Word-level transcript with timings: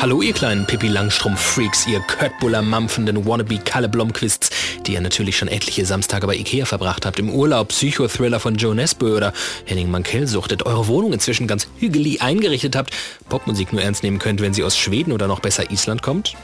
Hallo 0.00 0.22
ihr 0.22 0.32
kleinen 0.32 0.64
Pippi 0.64 0.86
Langstrumpf-Freaks, 0.86 1.88
ihr 1.88 1.98
Köttbuller 1.98 2.62
mampfenden 2.62 3.26
wannabe 3.26 3.58
Kalle 3.58 3.88
Blomquists, 3.88 4.50
die 4.86 4.92
ihr 4.92 5.00
natürlich 5.00 5.36
schon 5.36 5.48
etliche 5.48 5.84
Samstage 5.84 6.24
bei 6.28 6.36
Ikea 6.36 6.66
verbracht 6.66 7.04
habt, 7.04 7.18
im 7.18 7.30
Urlaub, 7.30 7.68
Psychothriller 7.68 8.38
von 8.38 8.54
Joe 8.54 8.76
Nesbø 8.76 9.16
oder 9.16 9.32
Henning 9.64 9.90
Mankell 9.90 10.28
suchtet, 10.28 10.64
eure 10.66 10.86
Wohnung 10.86 11.12
inzwischen 11.12 11.48
ganz 11.48 11.66
hügelig 11.78 12.22
eingerichtet 12.22 12.76
habt, 12.76 12.94
Popmusik 13.28 13.72
nur 13.72 13.82
ernst 13.82 14.04
nehmen 14.04 14.20
könnt, 14.20 14.40
wenn 14.40 14.54
sie 14.54 14.62
aus 14.62 14.78
Schweden 14.78 15.10
oder 15.10 15.26
noch 15.26 15.40
besser 15.40 15.68
Island 15.72 16.00
kommt. 16.00 16.36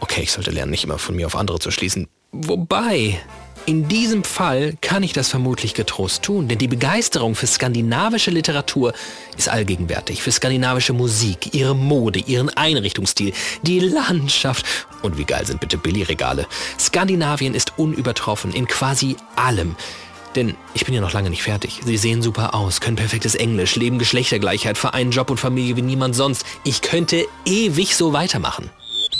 Okay, 0.00 0.22
ich 0.22 0.32
sollte 0.32 0.50
lernen, 0.50 0.72
nicht 0.72 0.82
immer 0.82 0.98
von 0.98 1.14
mir 1.14 1.26
auf 1.26 1.36
andere 1.36 1.60
zu 1.60 1.70
schließen. 1.70 2.08
Wobei, 2.32 3.20
in 3.66 3.88
diesem 3.88 4.24
Fall 4.24 4.74
kann 4.80 5.02
ich 5.02 5.12
das 5.12 5.28
vermutlich 5.28 5.74
getrost 5.74 6.22
tun, 6.22 6.48
denn 6.48 6.58
die 6.58 6.68
Begeisterung 6.68 7.34
für 7.34 7.46
skandinavische 7.46 8.30
Literatur 8.30 8.92
ist 9.36 9.48
allgegenwärtig, 9.48 10.22
für 10.22 10.32
skandinavische 10.32 10.92
Musik, 10.92 11.54
ihre 11.54 11.74
Mode, 11.74 12.18
ihren 12.18 12.48
Einrichtungsstil, 12.48 13.32
die 13.62 13.80
Landschaft 13.80 14.66
und 15.02 15.18
wie 15.18 15.24
geil 15.24 15.46
sind 15.46 15.60
bitte 15.60 15.78
Billigregale. 15.78 16.46
Skandinavien 16.78 17.54
ist 17.54 17.78
unübertroffen 17.78 18.52
in 18.52 18.66
quasi 18.66 19.16
allem. 19.36 19.76
Denn 20.34 20.54
ich 20.72 20.86
bin 20.86 20.94
ja 20.94 21.02
noch 21.02 21.12
lange 21.12 21.28
nicht 21.28 21.42
fertig. 21.42 21.80
Sie 21.84 21.98
sehen 21.98 22.22
super 22.22 22.54
aus, 22.54 22.80
können 22.80 22.96
perfektes 22.96 23.34
Englisch, 23.34 23.76
leben 23.76 23.98
Geschlechtergleichheit, 23.98 24.78
vereinen 24.78 25.10
Job 25.10 25.30
und 25.30 25.38
Familie 25.38 25.76
wie 25.76 25.82
niemand 25.82 26.16
sonst. 26.16 26.46
Ich 26.64 26.80
könnte 26.80 27.26
ewig 27.44 27.94
so 27.94 28.14
weitermachen. 28.14 28.70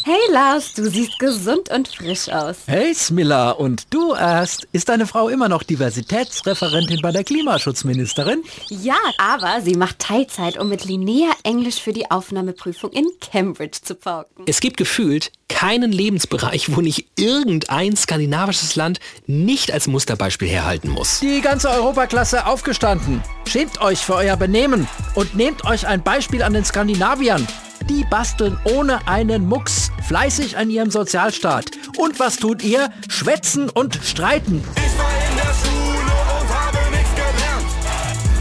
Hey 0.04 0.18
Lars, 0.32 0.72
du 0.74 0.90
siehst 0.90 1.16
gesund 1.20 1.70
und 1.70 1.86
frisch 1.86 2.28
aus. 2.28 2.56
Hey 2.66 2.92
Smilla, 2.92 3.52
und 3.52 3.86
du 3.90 4.14
erst? 4.14 4.66
Ist 4.72 4.88
deine 4.88 5.06
Frau 5.06 5.28
immer 5.28 5.48
noch 5.48 5.62
Diversitätsreferentin 5.62 7.00
bei 7.00 7.12
der 7.12 7.22
Klimaschutzministerin? 7.22 8.42
Ja, 8.68 8.96
aber 9.18 9.60
sie 9.60 9.76
macht 9.76 10.00
Teilzeit, 10.00 10.58
um 10.58 10.68
mit 10.68 10.84
Linnea 10.84 11.30
Englisch 11.44 11.80
für 11.80 11.92
die 11.92 12.10
Aufnahmeprüfung 12.10 12.90
in 12.90 13.06
Cambridge 13.20 13.78
zu 13.80 13.94
pauken. 13.94 14.44
Es 14.48 14.58
gibt 14.60 14.76
gefühlt 14.76 15.30
keinen 15.48 15.92
Lebensbereich, 15.92 16.74
wo 16.74 16.80
nicht 16.80 17.06
irgendein 17.16 17.94
skandinavisches 17.94 18.74
Land 18.74 18.98
nicht 19.26 19.70
als 19.70 19.86
Musterbeispiel 19.86 20.48
herhalten 20.48 20.88
muss. 20.88 21.20
Die 21.20 21.40
ganze 21.40 21.70
Europaklasse 21.70 22.46
aufgestanden. 22.46 23.22
Schämt 23.46 23.80
euch 23.80 24.00
für 24.00 24.16
euer 24.16 24.36
Benehmen 24.36 24.88
und 25.14 25.36
nehmt 25.36 25.64
euch 25.64 25.86
ein 25.86 26.02
Beispiel 26.02 26.42
an 26.42 26.54
den 26.54 26.64
Skandinaviern. 26.64 27.46
Die 27.88 28.04
basteln 28.04 28.58
ohne 28.64 29.08
einen 29.08 29.46
Mucks 29.46 29.90
fleißig 30.06 30.56
an 30.56 30.70
ihrem 30.70 30.90
Sozialstaat. 30.90 31.66
Und 31.98 32.20
was 32.20 32.36
tut 32.36 32.62
ihr? 32.62 32.90
Schwätzen 33.08 33.68
und 33.68 33.98
streiten. 34.04 34.62
Ich 34.76 34.98
war 34.98 35.10
in 35.30 35.36
der 35.36 35.52
Schule 35.52 36.12
und 36.38 36.48
habe 36.48 36.78
nichts 36.90 37.14
gelernt. 37.14 37.66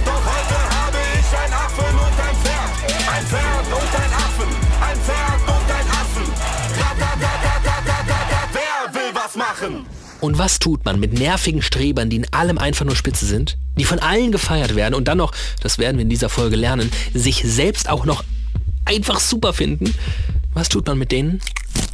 Doch 0.05 0.23
heute 0.25 0.57
habe 0.77 0.97
ich 1.13 1.29
ein 1.37 1.53
Affen 1.53 1.95
und 1.95 2.17
ein 2.21 2.35
Pferd. 2.43 2.71
Ein 3.09 3.25
Pferd 3.25 3.67
und 3.67 3.91
ein 3.99 4.13
Affen. 4.13 4.49
Ein 4.81 4.99
Pferd 4.99 5.41
und 5.47 5.71
ein 5.71 5.87
Affen. 5.89 6.33
Da, 6.77 6.89
da, 6.99 7.11
da, 7.19 7.31
da, 7.43 7.53
da, 7.65 7.97
da, 8.07 8.17
da, 8.29 8.39
wer 8.53 8.93
will 8.93 9.15
was 9.15 9.35
machen? 9.35 9.85
Und 10.19 10.37
was 10.37 10.59
tut 10.59 10.85
man 10.85 10.99
mit 10.99 11.13
nervigen 11.13 11.63
Strebern, 11.63 12.11
die 12.11 12.17
in 12.17 12.31
allem 12.31 12.59
einfach 12.59 12.85
nur 12.85 12.95
spitze 12.95 13.25
sind, 13.25 13.57
die 13.75 13.85
von 13.85 13.97
allen 13.97 14.31
gefeiert 14.31 14.75
werden 14.75 14.93
und 14.93 15.07
dann 15.07 15.17
noch, 15.17 15.33
das 15.61 15.79
werden 15.79 15.97
wir 15.97 16.03
in 16.03 16.09
dieser 16.09 16.29
Folge 16.29 16.55
lernen, 16.55 16.91
sich 17.15 17.41
selbst 17.43 17.89
auch 17.89 18.05
noch 18.05 18.23
einfach 18.85 19.19
super 19.19 19.53
finden? 19.53 19.93
Was 20.53 20.69
tut 20.69 20.85
man 20.87 20.97
mit 20.97 21.11
denen? 21.11 21.39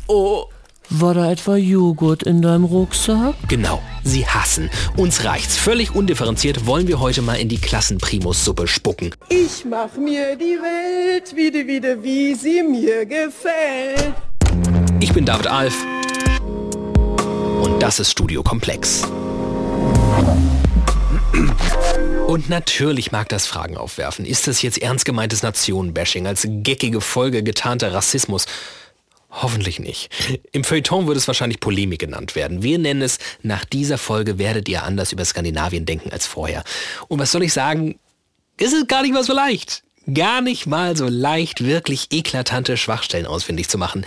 Oh, 0.08 0.46
War 0.90 1.14
da 1.14 1.30
etwa 1.32 1.56
Joghurt 1.58 2.24
in 2.24 2.42
deinem 2.42 2.64
Rucksack? 2.64 3.36
genau, 3.48 3.82
sie 4.04 4.26
hassen. 4.26 4.70
Uns 4.96 5.24
reicht's. 5.26 5.58
Völlig 5.58 5.94
undifferenziert 5.96 6.66
wollen 6.66 6.88
wir 6.88 7.00
heute 7.00 7.22
mal 7.22 7.36
in 7.36 7.50
die 7.50 7.58
Klassenprimus-Suppe 7.60 8.68
spucken. 8.68 9.12
Ich 9.30 9.66
mach 9.70 9.96
mir 9.98 10.36
die 10.38 10.58
Welt 10.62 11.36
wieder, 11.36 11.68
wieder, 11.68 12.02
wie 12.04 12.34
sie 12.36 12.64
mir 12.64 13.06
gefällt. 13.06 14.14
Ich 15.02 15.12
bin 15.14 15.26
David 15.26 15.48
Alf 15.48 15.76
und 17.62 17.80
das 17.82 18.00
ist 18.00 18.12
Studio 18.12 18.42
Komplex. 18.44 19.04
Und 22.28 22.50
natürlich 22.50 23.12
mag 23.12 23.30
das 23.30 23.48
Fragen 23.48 23.78
aufwerfen. 23.78 24.26
Ist 24.26 24.48
das 24.48 24.62
jetzt 24.62 24.82
ernst 24.82 25.06
gemeintes 25.06 25.44
Nationenbashing 25.44 26.28
als 26.28 26.46
geckige 26.48 27.02
Folge 27.02 27.42
getarnter 27.42 27.94
Rassismus? 27.94 28.46
Hoffentlich 29.30 29.80
nicht. 29.80 30.10
Im 30.52 30.64
Feuilleton 30.64 31.08
würde 31.08 31.20
es 31.20 31.28
wahrscheinlich 31.28 31.60
Polemik 31.60 32.00
genannt 32.00 32.36
werden. 32.36 32.64
Wir 32.64 32.80
nennen 32.80 33.02
es, 33.02 33.20
nach 33.44 33.66
dieser 33.66 33.98
Folge 33.98 34.38
werdet 34.40 34.68
ihr 34.68 34.84
anders 34.84 35.12
über 35.12 35.26
Skandinavien 35.26 35.86
denken 35.86 36.12
als 36.12 36.26
vorher. 36.26 36.64
Und 37.08 37.20
was 37.20 37.32
soll 37.32 37.44
ich 37.44 37.54
sagen? 37.54 38.00
Es 38.58 38.74
ist 38.74 38.88
gar 38.88 39.04
nicht 39.04 39.14
mal 39.14 39.24
so 39.24 39.34
leicht. 39.34 39.84
Gar 40.14 40.42
nicht 40.42 40.66
mal 40.66 40.96
so 40.98 41.08
leicht, 41.08 41.64
wirklich 41.64 42.08
eklatante 42.12 42.78
Schwachstellen 42.78 43.26
ausfindig 43.26 43.68
zu 43.68 43.78
machen. 43.78 44.06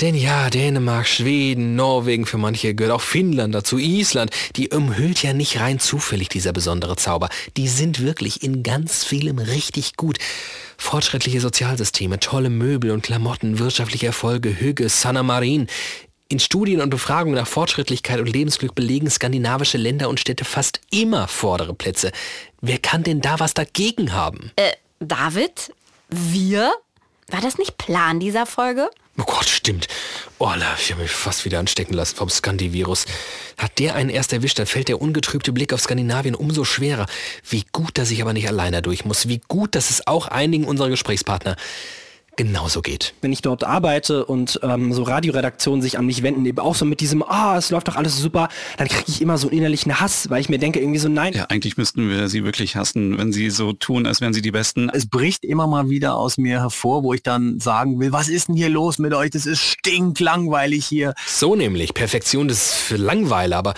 Denn 0.00 0.14
ja, 0.14 0.48
Dänemark, 0.48 1.06
Schweden, 1.06 1.76
Norwegen, 1.76 2.24
für 2.24 2.38
manche 2.38 2.74
gehört 2.74 2.94
auch 2.94 3.02
Finnland 3.02 3.54
dazu, 3.54 3.76
Island, 3.76 4.30
die 4.56 4.70
umhüllt 4.70 5.22
ja 5.22 5.34
nicht 5.34 5.60
rein 5.60 5.78
zufällig 5.78 6.30
dieser 6.30 6.54
besondere 6.54 6.96
Zauber. 6.96 7.28
Die 7.58 7.68
sind 7.68 8.00
wirklich 8.00 8.42
in 8.42 8.62
ganz 8.62 9.04
vielem 9.04 9.38
richtig 9.38 9.96
gut. 9.96 10.18
Fortschrittliche 10.78 11.42
Sozialsysteme, 11.42 12.18
tolle 12.18 12.48
Möbel 12.48 12.92
und 12.92 13.02
Klamotten, 13.02 13.58
wirtschaftliche 13.58 14.06
Erfolge, 14.06 14.58
Hüge, 14.58 14.88
Sanna 14.88 15.22
Marin. 15.22 15.66
In 16.28 16.38
Studien 16.40 16.80
und 16.80 16.88
Befragungen 16.88 17.36
nach 17.36 17.48
Fortschrittlichkeit 17.48 18.20
und 18.20 18.32
Lebensglück 18.32 18.74
belegen 18.74 19.10
skandinavische 19.10 19.76
Länder 19.76 20.08
und 20.08 20.18
Städte 20.18 20.46
fast 20.46 20.80
immer 20.90 21.28
vordere 21.28 21.74
Plätze. 21.74 22.10
Wer 22.62 22.78
kann 22.78 23.02
denn 23.02 23.20
da 23.20 23.38
was 23.38 23.52
dagegen 23.52 24.14
haben? 24.14 24.50
Äh, 24.56 24.72
David? 24.98 25.74
Wir? 26.08 26.72
War 27.28 27.42
das 27.42 27.58
nicht 27.58 27.76
Plan 27.76 28.18
dieser 28.18 28.46
Folge? 28.46 28.88
Oh 29.20 29.24
Gott, 29.24 29.50
stimmt. 29.50 29.86
Oh, 30.38 30.50
ich 30.78 30.92
habe 30.92 31.02
mich 31.02 31.10
fast 31.10 31.44
wieder 31.44 31.58
anstecken 31.58 31.92
lassen 31.92 32.16
vom 32.16 32.30
Scandi-Virus. 32.30 33.04
Hat 33.58 33.78
der 33.78 33.94
einen 33.94 34.08
erst 34.08 34.32
erwischt, 34.32 34.58
dann 34.58 34.64
fällt 34.64 34.88
der 34.88 35.02
ungetrübte 35.02 35.52
Blick 35.52 35.74
auf 35.74 35.82
Skandinavien 35.82 36.34
umso 36.34 36.64
schwerer. 36.64 37.04
Wie 37.46 37.66
gut, 37.70 37.98
dass 37.98 38.10
ich 38.10 38.22
aber 38.22 38.32
nicht 38.32 38.48
alleine 38.48 38.80
durch 38.80 39.04
muss. 39.04 39.28
Wie 39.28 39.42
gut, 39.46 39.74
dass 39.74 39.90
es 39.90 40.06
auch 40.06 40.28
einigen 40.28 40.64
unserer 40.64 40.88
Gesprächspartner 40.88 41.56
genauso 42.36 42.80
geht. 42.80 43.14
wenn 43.20 43.32
ich 43.32 43.42
dort 43.42 43.64
arbeite 43.64 44.24
und 44.24 44.60
ähm, 44.62 44.92
so 44.92 45.02
Radioredaktionen 45.02 45.82
sich 45.82 45.98
an 45.98 46.06
mich 46.06 46.22
wenden, 46.22 46.46
eben 46.46 46.58
auch 46.58 46.74
so 46.74 46.84
mit 46.84 47.00
diesem, 47.00 47.22
ah, 47.22 47.56
es 47.58 47.70
läuft 47.70 47.88
doch 47.88 47.96
alles 47.96 48.16
super, 48.16 48.48
dann 48.78 48.88
kriege 48.88 49.04
ich 49.08 49.20
immer 49.20 49.36
so 49.36 49.48
einen 49.48 49.58
innerlichen 49.58 50.00
Hass, 50.00 50.30
weil 50.30 50.40
ich 50.40 50.48
mir 50.48 50.58
denke 50.58 50.80
irgendwie 50.80 50.98
so, 50.98 51.08
nein, 51.08 51.32
Ja, 51.34 51.46
eigentlich 51.48 51.76
müssten 51.76 52.08
wir 52.08 52.28
sie 52.28 52.44
wirklich 52.44 52.76
hassen, 52.76 53.18
wenn 53.18 53.32
sie 53.32 53.50
so 53.50 53.72
tun, 53.72 54.06
als 54.06 54.20
wären 54.20 54.32
sie 54.32 54.42
die 54.42 54.52
Besten. 54.52 54.90
es 54.90 55.08
bricht 55.08 55.44
immer 55.44 55.66
mal 55.66 55.90
wieder 55.90 56.16
aus 56.16 56.38
mir 56.38 56.60
hervor, 56.60 57.02
wo 57.02 57.12
ich 57.12 57.22
dann 57.22 57.60
sagen 57.60 58.00
will, 58.00 58.12
was 58.12 58.28
ist 58.28 58.48
denn 58.48 58.56
hier 58.56 58.70
los 58.70 58.98
mit 58.98 59.12
euch? 59.12 59.30
Das 59.30 59.46
ist 59.46 59.60
stinklangweilig 59.60 60.86
hier. 60.86 61.14
So 61.26 61.54
nämlich, 61.56 61.94
Perfektion 61.94 62.48
ist 62.48 62.72
für 62.74 62.96
Langweile, 62.96 63.56
aber 63.56 63.74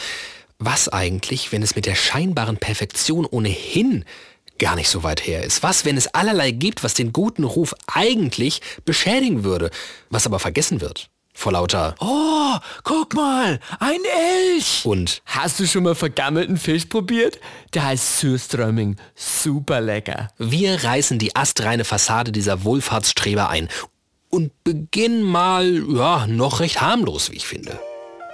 was 0.59 0.89
eigentlich, 0.89 1.51
wenn 1.51 1.63
es 1.63 1.75
mit 1.75 1.87
der 1.87 1.97
scheinbaren 1.97 2.57
Perfektion 2.57 3.27
ohnehin 3.27 4.05
gar 4.63 4.77
nicht 4.77 4.89
so 4.89 5.03
weit 5.03 5.27
her 5.27 5.43
ist? 5.43 5.63
Was, 5.63 5.85
wenn 5.85 5.97
es 5.97 6.07
allerlei 6.15 6.53
gibt, 6.53 6.85
was 6.85 6.95
den 6.95 7.13
guten 7.13 7.45
Ruf 7.45 7.75
eigentlich 7.93 8.63
beschädigen 8.85 9.43
würde, 9.45 9.71
was 10.09 10.25
aber 10.25 10.39
vergessen 10.39 10.81
wird? 10.81 11.09
Vor 11.35 11.53
lauter 11.53 11.95
Oh, 11.99 12.57
guck 12.85 13.15
mal, 13.15 13.59
ein 13.81 14.01
Elch. 14.55 14.83
und 14.85 15.23
Hast 15.25 15.59
du 15.59 15.67
schon 15.67 15.83
mal 15.83 15.95
vergammelten 15.95 16.59
Fisch 16.59 16.85
probiert? 16.85 17.41
Der 17.75 17.85
heißt 17.85 18.19
Surströmming. 18.19 18.97
Super 19.15 19.81
lecker. 19.81 20.29
Wir 20.39 20.85
reißen 20.85 21.19
die 21.19 21.35
astreine 21.35 21.85
Fassade 21.85 22.33
dieser 22.33 22.65
Wohlfahrtsstreber 22.65 23.49
ein 23.49 23.69
und 24.29 24.53
beginnen 24.63 25.23
mal, 25.23 25.83
ja, 25.89 26.27
noch 26.27 26.61
recht 26.61 26.81
harmlos, 26.81 27.31
wie 27.31 27.37
ich 27.37 27.47
finde. 27.47 27.81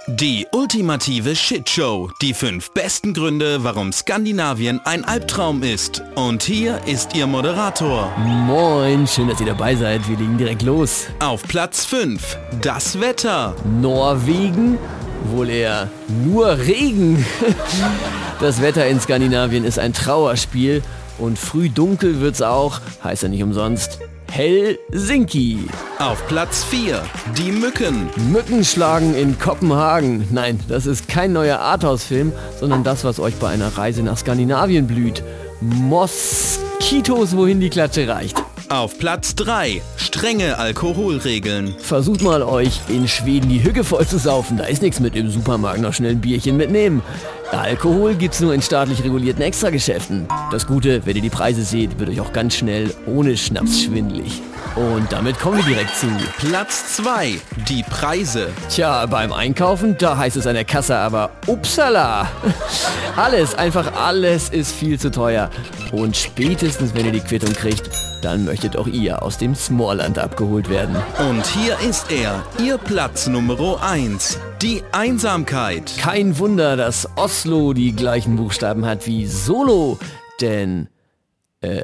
Die 0.07 0.47
ultimative 0.53 1.35
Shitshow. 1.35 2.09
Die 2.21 2.33
fünf 2.33 2.71
besten 2.71 3.13
Gründe, 3.13 3.63
warum 3.63 3.91
Skandinavien 3.91 4.79
ein 4.85 5.03
Albtraum 5.03 5.61
ist. 5.61 6.01
Und 6.15 6.43
hier 6.43 6.79
ist 6.85 7.15
Ihr 7.15 7.27
Moderator. 7.27 8.11
Moin, 8.17 9.05
schön, 9.07 9.27
dass 9.27 9.39
ihr 9.39 9.47
dabei 9.47 9.75
seid. 9.75 10.07
Wir 10.07 10.17
legen 10.17 10.37
direkt 10.37 10.61
los. 10.61 11.07
Auf 11.19 11.43
Platz 11.43 11.85
5. 11.85 12.37
Das 12.61 12.99
Wetter. 12.99 13.55
Norwegen, 13.81 14.77
wohl 15.25 15.49
eher 15.49 15.89
nur 16.25 16.57
Regen. 16.57 17.25
Das 18.39 18.61
Wetter 18.61 18.87
in 18.87 19.01
Skandinavien 19.01 19.65
ist 19.65 19.79
ein 19.79 19.91
Trauerspiel 19.91 20.81
und 21.17 21.37
früh 21.37 21.69
dunkel 21.69 22.21
wird's 22.21 22.41
auch, 22.41 22.79
heißt 23.03 23.23
ja 23.23 23.27
nicht 23.27 23.43
umsonst. 23.43 23.99
Helsinki. 24.31 25.59
Auf 25.97 26.25
Platz 26.27 26.63
4. 26.63 27.03
Die 27.37 27.51
Mücken. 27.51 28.09
Mücken 28.31 28.63
schlagen 28.63 29.15
in 29.15 29.37
Kopenhagen. 29.39 30.27
Nein, 30.31 30.59
das 30.67 30.85
ist 30.85 31.07
kein 31.07 31.33
neuer 31.33 31.59
Arthouse-Film, 31.59 32.31
sondern 32.59 32.83
das, 32.83 33.03
was 33.03 33.19
euch 33.19 33.35
bei 33.35 33.49
einer 33.49 33.77
Reise 33.77 34.03
nach 34.03 34.17
Skandinavien 34.17 34.87
blüht. 34.87 35.23
Moskitos, 35.61 37.35
wohin 37.35 37.59
die 37.59 37.69
Klatsche 37.69 38.07
reicht. 38.07 38.41
Auf 38.69 38.99
Platz 38.99 39.33
3. 39.33 39.81
strenge 39.97 40.59
Alkoholregeln. 40.59 41.73
Versucht 41.79 42.21
mal 42.21 42.43
euch 42.43 42.81
in 42.87 43.07
Schweden 43.07 43.49
die 43.49 43.63
Hügge 43.63 43.83
voll 43.83 44.05
zu 44.05 44.19
saufen. 44.19 44.57
Da 44.57 44.65
ist 44.65 44.83
nichts 44.83 44.99
mit 44.99 45.15
im 45.15 45.31
Supermarkt 45.31 45.81
noch 45.81 45.93
schnell 45.93 46.11
ein 46.11 46.21
Bierchen 46.21 46.55
mitnehmen. 46.55 47.01
Alkohol 47.51 48.15
gibt's 48.15 48.39
nur 48.39 48.53
in 48.53 48.61
staatlich 48.61 49.03
regulierten 49.03 49.41
Extrageschäften. 49.41 50.27
Das 50.51 50.67
Gute, 50.67 51.05
wenn 51.05 51.15
ihr 51.15 51.21
die 51.21 51.29
Preise 51.29 51.63
seht, 51.63 51.99
wird 51.99 52.09
euch 52.09 52.21
auch 52.21 52.31
ganz 52.31 52.55
schnell 52.55 52.93
ohne 53.07 53.35
Schnaps 53.37 53.81
schwindelig. 53.81 54.41
Und 54.75 55.11
damit 55.11 55.39
kommen 55.39 55.57
wir 55.57 55.65
direkt 55.65 55.95
zu 55.95 56.07
Platz 56.37 56.95
2. 56.97 57.39
Die 57.67 57.83
Preise. 57.83 58.49
Tja, 58.69 59.05
beim 59.07 59.33
Einkaufen, 59.33 59.97
da 59.97 60.15
heißt 60.15 60.37
es 60.37 60.45
an 60.45 60.53
der 60.53 60.63
Kasse 60.63 60.95
aber 60.95 61.31
upsala. 61.47 62.27
Alles, 63.15 63.55
einfach 63.55 63.93
alles 63.95 64.49
ist 64.49 64.71
viel 64.71 64.97
zu 64.97 65.11
teuer. 65.11 65.49
Und 65.91 66.15
spätestens, 66.15 66.93
wenn 66.93 67.05
ihr 67.05 67.11
die 67.11 67.19
Quittung 67.19 67.51
kriegt, 67.53 67.89
dann 68.21 68.45
möchtet 68.45 68.77
auch 68.77 68.87
ihr 68.87 69.21
aus 69.21 69.37
dem 69.37 69.55
Smallland 69.55 70.19
abgeholt 70.19 70.69
werden. 70.69 70.95
Und 71.29 71.45
hier 71.47 71.77
ist 71.79 72.11
er, 72.11 72.43
ihr 72.63 72.77
Platz 72.77 73.27
Nummer 73.27 73.81
1. 73.81 74.39
Die 74.61 74.83
Einsamkeit. 74.91 75.93
Kein 75.99 76.37
Wunder, 76.37 76.75
dass 76.75 77.07
Oslo 77.15 77.71
die 77.71 77.95
gleichen 77.95 78.35
Buchstaben 78.35 78.85
hat 78.85 79.07
wie 79.07 79.25
Solo, 79.25 79.97
denn, 80.41 80.89
äh, 81.61 81.83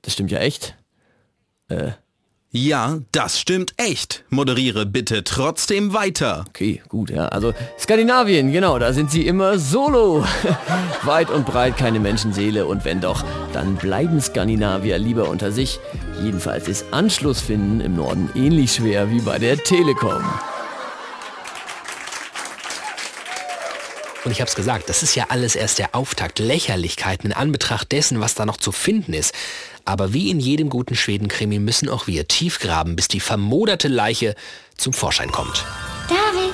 das 0.00 0.14
stimmt 0.14 0.30
ja 0.30 0.38
echt. 0.38 0.74
Äh, 1.68 1.90
Ja, 2.52 2.98
das 3.12 3.38
stimmt 3.38 3.74
echt. 3.76 4.24
Moderiere 4.30 4.84
bitte 4.86 5.22
trotzdem 5.22 5.92
weiter. 5.92 6.46
Okay, 6.48 6.82
gut, 6.88 7.10
ja. 7.10 7.26
Also 7.28 7.52
Skandinavien, 7.78 8.50
genau, 8.52 8.78
da 8.78 8.92
sind 8.92 9.10
sie 9.10 9.26
immer 9.26 9.58
solo. 9.58 10.24
Weit 11.04 11.30
und 11.30 11.44
breit 11.46 11.76
keine 11.76 12.00
Menschenseele 12.00 12.66
und 12.66 12.84
wenn 12.84 13.00
doch, 13.02 13.22
dann 13.52 13.76
bleiben 13.76 14.20
Skandinavier 14.20 14.98
lieber 14.98 15.28
unter 15.28 15.52
sich. 15.52 15.78
Jedenfalls 16.22 16.66
ist 16.68 16.86
Anschluss 16.90 17.40
finden 17.40 17.80
im 17.80 17.94
Norden 17.96 18.30
ähnlich 18.34 18.72
schwer 18.72 19.10
wie 19.10 19.20
bei 19.20 19.38
der 19.38 19.58
Telekom. 19.58 20.24
Und 24.24 24.32
ich 24.32 24.40
habe 24.40 24.48
es 24.48 24.54
gesagt, 24.54 24.88
das 24.88 25.02
ist 25.02 25.14
ja 25.14 25.26
alles 25.30 25.54
erst 25.54 25.78
der 25.78 25.94
Auftakt, 25.94 26.38
Lächerlichkeiten 26.38 27.30
in 27.30 27.32
Anbetracht 27.32 27.90
dessen, 27.90 28.20
was 28.20 28.34
da 28.34 28.44
noch 28.44 28.58
zu 28.58 28.70
finden 28.70 29.14
ist. 29.14 29.34
Aber 29.86 30.12
wie 30.12 30.30
in 30.30 30.40
jedem 30.40 30.68
guten 30.68 30.94
Schwedenkrimi 30.94 31.58
müssen 31.58 31.88
auch 31.88 32.06
wir 32.06 32.28
tief 32.28 32.58
graben, 32.58 32.96
bis 32.96 33.08
die 33.08 33.20
vermoderte 33.20 33.88
Leiche 33.88 34.34
zum 34.76 34.92
Vorschein 34.92 35.32
kommt. 35.32 35.64
David. 36.08 36.52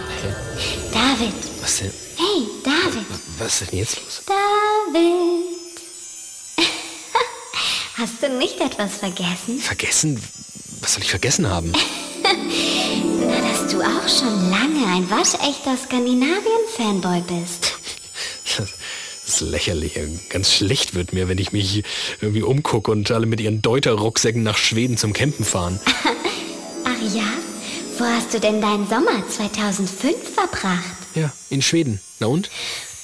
David. 0.93 1.35
Was 1.61 1.79
denn? 1.79 1.93
Hey, 2.17 2.47
David. 2.65 3.07
Was 3.39 3.63
ist 3.63 3.73
denn 3.73 3.79
jetzt 3.81 3.97
los? 3.97 4.23
David. 4.27 5.45
Hast 7.99 8.23
du 8.23 8.29
nicht 8.29 8.61
etwas 8.61 8.95
vergessen? 8.97 9.59
Vergessen? 9.59 10.23
Was 10.83 10.95
soll 10.95 11.03
ich 11.03 11.11
vergessen 11.11 11.49
haben? 11.49 11.73
Na, 13.21 13.41
dass 13.41 13.73
du 13.73 13.81
auch 13.81 14.09
schon 14.09 14.51
lange 14.51 14.87
ein 14.87 15.09
waschechter 15.11 15.77
Skandinavien-Fanboy 15.77 17.23
bist. 17.23 17.73
Das 19.27 19.41
ist 19.41 19.41
lächerlich. 19.41 19.99
Ganz 20.29 20.53
schlecht 20.53 20.95
wird 20.95 21.13
mir, 21.13 21.29
wenn 21.29 21.39
ich 21.39 21.51
mich 21.51 21.83
irgendwie 22.21 22.43
umgucke 22.43 22.93
und 22.93 23.11
alle 23.11 23.27
mit 23.27 23.41
ihren 23.41 23.61
Deuter-Rucksäcken 23.61 24.45
nach 24.45 24.57
Schweden 24.57 24.97
zum 24.97 25.13
Campen 25.13 25.45
fahren. 25.45 25.81
Ach 26.85 27.13
ja? 27.13 27.25
Wo 27.99 28.05
hast 28.05 28.33
du 28.33 28.39
denn 28.39 28.61
deinen 28.61 28.87
Sommer 28.89 29.29
2005 29.29 30.17
verbracht? 30.33 30.85
Ja, 31.17 31.33
in 31.51 31.61
Schweden. 31.61 32.01
Na 32.21 32.29
und? 32.29 32.51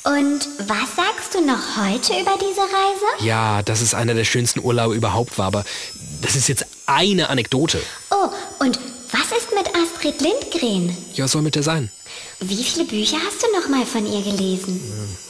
Und 0.05 0.49
was 0.59 0.95
sagst 0.95 1.35
du 1.35 1.41
noch 1.45 1.77
heute 1.77 2.13
über 2.21 2.37
diese 2.39 2.61
Reise? 2.61 3.25
Ja, 3.27 3.63
dass 3.65 3.81
es 3.81 3.93
einer 3.93 4.15
der 4.15 4.25
schönsten 4.25 4.61
Urlaube 4.61 4.95
überhaupt 4.95 5.39
war, 5.39 5.47
aber 5.47 5.65
das 6.21 6.37
ist 6.37 6.49
jetzt 6.49 6.67
eine 6.87 7.31
Anekdote. 7.31 7.83
Oh, 8.11 8.29
und 8.61 8.79
was 9.13 9.39
ist 9.39 9.53
mit 9.55 9.69
Astrid 9.77 10.21
Lindgren? 10.21 10.97
Ja, 11.15 11.25
was 11.25 11.33
soll 11.33 11.43
mit 11.43 11.55
der 11.55 11.63
sein? 11.63 11.91
Wie 12.41 12.63
viele 12.65 12.85
Bücher 12.85 13.19
hast 13.27 13.43
du 13.43 13.47
noch 13.59 13.69
mal 13.69 13.87
von 13.87 14.07
ihr 14.07 14.23
gelesen? 14.23 14.81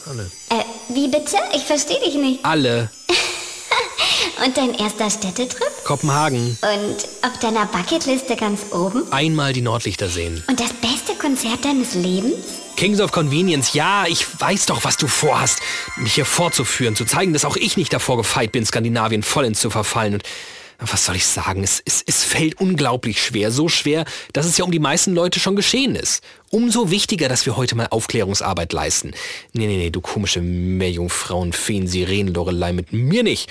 Alle. 0.05 0.31
Äh, 0.49 0.63
wie 0.89 1.07
bitte? 1.07 1.37
Ich 1.53 1.63
verstehe 1.63 1.99
dich 1.99 2.15
nicht. 2.15 2.39
Alle. 2.43 2.89
Und 4.43 4.57
dein 4.57 4.73
erster 4.73 5.09
Städtetrip? 5.09 5.67
Kopenhagen. 5.85 6.57
Und 6.61 6.97
auf 7.21 7.37
deiner 7.39 7.65
Bucketliste 7.65 8.35
ganz 8.35 8.61
oben? 8.71 9.11
Einmal 9.11 9.53
die 9.53 9.61
Nordlichter 9.61 10.09
sehen. 10.09 10.43
Und 10.47 10.59
das 10.59 10.73
beste 10.73 11.13
Konzert 11.19 11.63
deines 11.63 11.93
Lebens? 11.93 12.35
Kings 12.75 12.99
of 12.99 13.11
Convenience, 13.11 13.73
ja, 13.73 14.05
ich 14.07 14.25
weiß 14.39 14.65
doch, 14.65 14.83
was 14.83 14.97
du 14.97 15.07
vorhast, 15.07 15.59
mich 15.97 16.15
hier 16.15 16.25
vorzuführen, 16.25 16.95
zu 16.95 17.05
zeigen, 17.05 17.31
dass 17.33 17.45
auch 17.45 17.55
ich 17.55 17.77
nicht 17.77 17.93
davor 17.93 18.17
gefeit 18.17 18.51
bin, 18.51 18.65
Skandinavien 18.65 19.23
vollends 19.23 19.61
zu 19.61 19.69
verfallen. 19.69 20.15
Und 20.15 20.23
was 20.91 21.05
soll 21.05 21.15
ich 21.15 21.25
sagen, 21.25 21.63
es, 21.63 21.81
es, 21.85 22.03
es 22.05 22.23
fällt 22.23 22.59
unglaublich 22.59 23.21
schwer, 23.23 23.51
so 23.51 23.69
schwer, 23.69 24.05
dass 24.33 24.45
es 24.45 24.57
ja 24.57 24.65
um 24.65 24.71
die 24.71 24.79
meisten 24.79 25.13
Leute 25.13 25.39
schon 25.39 25.55
geschehen 25.55 25.95
ist. 25.95 26.23
Umso 26.49 26.91
wichtiger, 26.91 27.29
dass 27.29 27.45
wir 27.45 27.57
heute 27.57 27.75
mal 27.75 27.87
Aufklärungsarbeit 27.89 28.73
leisten. 28.73 29.11
Nee, 29.53 29.67
nee, 29.67 29.77
nee, 29.77 29.89
du 29.89 30.01
komische 30.01 30.41
Meerjungfrauen, 30.41 31.53
Feen, 31.53 31.87
Sirenen, 31.87 32.33
Lorelei, 32.33 32.73
mit 32.73 32.93
mir 32.93 33.23
nicht. 33.23 33.49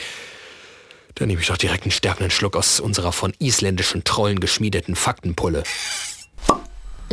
Dann 1.15 1.29
nehme 1.29 1.41
ich 1.41 1.49
doch 1.49 1.57
direkt 1.57 1.85
einen 1.85 1.91
stärkenden 1.91 2.31
Schluck 2.31 2.57
aus 2.57 2.81
unserer 2.81 3.13
von 3.13 3.35
isländischen 3.39 4.05
Trollen 4.05 4.41
geschmiedeten 4.41 4.97
Faktenpulle. 4.97 5.63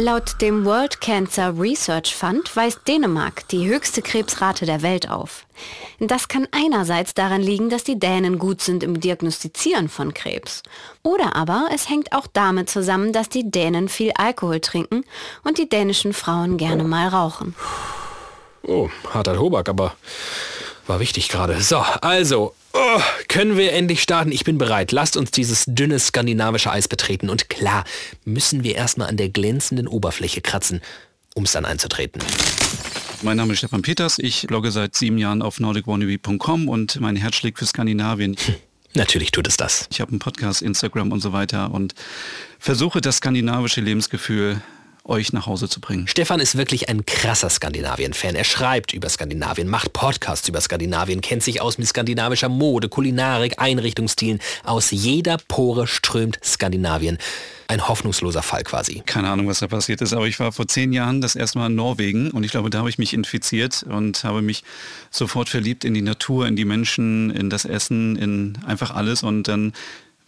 Laut 0.01 0.40
dem 0.40 0.63
World 0.63 1.01
Cancer 1.01 1.60
Research 1.60 2.16
Fund 2.16 2.56
weist 2.56 2.88
Dänemark 2.88 3.46
die 3.50 3.68
höchste 3.68 4.01
Krebsrate 4.01 4.66
der 4.66 4.81
Welt 4.81 5.10
auf. 5.10 5.46
Das 6.00 6.30
kann 6.30 6.48
einerseits 6.51 7.13
daran 7.13 7.42
liegen, 7.42 7.69
dass 7.69 7.84
die 7.84 8.00
Dänen 8.00 8.40
gut 8.40 8.62
sind 8.62 8.81
im 8.81 9.01
Diagnostizieren 9.01 9.90
von 9.90 10.13
Krebs. 10.13 10.63
Oder 11.04 11.36
aber 11.36 11.68
es 11.75 11.90
hängt 11.90 12.13
auch 12.13 12.28
damit 12.31 12.69
zusammen, 12.69 13.12
dass 13.12 13.28
die 13.28 13.51
Dänen 13.51 13.90
viel 13.90 14.13
Alkohol 14.18 14.62
trinken 14.62 15.04
und 15.44 15.57
die 15.57 15.68
dänischen 15.68 16.13
Frauen 16.13 16.56
gerne 16.56 16.86
mal 16.86 17.10
rauchen. 17.10 17.54
Oh, 18.63 18.88
harter 19.13 19.36
Tobak, 19.36 19.68
aber 19.68 19.95
war 20.90 21.00
wichtig 21.00 21.30
gerade. 21.30 21.62
So, 21.62 21.78
also, 21.78 22.54
oh, 22.74 23.02
können 23.28 23.56
wir 23.58 23.74
endlich 23.74 24.02
starten? 24.02 24.32
Ich 24.32 24.44
bin 24.44 24.58
bereit. 24.58 24.92
Lasst 24.92 25.16
uns 25.16 25.32
dieses 25.32 25.66
dünne 25.68 26.00
skandinavische 26.00 26.72
Eis 26.72 26.88
betreten. 26.88 27.30
Und 27.30 27.50
klar, 27.50 27.86
müssen 28.26 28.64
wir 28.64 28.76
erstmal 28.76 29.08
an 29.08 29.16
der 29.16 29.30
glänzenden 29.30 29.88
Oberfläche 29.88 30.42
kratzen, 30.42 30.82
um 31.36 31.44
es 31.44 31.52
dann 31.54 31.66
einzutreten. 31.66 32.22
Mein 33.22 33.38
Name 33.38 33.54
ist 33.54 33.60
Stefan 33.60 33.84
Peters. 33.84 34.18
Ich 34.18 34.48
blogge 34.48 34.72
seit 34.72 34.96
sieben 34.96 35.18
Jahren 35.18 35.42
auf 35.42 35.60
nordicwannabe.com 35.60 36.68
und 36.68 37.00
mein 37.00 37.16
Herz 37.16 37.36
schlägt 37.36 37.60
für 37.60 37.66
Skandinavien. 37.66 38.36
Natürlich 38.96 39.32
tut 39.32 39.48
es 39.48 39.58
das. 39.58 39.88
Ich 39.92 40.02
habe 40.02 40.12
einen 40.12 40.20
Podcast, 40.20 40.64
Instagram 40.64 41.12
und 41.12 41.22
so 41.22 41.32
weiter 41.32 41.72
und 41.72 41.94
versuche 42.58 43.02
das 43.02 43.18
skandinavische 43.18 43.82
Lebensgefühl 43.82 44.62
euch 45.04 45.34
nach 45.34 45.48
Hause 45.48 45.68
zu 45.68 45.80
bringen. 45.81 46.07
Stefan 46.07 46.40
ist 46.40 46.57
wirklich 46.57 46.90
ein 46.90 47.06
krasser 47.06 47.50
Skandinavien-Fan. 47.50 48.36
Er 48.36 48.44
schreibt 48.44 48.94
über 48.94 49.10
Skandinavien, 49.10 49.68
macht 49.68 49.94
Podcasts 49.94 50.48
über 50.48 50.62
Skandinavien, 50.62 51.22
kennt 51.22 51.44
sich 51.44 51.62
aus 51.62 51.78
mit 51.78 51.88
skandinavischer 51.88 52.50
Mode, 52.50 52.90
Kulinarik, 52.90 53.56
Einrichtungsstilen. 53.57 54.40
Aus 54.64 54.92
jeder 54.92 55.38
Pore 55.47 55.88
strömt 55.88 56.40
Skandinavien. 56.44 57.18
Ein 57.68 57.88
hoffnungsloser 57.88 58.42
Fall 58.42 58.64
quasi. 58.64 59.04
Keine 59.06 59.30
Ahnung, 59.30 59.47
was 59.47 59.59
da 59.59 59.68
passiert 59.68 60.02
ist, 60.02 60.14
aber 60.14 60.28
ich 60.28 60.40
war 60.40 60.52
vor 60.52 60.68
zehn 60.68 60.92
Jahren 60.92 61.21
das 61.21 61.35
erste 61.35 61.59
Mal 61.59 61.68
in 61.68 61.76
Norwegen 61.76 62.31
und 62.31 62.44
ich 62.44 62.50
glaube, 62.50 62.71
da 62.71 62.80
habe 62.80 62.90
ich 62.90 62.97
mich 62.97 63.14
infiziert 63.14 63.83
und 63.83 64.24
habe 64.24 64.42
mich 64.42 64.64
sofort 65.12 65.50
verliebt 65.50 65.85
in 65.85 65.94
die 65.94 66.02
Natur, 66.02 66.47
in 66.47 66.56
die 66.56 66.66
Menschen, 66.66 67.30
in 67.30 67.52
das 67.52 67.66
Essen, 67.66 68.16
in 68.16 68.57
einfach 68.66 68.90
alles 68.90 69.21
und 69.21 69.44
dann 69.47 69.74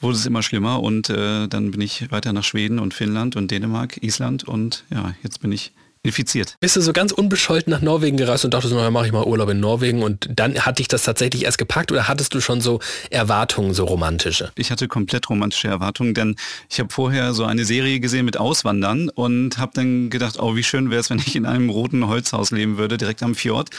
wurde 0.01 0.17
es 0.17 0.25
immer 0.25 0.43
schlimmer 0.43 0.81
und 0.81 1.09
äh, 1.09 1.47
dann 1.47 1.71
bin 1.71 1.81
ich 1.81 2.11
weiter 2.11 2.33
nach 2.33 2.43
Schweden 2.43 2.79
und 2.79 2.93
Finnland 2.93 3.35
und 3.35 3.51
Dänemark, 3.51 4.01
Island 4.03 4.43
und 4.43 4.83
ja, 4.89 5.13
jetzt 5.23 5.41
bin 5.41 5.51
ich 5.51 5.71
infiziert. 6.03 6.57
Bist 6.59 6.75
du 6.75 6.81
so 6.81 6.93
ganz 6.93 7.11
unbescholten 7.11 7.71
nach 7.71 7.81
Norwegen 7.81 8.17
gereist 8.17 8.43
und 8.43 8.53
dachtest, 8.53 8.73
naja, 8.73 8.89
mache 8.89 9.05
ich 9.05 9.11
mal 9.11 9.23
Urlaub 9.23 9.49
in 9.49 9.59
Norwegen 9.59 10.01
und 10.01 10.27
dann 10.33 10.59
hat 10.59 10.79
dich 10.79 10.87
das 10.87 11.03
tatsächlich 11.03 11.45
erst 11.45 11.59
gepackt 11.59 11.91
oder 11.91 12.07
hattest 12.07 12.33
du 12.33 12.41
schon 12.41 12.59
so 12.59 12.79
Erwartungen, 13.11 13.73
so 13.75 13.85
romantische? 13.85 14.51
Ich 14.55 14.71
hatte 14.71 14.87
komplett 14.87 15.29
romantische 15.29 15.67
Erwartungen, 15.67 16.15
denn 16.15 16.35
ich 16.69 16.79
habe 16.79 16.91
vorher 16.91 17.33
so 17.33 17.45
eine 17.45 17.65
Serie 17.65 17.99
gesehen 17.99 18.25
mit 18.25 18.37
Auswandern 18.37 19.09
und 19.09 19.59
habe 19.59 19.73
dann 19.75 20.09
gedacht, 20.09 20.39
oh, 20.39 20.55
wie 20.55 20.63
schön 20.63 20.89
wäre 20.89 21.01
es, 21.01 21.11
wenn 21.11 21.19
ich 21.19 21.35
in 21.35 21.45
einem 21.45 21.69
roten 21.69 22.07
Holzhaus 22.07 22.49
leben 22.49 22.77
würde, 22.77 22.97
direkt 22.97 23.21
am 23.21 23.35
Fjord. 23.35 23.69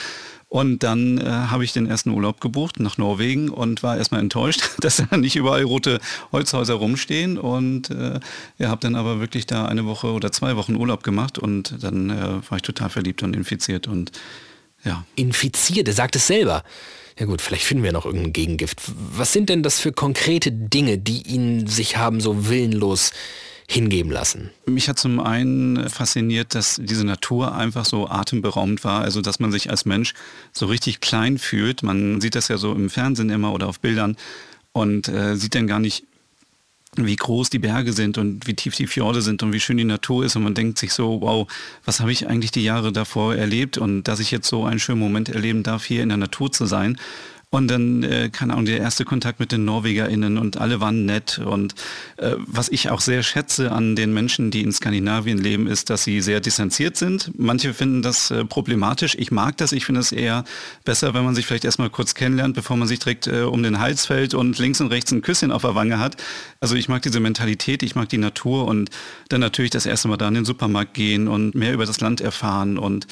Und 0.52 0.82
dann 0.82 1.16
äh, 1.16 1.24
habe 1.24 1.64
ich 1.64 1.72
den 1.72 1.86
ersten 1.86 2.10
Urlaub 2.10 2.42
gebucht 2.42 2.78
nach 2.78 2.98
Norwegen 2.98 3.48
und 3.48 3.82
war 3.82 3.96
erstmal 3.96 4.20
enttäuscht, 4.20 4.68
dass 4.80 4.98
da 4.98 5.16
nicht 5.16 5.34
überall 5.34 5.62
rote 5.62 5.98
Holzhäuser 6.30 6.74
rumstehen. 6.74 7.38
Und 7.38 7.88
äh, 7.88 8.20
ja, 8.58 8.68
habe 8.68 8.82
dann 8.82 8.94
aber 8.94 9.18
wirklich 9.18 9.46
da 9.46 9.64
eine 9.64 9.86
Woche 9.86 10.08
oder 10.08 10.30
zwei 10.30 10.54
Wochen 10.56 10.76
Urlaub 10.76 11.04
gemacht 11.04 11.38
und 11.38 11.82
dann 11.82 12.10
äh, 12.10 12.50
war 12.50 12.56
ich 12.56 12.62
total 12.62 12.90
verliebt 12.90 13.22
und 13.22 13.34
infiziert. 13.34 13.88
Und 13.88 14.12
ja. 14.84 15.06
Infiziert, 15.16 15.88
er 15.88 15.94
sagt 15.94 16.16
es 16.16 16.26
selber. 16.26 16.64
Ja 17.18 17.24
gut, 17.24 17.40
vielleicht 17.40 17.64
finden 17.64 17.82
wir 17.82 17.92
noch 17.92 18.04
irgendein 18.04 18.34
Gegengift. 18.34 18.78
Was 18.94 19.32
sind 19.32 19.48
denn 19.48 19.62
das 19.62 19.80
für 19.80 19.92
konkrete 19.92 20.52
Dinge, 20.52 20.98
die 20.98 21.22
ihn 21.22 21.66
sich 21.66 21.96
haben 21.96 22.20
so 22.20 22.50
willenlos 22.50 23.12
hingeben 23.72 24.12
lassen? 24.12 24.50
Mich 24.66 24.88
hat 24.88 24.98
zum 24.98 25.20
einen 25.20 25.88
fasziniert, 25.88 26.54
dass 26.54 26.78
diese 26.80 27.04
Natur 27.04 27.54
einfach 27.54 27.84
so 27.84 28.08
atemberaubend 28.08 28.84
war, 28.84 29.02
also 29.02 29.20
dass 29.20 29.40
man 29.40 29.52
sich 29.52 29.70
als 29.70 29.84
Mensch 29.84 30.14
so 30.52 30.66
richtig 30.66 31.00
klein 31.00 31.38
fühlt. 31.38 31.82
Man 31.82 32.20
sieht 32.20 32.34
das 32.34 32.48
ja 32.48 32.58
so 32.58 32.72
im 32.72 32.90
Fernsehen 32.90 33.30
immer 33.30 33.52
oder 33.52 33.68
auf 33.68 33.80
Bildern 33.80 34.16
und 34.72 35.08
äh, 35.08 35.36
sieht 35.36 35.54
dann 35.54 35.66
gar 35.66 35.80
nicht, 35.80 36.04
wie 36.96 37.16
groß 37.16 37.48
die 37.48 37.58
Berge 37.58 37.94
sind 37.94 38.18
und 38.18 38.46
wie 38.46 38.54
tief 38.54 38.76
die 38.76 38.86
Fjorde 38.86 39.22
sind 39.22 39.42
und 39.42 39.52
wie 39.54 39.60
schön 39.60 39.78
die 39.78 39.84
Natur 39.84 40.26
ist 40.26 40.36
und 40.36 40.42
man 40.42 40.54
denkt 40.54 40.78
sich 40.78 40.92
so, 40.92 41.22
wow, 41.22 41.50
was 41.86 42.00
habe 42.00 42.12
ich 42.12 42.28
eigentlich 42.28 42.50
die 42.50 42.62
Jahre 42.62 42.92
davor 42.92 43.34
erlebt 43.34 43.78
und 43.78 44.04
dass 44.04 44.20
ich 44.20 44.30
jetzt 44.30 44.48
so 44.48 44.64
einen 44.64 44.78
schönen 44.78 45.00
Moment 45.00 45.30
erleben 45.30 45.62
darf, 45.62 45.84
hier 45.84 46.02
in 46.02 46.10
der 46.10 46.18
Natur 46.18 46.52
zu 46.52 46.66
sein. 46.66 46.98
Und 47.54 47.68
dann, 47.68 48.02
äh, 48.02 48.30
keine 48.30 48.54
Ahnung, 48.54 48.64
der 48.64 48.78
erste 48.78 49.04
Kontakt 49.04 49.38
mit 49.38 49.52
den 49.52 49.66
NorwegerInnen 49.66 50.38
und 50.38 50.56
alle 50.56 50.80
waren 50.80 51.04
nett. 51.04 51.38
Und 51.38 51.74
äh, 52.16 52.32
was 52.38 52.70
ich 52.70 52.88
auch 52.88 53.02
sehr 53.02 53.22
schätze 53.22 53.72
an 53.72 53.94
den 53.94 54.14
Menschen, 54.14 54.50
die 54.50 54.62
in 54.62 54.72
Skandinavien 54.72 55.36
leben, 55.36 55.66
ist, 55.66 55.90
dass 55.90 56.02
sie 56.02 56.22
sehr 56.22 56.40
distanziert 56.40 56.96
sind. 56.96 57.30
Manche 57.36 57.74
finden 57.74 58.00
das 58.00 58.30
äh, 58.30 58.46
problematisch. 58.46 59.16
Ich 59.18 59.30
mag 59.30 59.58
das. 59.58 59.72
Ich 59.72 59.84
finde 59.84 60.00
es 60.00 60.12
eher 60.12 60.44
besser, 60.86 61.12
wenn 61.12 61.26
man 61.26 61.34
sich 61.34 61.44
vielleicht 61.44 61.66
erstmal 61.66 61.90
kurz 61.90 62.14
kennenlernt, 62.14 62.54
bevor 62.54 62.78
man 62.78 62.88
sich 62.88 63.00
direkt 63.00 63.26
äh, 63.26 63.42
um 63.42 63.62
den 63.62 63.80
Hals 63.80 64.06
fällt 64.06 64.32
und 64.32 64.58
links 64.58 64.80
und 64.80 64.86
rechts 64.86 65.12
ein 65.12 65.20
Küsschen 65.20 65.52
auf 65.52 65.60
der 65.60 65.74
Wange 65.74 65.98
hat. 65.98 66.16
Also 66.60 66.74
ich 66.74 66.88
mag 66.88 67.02
diese 67.02 67.20
Mentalität, 67.20 67.82
ich 67.82 67.94
mag 67.94 68.08
die 68.08 68.16
Natur 68.16 68.66
und 68.66 68.88
dann 69.28 69.42
natürlich 69.42 69.72
das 69.72 69.84
erste 69.84 70.08
Mal 70.08 70.16
da 70.16 70.26
in 70.26 70.34
den 70.34 70.46
Supermarkt 70.46 70.94
gehen 70.94 71.28
und 71.28 71.54
mehr 71.54 71.74
über 71.74 71.84
das 71.84 72.00
Land 72.00 72.22
erfahren 72.22 72.78
und 72.78 73.06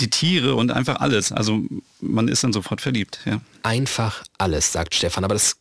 die 0.00 0.10
Tiere 0.10 0.54
und 0.54 0.70
einfach 0.70 1.00
alles. 1.00 1.32
Also 1.32 1.62
man 2.00 2.28
ist 2.28 2.44
dann 2.44 2.52
sofort 2.52 2.80
verliebt. 2.80 3.20
Ja. 3.24 3.40
Einfach 3.62 4.24
alles, 4.38 4.72
sagt 4.72 4.94
Stefan. 4.94 5.24
Aber 5.24 5.34
das 5.34 5.56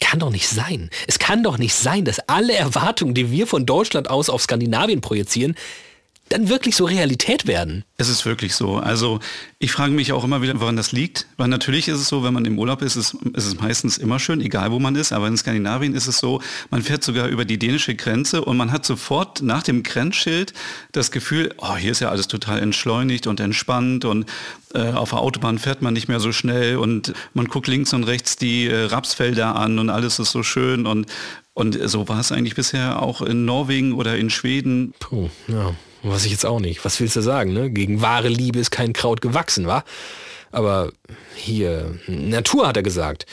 kann 0.00 0.20
doch 0.20 0.30
nicht 0.30 0.48
sein. 0.48 0.90
Es 1.06 1.18
kann 1.18 1.42
doch 1.42 1.58
nicht 1.58 1.74
sein, 1.74 2.04
dass 2.04 2.18
alle 2.28 2.54
Erwartungen, 2.54 3.14
die 3.14 3.30
wir 3.30 3.46
von 3.46 3.66
Deutschland 3.66 4.08
aus 4.08 4.30
auf 4.30 4.42
Skandinavien 4.42 5.00
projizieren, 5.00 5.54
dann 6.32 6.48
wirklich 6.48 6.76
so 6.76 6.84
Realität 6.84 7.46
werden. 7.46 7.84
Es 7.96 8.08
ist 8.08 8.26
wirklich 8.26 8.54
so. 8.54 8.76
Also 8.76 9.20
ich 9.58 9.70
frage 9.70 9.92
mich 9.92 10.12
auch 10.12 10.24
immer 10.24 10.42
wieder, 10.42 10.58
woran 10.60 10.76
das 10.76 10.92
liegt. 10.92 11.26
Weil 11.36 11.48
natürlich 11.48 11.88
ist 11.88 12.00
es 12.00 12.08
so, 12.08 12.24
wenn 12.24 12.34
man 12.34 12.44
im 12.44 12.58
Urlaub 12.58 12.82
ist, 12.82 12.96
ist, 12.96 13.14
ist 13.34 13.46
es 13.46 13.60
meistens 13.60 13.98
immer 13.98 14.18
schön, 14.18 14.40
egal 14.40 14.72
wo 14.72 14.78
man 14.78 14.96
ist. 14.96 15.12
Aber 15.12 15.28
in 15.28 15.36
Skandinavien 15.36 15.94
ist 15.94 16.06
es 16.06 16.18
so, 16.18 16.40
man 16.70 16.82
fährt 16.82 17.04
sogar 17.04 17.28
über 17.28 17.44
die 17.44 17.58
dänische 17.58 17.94
Grenze 17.94 18.44
und 18.44 18.56
man 18.56 18.72
hat 18.72 18.84
sofort 18.84 19.42
nach 19.42 19.62
dem 19.62 19.82
Grenzschild 19.82 20.52
das 20.92 21.10
Gefühl, 21.10 21.54
oh, 21.58 21.76
hier 21.76 21.92
ist 21.92 22.00
ja 22.00 22.08
alles 22.10 22.28
total 22.28 22.58
entschleunigt 22.58 23.26
und 23.26 23.38
entspannt 23.40 24.04
und 24.04 24.26
äh, 24.74 24.90
auf 24.92 25.10
der 25.10 25.20
Autobahn 25.20 25.58
fährt 25.58 25.82
man 25.82 25.94
nicht 25.94 26.08
mehr 26.08 26.20
so 26.20 26.32
schnell 26.32 26.76
und 26.76 27.12
man 27.34 27.46
guckt 27.46 27.68
links 27.68 27.92
und 27.92 28.04
rechts 28.04 28.36
die 28.36 28.66
äh, 28.66 28.84
Rapsfelder 28.84 29.54
an 29.54 29.78
und 29.78 29.90
alles 29.90 30.18
ist 30.18 30.32
so 30.32 30.42
schön 30.42 30.86
und 30.86 31.06
und 31.54 31.78
so 31.84 32.08
war 32.08 32.18
es 32.18 32.32
eigentlich 32.32 32.54
bisher 32.54 33.02
auch 33.02 33.20
in 33.20 33.44
Norwegen 33.44 33.92
oder 33.92 34.16
in 34.16 34.30
Schweden. 34.30 34.94
Puh, 34.98 35.28
ja. 35.48 35.74
Was 36.02 36.24
ich 36.24 36.32
jetzt 36.32 36.46
auch 36.46 36.60
nicht. 36.60 36.84
Was 36.84 36.98
willst 37.00 37.16
du 37.16 37.20
sagen, 37.20 37.52
ne? 37.52 37.70
Gegen 37.70 38.02
wahre 38.02 38.28
Liebe 38.28 38.58
ist 38.58 38.70
kein 38.70 38.92
Kraut 38.92 39.20
gewachsen, 39.20 39.66
wa? 39.66 39.84
Aber 40.50 40.92
hier, 41.34 41.98
Natur 42.06 42.68
hat 42.68 42.76
er 42.76 42.82
gesagt. 42.82 43.26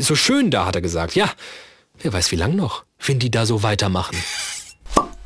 So 0.00 0.16
schön 0.16 0.50
da 0.50 0.66
hat 0.66 0.74
er 0.74 0.82
gesagt. 0.82 1.14
Ja, 1.14 1.30
wer 2.00 2.12
weiß 2.12 2.32
wie 2.32 2.36
lang 2.36 2.56
noch, 2.56 2.84
wenn 3.04 3.18
die 3.18 3.30
da 3.30 3.46
so 3.46 3.62
weitermachen. 3.62 4.16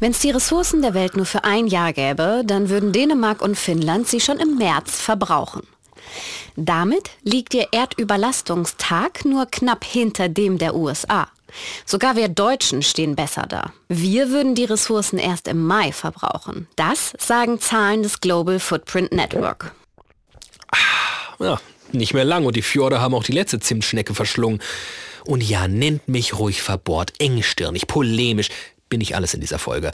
Wenn 0.00 0.10
es 0.10 0.18
die 0.18 0.30
Ressourcen 0.30 0.82
der 0.82 0.92
Welt 0.92 1.16
nur 1.16 1.24
für 1.24 1.44
ein 1.44 1.66
Jahr 1.66 1.92
gäbe, 1.92 2.42
dann 2.44 2.68
würden 2.68 2.92
Dänemark 2.92 3.40
und 3.40 3.56
Finnland 3.56 4.08
sie 4.08 4.20
schon 4.20 4.38
im 4.38 4.58
März 4.58 5.00
verbrauchen. 5.00 5.62
Damit 6.56 7.10
liegt 7.22 7.54
ihr 7.54 7.68
Erdüberlastungstag 7.72 9.24
nur 9.24 9.46
knapp 9.46 9.84
hinter 9.84 10.28
dem 10.28 10.58
der 10.58 10.74
USA. 10.74 11.28
Sogar 11.86 12.16
wir 12.16 12.28
Deutschen 12.28 12.82
stehen 12.82 13.16
besser 13.16 13.46
da. 13.48 13.72
Wir 13.88 14.30
würden 14.30 14.54
die 14.54 14.64
Ressourcen 14.64 15.18
erst 15.18 15.48
im 15.48 15.64
Mai 15.64 15.92
verbrauchen. 15.92 16.68
Das 16.76 17.14
sagen 17.18 17.60
Zahlen 17.60 18.02
des 18.02 18.20
Global 18.20 18.58
Footprint 18.60 19.12
Network. 19.12 19.72
Ja, 21.40 21.60
nicht 21.92 22.14
mehr 22.14 22.24
lang 22.24 22.44
und 22.44 22.56
die 22.56 22.62
Fjorde 22.62 23.00
haben 23.00 23.14
auch 23.14 23.24
die 23.24 23.32
letzte 23.32 23.60
Zimtschnecke 23.60 24.14
verschlungen. 24.14 24.60
Und 25.26 25.42
ja, 25.42 25.68
nennt 25.68 26.06
mich 26.08 26.38
ruhig 26.38 26.62
verbohrt, 26.62 27.12
engstirnig, 27.18 27.86
polemisch, 27.86 28.48
bin 28.88 29.00
ich 29.00 29.16
alles 29.16 29.34
in 29.34 29.40
dieser 29.40 29.58
Folge 29.58 29.92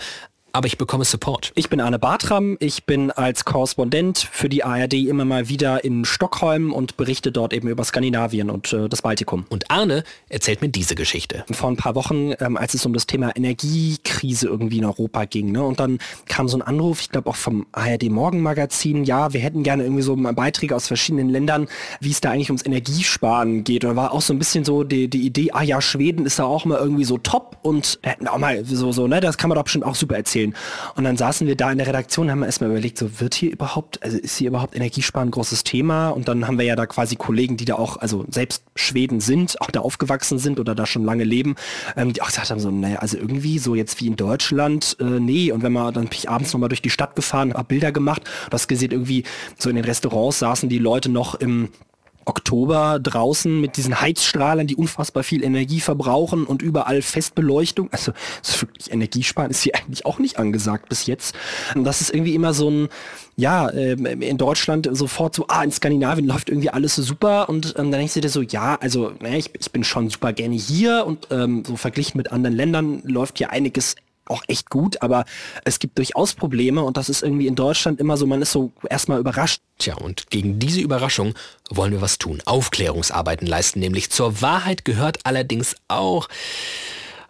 aber 0.52 0.66
ich 0.66 0.78
bekomme 0.78 1.04
Support. 1.04 1.52
Ich 1.54 1.68
bin 1.68 1.80
Arne 1.80 1.98
Bartram, 1.98 2.56
ich 2.60 2.84
bin 2.84 3.10
als 3.10 3.44
Korrespondent 3.44 4.18
für 4.18 4.48
die 4.48 4.64
ARD 4.64 4.94
immer 4.94 5.24
mal 5.24 5.48
wieder 5.48 5.84
in 5.84 6.04
Stockholm 6.04 6.72
und 6.72 6.96
berichte 6.96 7.32
dort 7.32 7.52
eben 7.52 7.68
über 7.68 7.84
Skandinavien 7.84 8.50
und 8.50 8.72
äh, 8.72 8.88
das 8.88 9.02
Baltikum. 9.02 9.46
Und 9.48 9.70
Arne 9.70 10.04
erzählt 10.28 10.62
mir 10.62 10.68
diese 10.68 10.94
Geschichte. 10.94 11.44
Vor 11.50 11.70
ein 11.70 11.76
paar 11.76 11.94
Wochen, 11.94 12.32
ähm, 12.40 12.56
als 12.56 12.74
es 12.74 12.84
um 12.84 12.92
das 12.92 13.06
Thema 13.06 13.34
Energiekrise 13.36 14.48
irgendwie 14.48 14.78
in 14.78 14.84
Europa 14.84 15.24
ging, 15.24 15.52
ne, 15.52 15.62
und 15.62 15.78
dann 15.78 15.98
kam 16.26 16.48
so 16.48 16.58
ein 16.58 16.62
Anruf, 16.62 17.00
ich 17.00 17.10
glaube 17.10 17.30
auch 17.30 17.36
vom 17.36 17.66
ARD 17.72 18.10
Morgenmagazin, 18.10 19.04
ja, 19.04 19.32
wir 19.32 19.40
hätten 19.40 19.62
gerne 19.62 19.84
irgendwie 19.84 20.02
so 20.02 20.16
Beiträge 20.16 20.74
aus 20.74 20.88
verschiedenen 20.88 21.28
Ländern, 21.28 21.68
wie 22.00 22.10
es 22.10 22.20
da 22.20 22.30
eigentlich 22.30 22.50
ums 22.50 22.66
Energiesparen 22.66 23.64
geht. 23.64 23.84
Und 23.84 23.90
da 23.90 23.96
war 23.96 24.12
auch 24.12 24.22
so 24.22 24.32
ein 24.32 24.38
bisschen 24.38 24.64
so 24.64 24.84
die, 24.84 25.08
die 25.08 25.26
Idee, 25.26 25.50
ah 25.52 25.62
ja, 25.62 25.80
Schweden 25.80 26.26
ist 26.26 26.38
da 26.38 26.44
auch 26.44 26.64
mal 26.64 26.78
irgendwie 26.78 27.04
so 27.04 27.18
top 27.18 27.58
und 27.62 27.98
hätten 28.02 28.26
auch 28.26 28.38
mal 28.38 28.64
so, 28.64 28.92
so, 28.92 29.06
ne, 29.06 29.20
das 29.20 29.38
kann 29.38 29.48
man 29.48 29.56
doch 29.56 29.64
bestimmt 29.64 29.84
auch 29.84 29.94
super 29.94 30.16
erzählen 30.16 30.39
erzählen. 30.40 30.54
Und 30.96 31.04
dann 31.04 31.16
saßen 31.16 31.46
wir 31.46 31.56
da 31.56 31.70
in 31.70 31.78
der 31.78 31.86
Redaktion, 31.86 32.30
haben 32.30 32.42
erstmal 32.42 32.70
überlegt, 32.70 32.98
so 32.98 33.20
wird 33.20 33.34
hier 33.34 33.50
überhaupt, 33.50 34.02
also 34.02 34.18
ist 34.18 34.36
hier 34.36 34.48
überhaupt 34.48 34.74
Energiesparen 34.76 35.28
ein 35.28 35.30
großes 35.30 35.64
Thema? 35.64 36.08
Und 36.10 36.28
dann 36.28 36.46
haben 36.46 36.58
wir 36.58 36.64
ja 36.64 36.76
da 36.76 36.86
quasi 36.86 37.16
Kollegen, 37.16 37.56
die 37.56 37.64
da 37.64 37.74
auch, 37.74 37.96
also 37.98 38.24
selbst 38.28 38.64
Schweden 38.74 39.20
sind, 39.20 39.60
auch 39.60 39.70
da 39.70 39.80
aufgewachsen 39.80 40.38
sind 40.38 40.60
oder 40.60 40.74
da 40.74 40.86
schon 40.86 41.04
lange 41.04 41.24
leben, 41.24 41.56
ähm, 41.96 42.12
die 42.12 42.22
auch 42.22 42.26
gesagt 42.26 42.50
haben, 42.50 42.60
so, 42.60 42.70
naja, 42.70 42.98
also 42.98 43.16
irgendwie 43.16 43.58
so 43.58 43.74
jetzt 43.74 44.00
wie 44.00 44.06
in 44.06 44.16
Deutschland, 44.16 44.96
äh, 45.00 45.04
nee. 45.04 45.52
Und 45.52 45.62
wenn 45.62 45.72
man, 45.72 45.92
dann 45.94 46.04
bin 46.04 46.12
ich 46.12 46.28
abends 46.28 46.52
nochmal 46.52 46.68
durch 46.68 46.82
die 46.82 46.90
Stadt 46.90 47.16
gefahren, 47.16 47.54
habe 47.54 47.64
Bilder 47.64 47.92
gemacht, 47.92 48.22
du 48.24 48.54
hast 48.54 48.68
gesehen, 48.68 48.90
irgendwie 48.92 49.24
so 49.58 49.70
in 49.70 49.76
den 49.76 49.84
Restaurants 49.84 50.38
saßen 50.40 50.68
die 50.68 50.78
Leute 50.78 51.08
noch 51.08 51.34
im 51.34 51.68
Oktober 52.30 52.98
draußen 53.00 53.60
mit 53.60 53.76
diesen 53.76 54.00
Heizstrahlern, 54.00 54.66
die 54.66 54.76
unfassbar 54.76 55.22
viel 55.22 55.42
Energie 55.44 55.80
verbrauchen 55.80 56.44
und 56.44 56.62
überall 56.62 57.02
Festbeleuchtung. 57.02 57.88
Also 57.92 58.12
so 58.40 58.62
wirklich 58.62 58.92
Energiesparen 58.92 59.50
ist 59.50 59.62
hier 59.62 59.74
eigentlich 59.74 60.06
auch 60.06 60.18
nicht 60.18 60.38
angesagt 60.38 60.88
bis 60.88 61.06
jetzt. 61.06 61.34
Und 61.74 61.84
das 61.84 62.00
ist 62.00 62.14
irgendwie 62.14 62.34
immer 62.34 62.54
so 62.54 62.70
ein, 62.70 62.88
ja, 63.36 63.72
ähm, 63.72 64.06
in 64.06 64.38
Deutschland 64.38 64.88
sofort 64.92 65.34
so, 65.34 65.46
ah, 65.48 65.64
in 65.64 65.72
Skandinavien 65.72 66.26
läuft 66.26 66.48
irgendwie 66.48 66.70
alles 66.70 66.94
so 66.94 67.02
super 67.02 67.48
und 67.48 67.74
ähm, 67.76 67.90
dann 67.90 68.00
denkst 68.00 68.14
du 68.14 68.20
dir 68.20 68.28
so, 68.28 68.42
ja, 68.42 68.76
also 68.80 69.12
naja, 69.20 69.36
ich, 69.36 69.50
ich 69.58 69.70
bin 69.72 69.84
schon 69.84 70.08
super 70.08 70.32
gerne 70.32 70.54
hier 70.54 71.04
und 71.06 71.28
ähm, 71.30 71.64
so 71.66 71.76
verglichen 71.76 72.18
mit 72.18 72.32
anderen 72.32 72.56
Ländern 72.56 73.02
läuft 73.04 73.38
hier 73.38 73.50
einiges 73.50 73.96
auch 74.30 74.42
echt 74.46 74.70
gut, 74.70 75.02
aber 75.02 75.24
es 75.64 75.78
gibt 75.78 75.98
durchaus 75.98 76.34
Probleme 76.34 76.82
und 76.82 76.96
das 76.96 77.08
ist 77.08 77.22
irgendwie 77.22 77.46
in 77.46 77.54
Deutschland 77.54 78.00
immer 78.00 78.16
so, 78.16 78.26
man 78.26 78.42
ist 78.42 78.52
so 78.52 78.72
erstmal 78.88 79.20
überrascht. 79.20 79.60
Tja, 79.78 79.94
und 79.96 80.30
gegen 80.30 80.58
diese 80.58 80.80
Überraschung 80.80 81.34
wollen 81.70 81.92
wir 81.92 82.00
was 82.00 82.18
tun. 82.18 82.42
Aufklärungsarbeiten 82.44 83.46
leisten, 83.46 83.80
nämlich 83.80 84.10
zur 84.10 84.40
Wahrheit 84.42 84.84
gehört 84.84 85.18
allerdings 85.24 85.74
auch, 85.88 86.28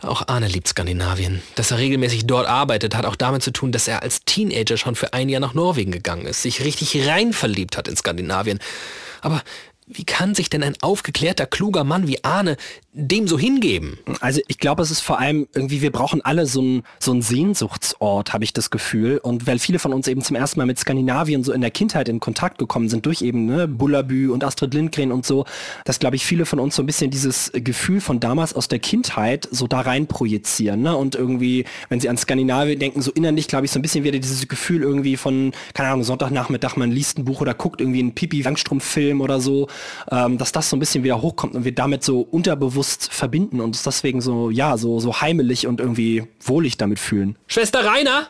auch 0.02 0.28
Arne 0.28 0.48
liebt 0.48 0.68
Skandinavien. 0.68 1.42
Dass 1.54 1.70
er 1.70 1.78
regelmäßig 1.78 2.26
dort 2.26 2.46
arbeitet, 2.46 2.96
hat 2.96 3.06
auch 3.06 3.16
damit 3.16 3.42
zu 3.42 3.52
tun, 3.52 3.72
dass 3.72 3.88
er 3.88 4.02
als 4.02 4.24
Teenager 4.24 4.76
schon 4.76 4.94
für 4.94 5.12
ein 5.12 5.28
Jahr 5.28 5.40
nach 5.40 5.54
Norwegen 5.54 5.92
gegangen 5.92 6.26
ist, 6.26 6.42
sich 6.42 6.64
richtig 6.64 7.06
rein 7.06 7.32
verliebt 7.32 7.76
hat 7.76 7.88
in 7.88 7.96
Skandinavien. 7.96 8.58
Aber 9.22 9.42
wie 9.92 10.04
kann 10.04 10.34
sich 10.34 10.50
denn 10.50 10.62
ein 10.62 10.76
aufgeklärter, 10.80 11.46
kluger 11.46 11.84
Mann 11.84 12.06
wie 12.06 12.22
Arne 12.24 12.56
dem 12.92 13.28
so 13.28 13.38
hingeben? 13.38 13.98
Also 14.20 14.40
ich 14.48 14.58
glaube, 14.58 14.82
es 14.82 14.90
ist 14.90 15.00
vor 15.00 15.18
allem 15.18 15.46
irgendwie, 15.54 15.82
wir 15.82 15.92
brauchen 15.92 16.22
alle 16.22 16.46
so 16.46 16.60
einen 16.60 16.82
so 16.98 17.20
Sehnsuchtsort, 17.20 18.32
habe 18.32 18.44
ich 18.44 18.52
das 18.52 18.70
Gefühl. 18.70 19.18
Und 19.18 19.46
weil 19.46 19.58
viele 19.58 19.78
von 19.78 19.92
uns 19.92 20.08
eben 20.08 20.22
zum 20.22 20.36
ersten 20.36 20.58
Mal 20.58 20.66
mit 20.66 20.78
Skandinavien 20.78 21.44
so 21.44 21.52
in 21.52 21.60
der 21.60 21.70
Kindheit 21.70 22.08
in 22.08 22.20
Kontakt 22.20 22.58
gekommen 22.58 22.88
sind, 22.88 23.06
durch 23.06 23.22
eben 23.22 23.46
ne, 23.46 23.68
Bullabü 23.68 24.30
und 24.30 24.44
Astrid 24.44 24.74
Lindgren 24.74 25.12
und 25.12 25.26
so, 25.26 25.44
dass, 25.84 25.98
glaube 25.98 26.16
ich, 26.16 26.24
viele 26.24 26.46
von 26.46 26.58
uns 26.58 26.76
so 26.76 26.82
ein 26.82 26.86
bisschen 26.86 27.10
dieses 27.10 27.50
Gefühl 27.52 28.00
von 28.00 28.20
damals 28.20 28.54
aus 28.54 28.68
der 28.68 28.78
Kindheit 28.78 29.48
so 29.50 29.66
da 29.66 29.80
rein 29.80 30.06
projizieren. 30.06 30.82
Ne? 30.82 30.96
Und 30.96 31.14
irgendwie, 31.14 31.64
wenn 31.88 32.00
sie 32.00 32.08
an 32.08 32.16
Skandinavien 32.16 32.78
denken, 32.78 33.02
so 33.02 33.10
innerlich, 33.12 33.48
glaube 33.48 33.66
ich, 33.66 33.72
so 33.72 33.78
ein 33.78 33.82
bisschen 33.82 34.04
wieder 34.04 34.18
dieses 34.18 34.46
Gefühl 34.48 34.82
irgendwie 34.82 35.16
von, 35.16 35.52
keine 35.74 35.90
Ahnung, 35.90 36.04
Sonntagnachmittag, 36.04 36.76
man 36.76 36.90
liest 36.90 37.18
ein 37.18 37.24
Buch 37.24 37.40
oder 37.40 37.54
guckt 37.54 37.80
irgendwie 37.80 38.00
einen 38.00 38.14
Pipi-Langstrumpf-Film 38.14 39.20
oder 39.20 39.40
so 39.40 39.68
ähm, 40.10 40.38
dass 40.38 40.52
das 40.52 40.70
so 40.70 40.76
ein 40.76 40.80
bisschen 40.80 41.04
wieder 41.04 41.20
hochkommt 41.22 41.54
und 41.54 41.64
wir 41.64 41.74
damit 41.74 42.04
so 42.04 42.20
unterbewusst 42.20 43.12
verbinden 43.12 43.60
und 43.60 43.66
uns 43.66 43.82
deswegen 43.82 44.20
so, 44.20 44.50
ja, 44.50 44.76
so, 44.76 45.00
so 45.00 45.20
heimelig 45.20 45.66
und 45.66 45.80
irgendwie 45.80 46.24
wohlig 46.40 46.76
damit 46.76 46.98
fühlen. 46.98 47.36
Schwester 47.46 47.84
Rainer? 47.84 48.28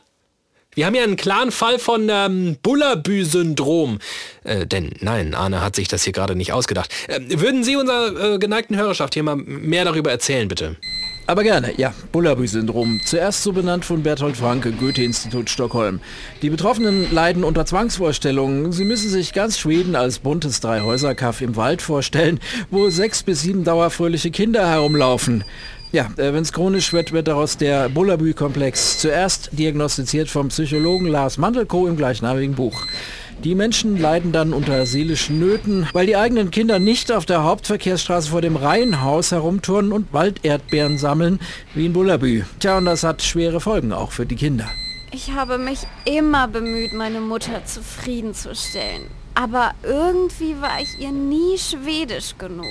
Wir 0.74 0.86
haben 0.86 0.94
ja 0.94 1.02
einen 1.02 1.16
klaren 1.16 1.50
Fall 1.50 1.80
von 1.80 2.08
ähm, 2.08 2.56
Bullabü-Syndrom. 2.62 3.98
Äh, 4.44 4.66
denn 4.66 4.92
nein, 5.00 5.34
Arne 5.34 5.62
hat 5.62 5.74
sich 5.74 5.88
das 5.88 6.04
hier 6.04 6.12
gerade 6.12 6.36
nicht 6.36 6.52
ausgedacht. 6.52 6.92
Äh, 7.08 7.20
würden 7.40 7.64
Sie 7.64 7.74
unserer 7.74 8.34
äh, 8.34 8.38
geneigten 8.38 8.76
Hörerschaft 8.76 9.14
hier 9.14 9.24
mal 9.24 9.34
mehr 9.36 9.84
darüber 9.84 10.12
erzählen, 10.12 10.46
bitte? 10.46 10.76
Aber 11.30 11.44
gerne, 11.44 11.74
ja. 11.76 11.94
Bullabü-Syndrom. 12.10 13.02
Zuerst 13.04 13.44
so 13.44 13.52
benannt 13.52 13.84
von 13.84 14.02
Bertolt 14.02 14.36
Franke, 14.36 14.72
Goethe-Institut 14.72 15.48
Stockholm. 15.48 16.00
Die 16.42 16.50
Betroffenen 16.50 17.14
leiden 17.14 17.44
unter 17.44 17.64
Zwangsvorstellungen. 17.64 18.72
Sie 18.72 18.84
müssen 18.84 19.08
sich 19.08 19.32
ganz 19.32 19.56
Schweden 19.56 19.94
als 19.94 20.18
buntes 20.18 20.58
Dreihäuserkaff 20.58 21.40
im 21.40 21.54
Wald 21.54 21.82
vorstellen, 21.82 22.40
wo 22.72 22.90
sechs 22.90 23.22
bis 23.22 23.42
sieben 23.42 23.62
dauerfröhliche 23.62 24.32
Kinder 24.32 24.68
herumlaufen. 24.68 25.44
Ja, 25.92 26.10
äh, 26.16 26.32
wenn 26.32 26.42
es 26.42 26.52
chronisch 26.52 26.92
wird, 26.92 27.12
wird 27.12 27.28
daraus 27.28 27.56
der 27.56 27.88
Bullabü-Komplex 27.90 28.98
zuerst 28.98 29.50
diagnostiziert 29.52 30.28
vom 30.28 30.48
Psychologen 30.48 31.06
Lars 31.06 31.38
Mandelko 31.38 31.86
im 31.86 31.96
gleichnamigen 31.96 32.56
Buch. 32.56 32.86
Die 33.44 33.54
Menschen 33.54 33.96
leiden 33.98 34.32
dann 34.32 34.52
unter 34.52 34.84
seelischen 34.84 35.38
Nöten, 35.38 35.88
weil 35.94 36.04
die 36.04 36.16
eigenen 36.16 36.50
Kinder 36.50 36.78
nicht 36.78 37.10
auf 37.10 37.24
der 37.24 37.42
Hauptverkehrsstraße 37.42 38.30
vor 38.30 38.42
dem 38.42 38.54
Reihenhaus 38.54 39.32
herumturnen 39.32 39.92
und 39.92 40.12
Walderdbeeren 40.12 40.98
sammeln, 40.98 41.40
wie 41.74 41.86
in 41.86 41.94
Bullabü. 41.94 42.42
Tja, 42.58 42.76
und 42.76 42.84
das 42.84 43.02
hat 43.02 43.22
schwere 43.22 43.60
Folgen 43.60 43.94
auch 43.94 44.12
für 44.12 44.26
die 44.26 44.36
Kinder. 44.36 44.68
Ich 45.10 45.32
habe 45.32 45.56
mich 45.56 45.78
immer 46.04 46.48
bemüht, 46.48 46.92
meine 46.92 47.20
Mutter 47.20 47.64
zufriedenzustellen. 47.64 49.06
Aber 49.34 49.70
irgendwie 49.82 50.60
war 50.60 50.78
ich 50.82 50.98
ihr 50.98 51.12
nie 51.12 51.56
schwedisch 51.56 52.34
genug. 52.36 52.66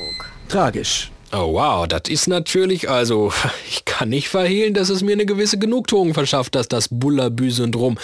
Tragisch. 0.50 1.12
Oh 1.32 1.54
wow, 1.54 1.88
das 1.88 2.04
ist 2.10 2.28
natürlich, 2.28 2.90
also, 2.90 3.34
ich 3.70 3.86
kann 3.86 4.10
nicht 4.10 4.30
verhehlen, 4.30 4.76
dass 4.76 4.90
es 4.90 5.02
mir 5.02 5.14
eine 5.14 5.26
gewisse 5.26 5.58
Genugtuung 5.58 6.14
verschafft, 6.14 6.54
dass 6.54 6.68
das 6.68 6.90
Bullabü-Syndrom 6.92 7.98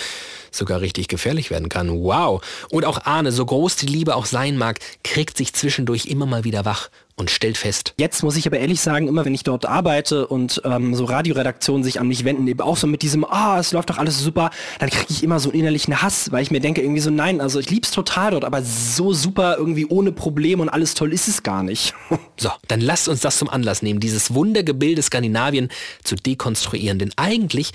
sogar 0.55 0.81
richtig 0.81 1.07
gefährlich 1.07 1.51
werden 1.51 1.69
kann. 1.69 1.89
Wow. 1.89 2.41
Und 2.69 2.85
auch 2.85 3.05
Arne, 3.05 3.31
so 3.31 3.45
groß 3.45 3.75
die 3.75 3.87
Liebe 3.87 4.15
auch 4.15 4.25
sein 4.25 4.57
mag, 4.57 4.79
kriegt 5.03 5.37
sich 5.37 5.53
zwischendurch 5.53 6.05
immer 6.05 6.25
mal 6.25 6.43
wieder 6.43 6.65
wach 6.65 6.89
und 7.17 7.31
stellt 7.31 7.57
fest. 7.57 7.93
Jetzt 7.97 8.23
muss 8.23 8.35
ich 8.35 8.45
aber 8.45 8.59
ehrlich 8.59 8.81
sagen, 8.81 9.07
immer 9.07 9.23
wenn 9.23 9.33
ich 9.33 9.43
dort 9.43 9.65
arbeite 9.65 10.27
und 10.27 10.61
ähm, 10.65 10.95
so 10.95 11.05
Radioredaktionen 11.05 11.83
sich 11.83 11.99
an 11.99 12.07
mich 12.07 12.25
wenden, 12.25 12.45
eben 12.47 12.59
auch 12.59 12.75
so 12.75 12.87
mit 12.87 13.01
diesem, 13.01 13.23
ah, 13.23 13.57
es 13.57 13.71
läuft 13.71 13.89
doch 13.89 13.97
alles 13.97 14.19
super, 14.19 14.49
dann 14.79 14.89
kriege 14.89 15.07
ich 15.09 15.23
immer 15.23 15.39
so 15.39 15.49
einen 15.49 15.59
innerlichen 15.59 16.01
Hass, 16.01 16.31
weil 16.31 16.43
ich 16.43 16.51
mir 16.51 16.59
denke 16.59 16.81
irgendwie 16.81 16.99
so, 16.99 17.09
nein, 17.09 17.39
also 17.39 17.59
ich 17.59 17.69
lieb's 17.69 17.91
total 17.91 18.31
dort, 18.31 18.43
aber 18.43 18.61
so 18.61 19.13
super 19.13 19.55
irgendwie 19.57 19.85
ohne 19.85 20.11
Problem 20.11 20.59
und 20.59 20.67
alles 20.67 20.93
toll 20.93 21.13
ist 21.13 21.29
es 21.29 21.41
gar 21.41 21.63
nicht. 21.63 21.93
so, 22.37 22.49
dann 22.67 22.81
lasst 22.81 23.07
uns 23.07 23.21
das 23.21 23.37
zum 23.37 23.49
Anlass 23.49 23.81
nehmen, 23.81 24.01
dieses 24.01 24.33
Wundergebilde 24.33 25.01
Skandinavien 25.01 25.69
zu 26.03 26.15
dekonstruieren, 26.15 26.99
denn 26.99 27.13
eigentlich 27.15 27.71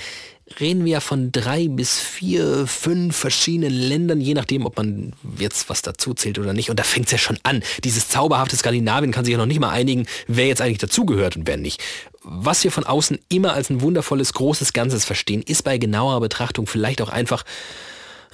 reden 0.59 0.85
wir 0.85 1.01
von 1.01 1.31
drei 1.31 1.69
bis 1.69 2.01
vier, 2.01 2.67
fünf 2.67 3.17
verschiedenen 3.17 3.73
Ländern, 3.73 4.21
je 4.21 4.35
nachdem, 4.35 4.67
ob 4.67 4.77
man 4.77 5.13
jetzt 5.39 5.69
was 5.69 5.83
dazu 5.83 6.15
zählt 6.15 6.39
oder 6.39 6.53
nicht. 6.53 6.71
Und 6.71 6.79
da 6.79 6.83
fängt 6.83 7.07
es 7.07 7.13
ja 7.13 7.19
schon 7.19 7.39
an. 7.43 7.63
Dieses 7.85 8.09
zauberhafte 8.09 8.57
Skandinavien 8.57 9.13
kann 9.13 9.25
sich 9.25 9.33
ja 9.33 9.39
noch 9.39 9.47
nicht 9.47 9.61
mal 9.61 9.71
einigen, 9.71 10.07
wer 10.27 10.47
jetzt 10.47 10.61
eigentlich 10.61 10.79
dazugehört 10.79 11.37
und 11.37 11.47
wer 11.47 11.57
nicht. 11.57 11.81
Was 12.23 12.65
wir 12.65 12.73
von 12.73 12.85
außen 12.85 13.19
immer 13.29 13.53
als 13.55 13.71
ein 13.71 13.81
wundervolles, 13.81 14.33
großes 14.33 14.73
Ganzes 14.73 15.05
verstehen, 15.05 15.43
ist 15.43 15.63
bei 15.63 15.79
genauer 15.79 16.21
Betrachtung 16.21 16.67
vielleicht 16.67 17.01
auch 17.01 17.09
einfach 17.09 17.45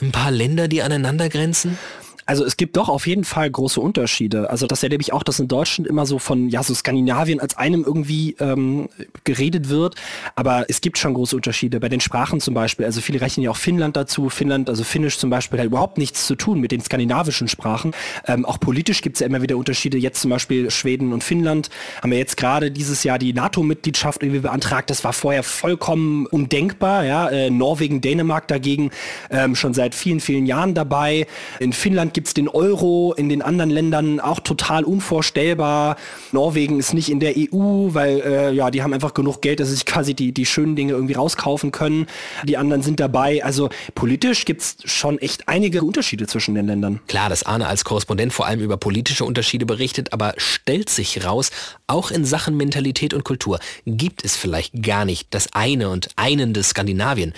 ein 0.00 0.12
paar 0.12 0.30
Länder, 0.30 0.68
die 0.68 0.82
aneinander 0.82 1.28
grenzen. 1.28 1.78
Also 2.26 2.44
es 2.44 2.56
gibt 2.56 2.76
doch 2.76 2.88
auf 2.88 3.06
jeden 3.06 3.24
Fall 3.24 3.48
große 3.48 3.80
Unterschiede. 3.80 4.50
Also 4.50 4.66
das 4.66 4.82
erlebe 4.82 5.00
ich 5.00 5.12
auch, 5.12 5.22
dass 5.22 5.38
in 5.38 5.46
Deutschland 5.46 5.88
immer 5.88 6.06
so 6.06 6.18
von 6.18 6.48
ja 6.48 6.62
so 6.62 6.74
Skandinavien 6.74 7.38
als 7.38 7.56
einem 7.56 7.84
irgendwie 7.84 8.36
ähm, 8.40 8.88
geredet 9.22 9.68
wird. 9.68 9.94
Aber 10.34 10.66
es 10.68 10.80
gibt 10.80 10.98
schon 10.98 11.14
große 11.14 11.36
Unterschiede. 11.36 11.78
Bei 11.78 11.88
den 11.88 12.00
Sprachen 12.00 12.40
zum 12.40 12.52
Beispiel. 12.52 12.84
Also 12.84 13.00
viele 13.00 13.20
rechnen 13.20 13.44
ja 13.44 13.50
auch 13.52 13.56
Finnland 13.56 13.96
dazu. 13.96 14.28
Finnland, 14.28 14.68
also 14.68 14.82
Finnisch 14.82 15.18
zum 15.18 15.30
Beispiel, 15.30 15.60
hat 15.60 15.66
überhaupt 15.66 15.98
nichts 15.98 16.26
zu 16.26 16.34
tun 16.34 16.60
mit 16.60 16.72
den 16.72 16.80
skandinavischen 16.80 17.46
Sprachen. 17.46 17.92
Ähm, 18.26 18.44
auch 18.44 18.58
politisch 18.58 19.02
gibt 19.02 19.16
es 19.16 19.20
ja 19.20 19.26
immer 19.26 19.40
wieder 19.40 19.56
Unterschiede. 19.56 19.96
Jetzt 19.96 20.20
zum 20.20 20.30
Beispiel 20.30 20.70
Schweden 20.72 21.12
und 21.12 21.22
Finnland 21.22 21.70
haben 22.02 22.10
wir 22.10 22.18
jetzt 22.18 22.36
gerade 22.36 22.72
dieses 22.72 23.04
Jahr 23.04 23.20
die 23.20 23.32
NATO-Mitgliedschaft 23.34 24.24
irgendwie 24.24 24.40
beantragt. 24.40 24.90
Das 24.90 25.04
war 25.04 25.12
vorher 25.12 25.44
vollkommen 25.44 26.26
undenkbar. 26.26 27.04
Ja? 27.04 27.28
Äh, 27.28 27.50
Norwegen, 27.50 28.00
Dänemark 28.00 28.48
dagegen 28.48 28.90
ähm, 29.30 29.54
schon 29.54 29.74
seit 29.74 29.94
vielen, 29.94 30.18
vielen 30.18 30.46
Jahren 30.46 30.74
dabei. 30.74 31.28
In 31.60 31.72
Finnland 31.72 32.15
gibt 32.16 32.28
es 32.28 32.34
den 32.34 32.48
Euro, 32.48 33.12
in 33.12 33.28
den 33.28 33.42
anderen 33.42 33.68
Ländern 33.68 34.20
auch 34.20 34.40
total 34.40 34.84
unvorstellbar. 34.84 35.96
Norwegen 36.32 36.80
ist 36.80 36.94
nicht 36.94 37.10
in 37.10 37.20
der 37.20 37.34
EU, 37.36 37.92
weil 37.92 38.22
äh, 38.22 38.52
ja, 38.54 38.70
die 38.70 38.82
haben 38.82 38.94
einfach 38.94 39.12
genug 39.12 39.42
Geld, 39.42 39.60
dass 39.60 39.68
sie 39.68 39.74
sich 39.74 39.84
quasi 39.84 40.14
die, 40.14 40.32
die 40.32 40.46
schönen 40.46 40.76
Dinge 40.76 40.94
irgendwie 40.94 41.12
rauskaufen 41.12 41.72
können. 41.72 42.06
Die 42.44 42.56
anderen 42.56 42.80
sind 42.80 43.00
dabei. 43.00 43.44
Also 43.44 43.68
politisch 43.94 44.46
gibt 44.46 44.62
es 44.62 44.76
schon 44.86 45.18
echt 45.18 45.46
einige 45.46 45.82
Unterschiede 45.82 46.26
zwischen 46.26 46.54
den 46.54 46.66
Ländern. 46.66 47.00
Klar, 47.06 47.28
dass 47.28 47.42
Arne 47.42 47.66
als 47.66 47.84
Korrespondent 47.84 48.32
vor 48.32 48.46
allem 48.46 48.60
über 48.60 48.78
politische 48.78 49.26
Unterschiede 49.26 49.66
berichtet, 49.66 50.14
aber 50.14 50.32
stellt 50.38 50.88
sich 50.88 51.22
raus, 51.22 51.50
auch 51.86 52.10
in 52.10 52.24
Sachen 52.24 52.56
Mentalität 52.56 53.12
und 53.12 53.24
Kultur 53.24 53.58
gibt 53.84 54.24
es 54.24 54.36
vielleicht 54.36 54.82
gar 54.82 55.04
nicht 55.04 55.34
das 55.34 55.52
eine 55.52 55.90
und 55.90 56.08
einende 56.16 56.62
Skandinavien 56.62 57.34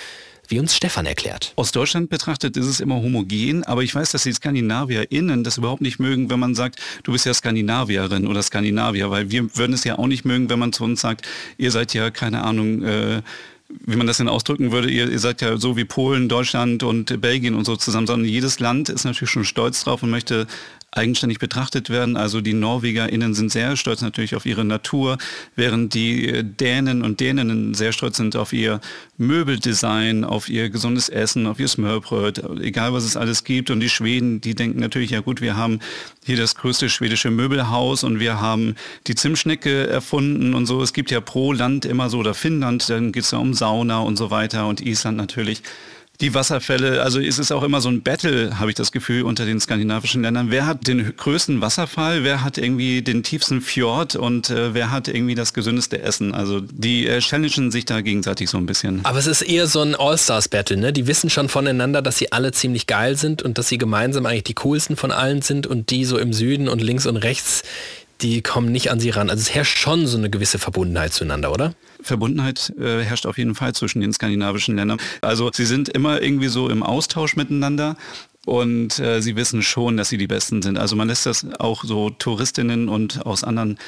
wie 0.49 0.59
uns 0.59 0.75
Stefan 0.75 1.07
erklärt. 1.07 1.53
Aus 1.57 1.73
Deutschland 1.73 2.11
betrachtet 2.11 2.57
ist 2.57 2.67
es 2.67 2.81
immer 2.81 2.97
homogen, 2.97 3.65
aber 3.65 3.83
ich 3.83 3.95
weiß, 3.95 4.11
dass 4.13 4.23
die 4.23 4.33
SkandinavierInnen 4.33 5.45
das 5.45 5.59
überhaupt 5.59 5.83
nicht 5.83 5.99
mögen, 5.99 6.31
wenn 6.31 6.41
man 6.41 6.55
sagt, 6.55 6.81
du 7.03 7.13
bist 7.13 7.27
ja 7.27 7.35
Skandinavierin 7.35 8.27
oder 8.27 8.43
Skandinavier, 8.43 9.11
weil 9.11 9.31
wir 9.31 9.57
würden 9.57 9.75
es 9.75 9.85
ja 9.85 9.99
auch 9.99 10.07
nicht 10.07 10.25
mögen, 10.25 10.49
wenn 10.51 10.59
man 10.59 10.73
zu 10.73 10.85
uns 10.85 11.01
sagt, 11.01 11.27
ihr 11.59 11.71
seid 11.71 11.95
ja, 11.95 12.11
keine 12.11 12.43
Ahnung, 12.45 12.83
äh, 12.83 13.23
wie 13.69 13.97
man 13.97 14.07
das 14.07 14.17
denn 14.17 14.29
ausdrücken 14.29 14.73
würde, 14.73 14.91
ihr, 14.91 15.11
ihr, 15.11 15.19
seid 15.19 15.43
ja 15.43 15.59
so 15.59 15.77
wie 15.77 15.85
Polen, 15.85 16.29
Deutschland 16.29 16.83
und 16.83 17.21
Belgien 17.21 17.55
und 17.55 17.67
so 17.67 17.77
zusammen, 17.77 18.07
sondern 18.07 18.27
jedes 18.27 18.61
Land 18.61 18.89
ist 18.89 19.05
natürlich 19.05 19.31
schon 19.31 19.45
stolz 19.45 19.85
drauf 19.85 20.03
und 20.03 20.11
möchte 20.11 20.47
eigenständig 20.91 21.39
betrachtet 21.39 21.91
werden. 21.91 22.17
Also 22.17 22.41
die 22.41 22.55
NorwegerInnen 22.55 23.35
sind 23.35 23.53
sehr 23.53 23.77
stolz 23.77 24.01
natürlich 24.01 24.35
auf 24.35 24.47
ihre 24.47 24.65
Natur, 24.65 25.19
während 25.55 25.95
die 25.95 26.43
Dänen 26.43 27.03
und 27.03 27.21
Däninnen 27.21 27.75
sehr 27.75 27.93
stolz 27.93 28.17
sind 28.17 28.37
auf 28.37 28.53
ihr 28.53 28.81
Möbeldesign, 29.19 30.25
auf 30.25 30.49
ihr 30.49 30.71
gesundes 30.71 31.09
Essen, 31.09 31.47
auf 31.47 31.61
ihr 31.61 31.69
Smørbröt, 31.69 32.43
egal 32.61 32.93
was 32.93 33.05
es 33.05 33.17
alles 33.17 33.45
gibt. 33.45 33.71
Und 33.71 33.81
die 33.81 33.91
Schweden, 33.91 34.41
die 34.41 34.55
denken 34.55 34.81
natürlich, 34.81 35.11
ja 35.11 35.21
gut, 35.21 35.41
wir 35.41 35.57
haben 35.57 35.81
hier 36.25 36.37
das 36.37 36.55
größte 36.55 36.89
schwedische 36.89 37.31
Möbelhaus 37.31 38.03
und 38.03 38.19
wir 38.19 38.41
haben 38.41 38.75
die 39.07 39.15
Zimtschnecke 39.15 39.89
erfunden 39.89 40.55
und 40.55 40.67
so. 40.67 40.83
Es 40.83 40.93
gibt 40.93 41.11
ja 41.11 41.21
pro 41.21 41.53
Land 41.53 41.85
immer 41.85 42.09
so, 42.09 42.19
oder 42.19 42.35
Finnland, 42.35 42.89
dann 42.89 43.13
geht 43.13 43.25
es 43.25 43.31
ja 43.31 43.39
um 43.39 43.55
Sauna 43.55 44.01
und 44.01 44.17
so 44.17 44.31
weiter 44.31 44.67
und 44.67 44.81
Island 44.81 45.19
natürlich 45.19 45.63
die 46.21 46.35
Wasserfälle, 46.35 47.03
also 47.03 47.21
ist 47.21 47.39
es 47.39 47.53
auch 47.53 47.63
immer 47.63 47.81
so 47.81 47.89
ein 47.89 48.03
Battle, 48.03 48.59
habe 48.59 48.71
ich 48.71 48.75
das 48.75 48.91
Gefühl, 48.91 49.23
unter 49.23 49.47
den 49.47 49.61
skandinavischen 49.61 50.23
Ländern. 50.23 50.51
Wer 50.51 50.67
hat 50.67 50.89
den 50.89 51.17
größten 51.17 51.61
Wasserfall, 51.61 52.25
wer 52.25 52.43
hat 52.43 52.59
irgendwie 52.59 53.03
den 53.03 53.23
tiefsten 53.23 53.61
Fjord 53.61 54.17
und 54.17 54.51
äh, 54.51 54.75
wer 54.75 54.91
hat 54.91 55.07
irgendwie 55.07 55.37
das 55.37 55.55
gesündeste 55.55 56.03
Essen? 56.03 56.35
Also 56.35 56.61
die 56.61 57.07
äh, 57.07 57.21
challengen 57.21 57.71
sich 57.71 57.85
da 57.85 58.01
gegenseitig 58.01 58.51
so 58.51 58.59
ein 58.59 58.67
bisschen. 58.67 59.05
Aber 59.05 59.19
es 59.19 59.29
ist 59.29 59.43
eher 59.43 59.69
so 59.69 59.81
ein 59.81 59.95
All-Stars-Battle, 59.95 60.77
ne? 60.77 60.93
Die 60.93 61.07
wissen 61.07 61.31
schon 61.31 61.49
voneinander, 61.49 62.03
dass 62.03 62.19
sie 62.19 62.33
alle 62.33 62.51
ziemlich 62.51 62.89
geil 62.89 63.17
sind 63.17 63.43
und 63.43 63.57
dass 63.57 63.69
sie 63.69 63.79
gemeinsam 63.79 64.27
eigentlich 64.27 64.45
die 64.45 64.55
coolsten 64.55 64.97
von 64.97 65.13
allen 65.13 65.43
sind 65.43 65.69
und 65.69 65.91
die 65.91 66.05
so 66.05 66.19
im 66.19 66.33
Süden 66.33 66.69
und 66.69 66.83
links 66.83 67.07
und 67.07 67.17
rechts 67.17 67.63
die 68.21 68.43
kommen 68.43 68.73
nicht 68.73 68.91
an 68.91 68.99
sie 68.99 69.11
ran. 69.11 69.31
Also 69.31 69.43
es 69.43 69.55
herrscht 69.55 69.79
schon 69.79 70.07
so 70.07 70.19
eine 70.19 70.31
gewisse 70.31 70.59
Verbundenheit 70.59 71.13
zueinander, 71.13 71.53
oder? 71.53 71.75
Verbundenheit 72.01 72.73
äh, 72.79 73.03
herrscht 73.03 73.27
auf 73.27 73.39
jeden 73.39 73.55
Fall 73.55 73.75
zwischen 73.75 74.01
den 74.01 74.13
skandinavischen 74.13 74.77
Ländern. 74.77 74.99
Also 75.21 75.51
sie 75.53 75.67
sind 75.67 75.89
immer 75.89 76.23
irgendwie 76.23 76.49
so 76.49 76.69
im 76.69 76.83
Austausch 76.83 77.37
miteinander 77.37 77.97
und 78.47 78.99
äh, 78.99 79.21
sie 79.21 79.37
wissen 79.37 79.63
schon, 79.63 79.97
dass 79.97 80.09
sie 80.09 80.19
die 80.19 80.27
Besten 80.27 80.63
sind. 80.63 80.79
Also 80.79 80.97
man 80.97 81.09
lässt 81.09 81.27
das 81.27 81.47
auch 81.59 81.85
so 81.85 82.11
Touristinnen 82.11 82.89
und 82.89 83.27
aus 83.27 83.45
anderen 83.45 83.79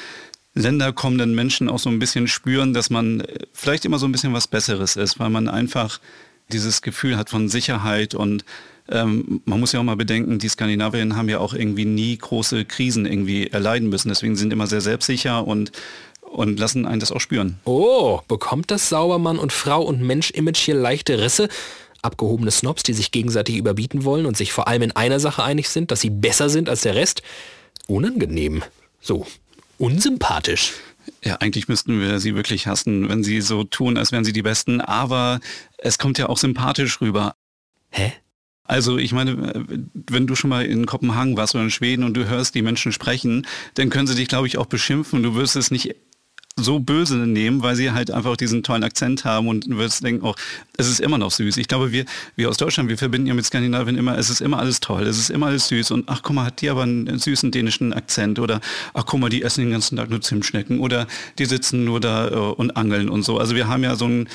Länder 0.53 0.91
kommenden 0.91 1.33
Menschen 1.33 1.69
auch 1.69 1.79
so 1.79 1.89
ein 1.89 1.99
bisschen 1.99 2.27
spüren, 2.27 2.73
dass 2.73 2.89
man 2.89 3.21
äh, 3.21 3.39
vielleicht 3.53 3.85
immer 3.85 3.99
so 3.99 4.05
ein 4.05 4.11
bisschen 4.11 4.33
was 4.33 4.47
Besseres 4.47 4.95
ist, 4.95 5.19
weil 5.19 5.29
man 5.29 5.47
einfach 5.47 5.99
dieses 6.51 6.81
Gefühl 6.81 7.17
hat 7.17 7.29
von 7.29 7.47
Sicherheit 7.47 8.13
und 8.13 8.43
ähm, 8.89 9.41
man 9.45 9.59
muss 9.59 9.71
ja 9.71 9.79
auch 9.79 9.83
mal 9.83 9.95
bedenken, 9.95 10.39
die 10.39 10.49
Skandinavier 10.49 11.15
haben 11.15 11.29
ja 11.29 11.39
auch 11.39 11.53
irgendwie 11.53 11.85
nie 11.85 12.17
große 12.17 12.65
Krisen 12.65 13.05
irgendwie 13.05 13.47
erleiden 13.47 13.89
müssen. 13.89 14.09
Deswegen 14.09 14.35
sind 14.35 14.51
immer 14.51 14.67
sehr 14.67 14.81
selbstsicher 14.81 15.47
und 15.47 15.71
und 16.31 16.59
lassen 16.59 16.85
einen 16.85 16.99
das 16.99 17.11
auch 17.11 17.19
spüren. 17.19 17.59
Oh, 17.65 18.21
bekommt 18.27 18.71
das 18.71 18.89
Saubermann 18.89 19.37
und 19.37 19.51
Frau 19.51 19.83
und 19.83 20.01
Mensch-Image 20.01 20.57
hier 20.57 20.75
leichte 20.75 21.19
Risse? 21.19 21.49
Abgehobene 22.01 22.51
Snobs, 22.51 22.83
die 22.83 22.93
sich 22.93 23.11
gegenseitig 23.11 23.57
überbieten 23.57 24.03
wollen 24.03 24.25
und 24.25 24.35
sich 24.35 24.53
vor 24.53 24.67
allem 24.67 24.81
in 24.81 24.91
einer 24.93 25.19
Sache 25.19 25.43
einig 25.43 25.69
sind, 25.69 25.91
dass 25.91 26.01
sie 26.01 26.09
besser 26.09 26.49
sind 26.49 26.69
als 26.69 26.81
der 26.81 26.95
Rest? 26.95 27.21
Unangenehm. 27.87 28.63
So, 29.01 29.27
unsympathisch. 29.77 30.73
Ja, 31.23 31.35
eigentlich 31.35 31.67
müssten 31.67 31.99
wir 31.99 32.19
sie 32.19 32.35
wirklich 32.35 32.67
hassen, 32.67 33.09
wenn 33.09 33.23
sie 33.23 33.41
so 33.41 33.63
tun, 33.63 33.97
als 33.97 34.11
wären 34.11 34.25
sie 34.25 34.33
die 34.33 34.41
Besten, 34.41 34.81
aber 34.81 35.39
es 35.77 35.97
kommt 35.97 36.17
ja 36.17 36.29
auch 36.29 36.37
sympathisch 36.37 37.01
rüber. 37.01 37.35
Hä? 37.89 38.13
Also 38.63 38.97
ich 38.97 39.11
meine, 39.11 39.65
wenn 40.09 40.27
du 40.27 40.35
schon 40.35 40.49
mal 40.49 40.65
in 40.65 40.85
Kopenhagen 40.85 41.35
warst 41.35 41.55
oder 41.55 41.63
in 41.63 41.71
Schweden 41.71 42.03
und 42.03 42.13
du 42.15 42.27
hörst 42.27 42.55
die 42.55 42.61
Menschen 42.61 42.91
sprechen, 42.91 43.45
dann 43.73 43.89
können 43.89 44.07
sie 44.07 44.15
dich, 44.15 44.29
glaube 44.29 44.47
ich, 44.47 44.57
auch 44.57 44.67
beschimpfen. 44.67 45.23
Du 45.23 45.35
wirst 45.35 45.55
es 45.55 45.71
nicht 45.71 45.95
so 46.57 46.79
böse 46.79 47.15
nehmen, 47.15 47.63
weil 47.63 47.75
sie 47.75 47.91
halt 47.91 48.11
einfach 48.11 48.35
diesen 48.35 48.63
tollen 48.63 48.83
Akzent 48.83 49.25
haben 49.25 49.47
und 49.47 49.65
du 49.67 49.77
wirst 49.77 50.03
denken, 50.03 50.25
auch, 50.25 50.35
es 50.77 50.87
ist 50.87 50.99
immer 50.99 51.17
noch 51.17 51.31
süß. 51.31 51.57
Ich 51.57 51.67
glaube, 51.67 51.91
wir, 51.91 52.05
wir 52.35 52.49
aus 52.49 52.57
Deutschland, 52.57 52.89
wir 52.89 52.97
verbinden 52.97 53.27
ja 53.27 53.33
mit 53.33 53.45
Skandinavien 53.45 53.97
immer, 53.97 54.17
es 54.17 54.29
ist 54.29 54.41
immer 54.41 54.59
alles 54.59 54.79
toll, 54.79 55.03
es 55.03 55.17
ist 55.17 55.29
immer 55.29 55.47
alles 55.47 55.67
süß 55.69 55.91
und 55.91 56.09
ach 56.09 56.21
guck 56.23 56.35
mal, 56.35 56.45
hat 56.45 56.61
die 56.61 56.69
aber 56.69 56.83
einen 56.83 57.17
süßen 57.17 57.51
dänischen 57.51 57.93
Akzent 57.93 58.39
oder 58.39 58.59
ach 58.93 59.05
guck 59.05 59.19
mal, 59.19 59.29
die 59.29 59.43
essen 59.43 59.61
den 59.61 59.71
ganzen 59.71 59.97
Tag 59.97 60.09
nur 60.09 60.21
Zimtschnecken 60.21 60.79
oder 60.79 61.07
die 61.39 61.45
sitzen 61.45 61.85
nur 61.85 61.99
da 61.99 62.27
äh, 62.27 62.35
und 62.35 62.75
angeln 62.77 63.09
und 63.09 63.23
so. 63.23 63.37
Also 63.37 63.55
wir 63.55 63.67
haben 63.67 63.83
ja 63.83 63.95
so 63.95 64.07
ein 64.07 64.27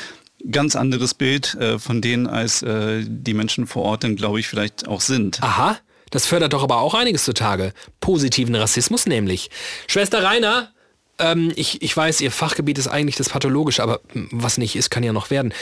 ganz 0.51 0.77
anderes 0.77 1.15
Bild 1.15 1.55
äh, 1.55 1.79
von 1.79 2.01
denen, 2.01 2.27
als 2.27 2.63
äh, 2.63 3.05
die 3.07 3.35
Menschen 3.35 3.67
vor 3.67 3.83
Ort 3.85 4.05
dann, 4.05 4.17
glaube 4.17 4.41
ich, 4.41 4.49
vielleicht 4.49 4.89
auch 4.89 5.01
sind. 5.01 5.43
Aha, 5.43 5.79
das 6.11 6.27
fördert 6.27 6.53
doch 6.53 6.63
aber 6.63 6.81
auch 6.81 6.95
einiges 6.95 7.25
zutage. 7.25 7.73
Positiven 8.01 8.55
Rassismus 8.55 9.07
nämlich. 9.07 9.51
Schwester 9.87 10.23
Rainer, 10.23 10.71
ähm, 11.19 11.53
ich, 11.57 11.83
ich 11.83 11.97
weiß, 11.97 12.21
Ihr 12.21 12.31
Fachgebiet 12.31 12.79
ist 12.79 12.89
eigentlich 12.89 13.17
das 13.17 13.29
Pathologische, 13.29 13.83
aber 13.83 14.01
was 14.31 14.59
nicht 14.59 14.77
ist, 14.77 14.91
kann 14.91 15.03
ja 15.03 15.13
noch 15.13 15.31
werden. 15.31 15.53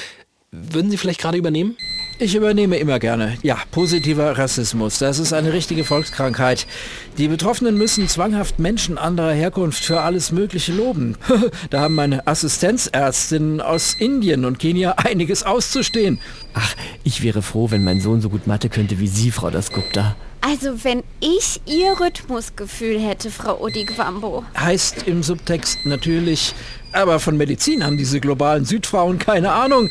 Würden 0.51 0.91
Sie 0.91 0.97
vielleicht 0.97 1.21
gerade 1.21 1.37
übernehmen? 1.37 1.77
Ich 2.21 2.37
übernehme 2.37 2.77
immer 2.77 3.01
gerne. 3.01 3.37
Ja, 3.43 3.59
positiver 3.73 4.39
Rassismus. 4.39 4.99
Das 5.01 5.19
ist 5.19 5.33
eine 5.33 5.53
richtige 5.53 5.83
Volkskrankheit. 5.83 6.69
Die 7.19 7.27
Betroffenen 7.27 7.77
müssen 7.77 8.07
zwanghaft 8.07 8.61
Menschen 8.61 8.99
anderer 8.99 9.33
Herkunft 9.33 9.85
für 9.85 10.01
alles 10.01 10.31
Mögliche 10.31 10.73
loben. 10.73 11.17
da 11.71 11.81
haben 11.81 11.97
meine 11.97 12.25
Assistenzärztinnen 12.29 13.61
aus 13.61 13.95
Indien 13.95 14.45
und 14.45 14.61
Kenia 14.61 14.93
einiges 14.93 15.43
auszustehen. 15.43 16.21
Ach, 16.55 16.77
ich 17.03 17.25
wäre 17.25 17.43
froh, 17.43 17.73
wenn 17.73 17.83
mein 17.83 18.01
Sohn 18.01 18.21
so 18.21 18.31
gut 18.31 18.47
Mathe 18.47 18.69
könnte 18.69 19.01
wie 19.01 19.09
Sie, 19.09 19.33
Frau 19.33 19.51
Dasgupta. 19.51 20.15
Also 20.47 20.85
wenn 20.85 21.03
ich 21.21 21.63
Ihr 21.65 21.99
Rhythmusgefühl 21.99 23.01
hätte, 23.01 23.31
Frau 23.31 23.61
Odigwambo. 23.61 24.45
Heißt 24.59 25.09
im 25.09 25.23
Subtext 25.23 25.87
natürlich, 25.87 26.55
aber 26.93 27.19
von 27.19 27.39
Medizin 27.39 27.83
haben 27.83 27.97
diese 27.97 28.21
globalen 28.21 28.67
Südfrauen 28.67 29.19
keine 29.19 29.53
Ahnung. 29.53 29.89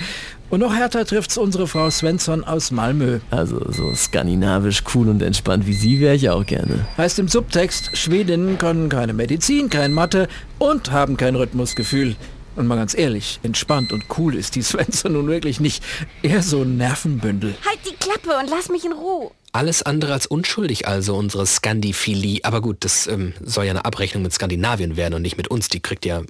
Und 0.51 0.59
noch 0.59 0.75
härter 0.75 1.07
trifft's 1.07 1.39
unsere 1.39 1.65
Frau 1.65 1.89
Svensson 1.89 2.43
aus 2.43 2.69
Malmö. 2.69 3.19
Also 3.31 3.65
so 3.71 3.95
skandinavisch 3.95 4.83
cool 4.93 5.09
und 5.09 5.23
entspannt 5.23 5.65
wie 5.65 5.73
Sie 5.73 5.99
wäre 5.99 6.13
ich 6.13 6.29
auch 6.29 6.45
gerne. 6.45 6.85
Heißt 6.97 7.17
im 7.17 7.29
Subtext, 7.29 7.97
Schwedinnen 7.97 8.59
können 8.59 8.89
keine 8.89 9.13
Medizin, 9.13 9.71
kein 9.71 9.91
Mathe 9.91 10.27
und 10.59 10.91
haben 10.91 11.17
kein 11.17 11.35
Rhythmusgefühl. 11.35 12.15
Und 12.55 12.67
mal 12.67 12.75
ganz 12.75 12.95
ehrlich, 12.95 13.39
entspannt 13.41 13.91
und 13.91 14.03
cool 14.19 14.35
ist 14.35 14.53
die 14.53 14.61
Svensson 14.61 15.13
nun 15.13 15.27
wirklich 15.27 15.59
nicht. 15.59 15.83
Eher 16.21 16.43
so 16.43 16.61
ein 16.61 16.77
Nervenbündel. 16.77 17.55
Halt 17.65 17.79
die 17.89 17.95
Klappe 17.95 18.37
und 18.39 18.51
lass 18.51 18.69
mich 18.69 18.85
in 18.85 18.93
Ruhe. 18.93 19.31
Alles 19.53 19.83
andere 19.83 20.13
als 20.13 20.25
unschuldig 20.25 20.87
also 20.87 21.15
unsere 21.15 21.45
Skandiphilie. 21.45 22.39
Aber 22.43 22.59
gut, 22.59 22.77
das 22.79 23.05
ähm, 23.05 23.33
soll 23.39 23.65
ja 23.65 23.71
eine 23.71 23.85
Abrechnung 23.85 24.23
mit 24.23 24.33
Skandinavien 24.33 24.97
werden 24.97 25.13
und 25.13 25.21
nicht 25.21 25.37
mit 25.37 25.47
uns. 25.47 25.69
Die 25.69 25.79
kriegt 25.79 26.05
ja 26.05 26.23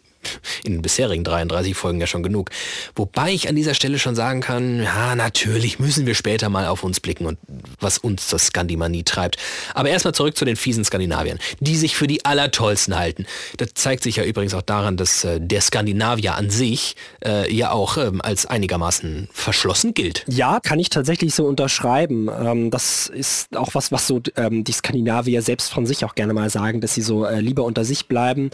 in 0.63 0.73
den 0.73 0.81
bisherigen 0.81 1.23
33 1.23 1.75
Folgen 1.75 1.99
ja 1.99 2.07
schon 2.07 2.23
genug. 2.23 2.49
Wobei 2.95 3.31
ich 3.31 3.49
an 3.49 3.55
dieser 3.55 3.73
Stelle 3.73 3.99
schon 3.99 4.15
sagen 4.15 4.41
kann, 4.41 4.83
ja, 4.83 5.15
natürlich 5.15 5.79
müssen 5.79 6.05
wir 6.05 6.15
später 6.15 6.49
mal 6.49 6.67
auf 6.67 6.83
uns 6.83 6.99
blicken 6.99 7.25
und 7.25 7.37
was 7.79 7.97
uns 7.97 8.27
zur 8.27 8.39
Skandimanie 8.39 9.03
treibt. 9.03 9.37
Aber 9.73 9.89
erstmal 9.89 10.13
zurück 10.13 10.37
zu 10.37 10.45
den 10.45 10.55
fiesen 10.55 10.85
Skandinaviern, 10.85 11.39
die 11.59 11.75
sich 11.75 11.95
für 11.95 12.07
die 12.07 12.25
Allertollsten 12.25 12.97
halten. 12.97 13.25
Das 13.57 13.73
zeigt 13.73 14.03
sich 14.03 14.17
ja 14.17 14.23
übrigens 14.23 14.53
auch 14.53 14.61
daran, 14.61 14.97
dass 14.97 15.23
äh, 15.23 15.39
der 15.39 15.61
Skandinavier 15.61 16.35
an 16.35 16.49
sich 16.49 16.95
äh, 17.25 17.53
ja 17.53 17.71
auch 17.71 17.97
ähm, 17.97 18.21
als 18.21 18.45
einigermaßen 18.45 19.29
verschlossen 19.31 19.93
gilt. 19.93 20.23
Ja, 20.27 20.59
kann 20.59 20.79
ich 20.79 20.89
tatsächlich 20.89 21.33
so 21.33 21.45
unterschreiben. 21.45 22.29
Ähm, 22.29 22.71
das 22.71 23.07
ist 23.07 23.55
auch 23.57 23.73
was, 23.73 23.91
was 23.91 24.07
so 24.07 24.21
ähm, 24.35 24.63
die 24.63 24.71
Skandinavier 24.71 25.41
selbst 25.41 25.71
von 25.71 25.85
sich 25.85 26.05
auch 26.05 26.15
gerne 26.15 26.33
mal 26.33 26.49
sagen, 26.49 26.81
dass 26.81 26.93
sie 26.93 27.01
so 27.01 27.25
äh, 27.25 27.39
lieber 27.39 27.63
unter 27.63 27.83
sich 27.83 28.07
bleiben. 28.07 28.51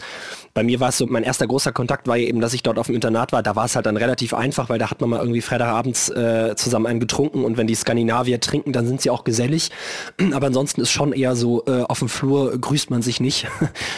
Bei 0.54 0.62
mir 0.62 0.80
war 0.80 0.88
es 0.88 0.98
so, 0.98 1.06
mein 1.06 1.22
erster 1.22 1.46
großer 1.46 1.59
Kontakt 1.72 2.08
war 2.08 2.16
eben, 2.16 2.40
dass 2.40 2.54
ich 2.54 2.62
dort 2.62 2.78
auf 2.78 2.86
dem 2.86 2.94
Internat 2.94 3.32
war. 3.32 3.42
Da 3.42 3.56
war 3.56 3.64
es 3.64 3.76
halt 3.76 3.86
dann 3.86 3.96
relativ 3.96 4.34
einfach, 4.34 4.68
weil 4.68 4.78
da 4.78 4.90
hat 4.90 5.00
man 5.00 5.10
mal 5.10 5.20
irgendwie 5.20 5.40
Freitagabends 5.40 6.08
äh, 6.10 6.54
zusammen 6.56 6.86
einen 6.86 7.00
getrunken 7.00 7.44
und 7.44 7.56
wenn 7.56 7.66
die 7.66 7.74
Skandinavier 7.74 8.40
trinken, 8.40 8.72
dann 8.72 8.86
sind 8.86 9.00
sie 9.00 9.10
auch 9.10 9.24
gesellig. 9.24 9.70
Aber 10.32 10.46
ansonsten 10.46 10.80
ist 10.80 10.90
schon 10.90 11.12
eher 11.12 11.36
so, 11.36 11.64
äh, 11.66 11.82
auf 11.82 11.98
dem 11.98 12.08
Flur 12.08 12.58
grüßt 12.58 12.90
man 12.90 13.02
sich 13.02 13.20
nicht. 13.20 13.46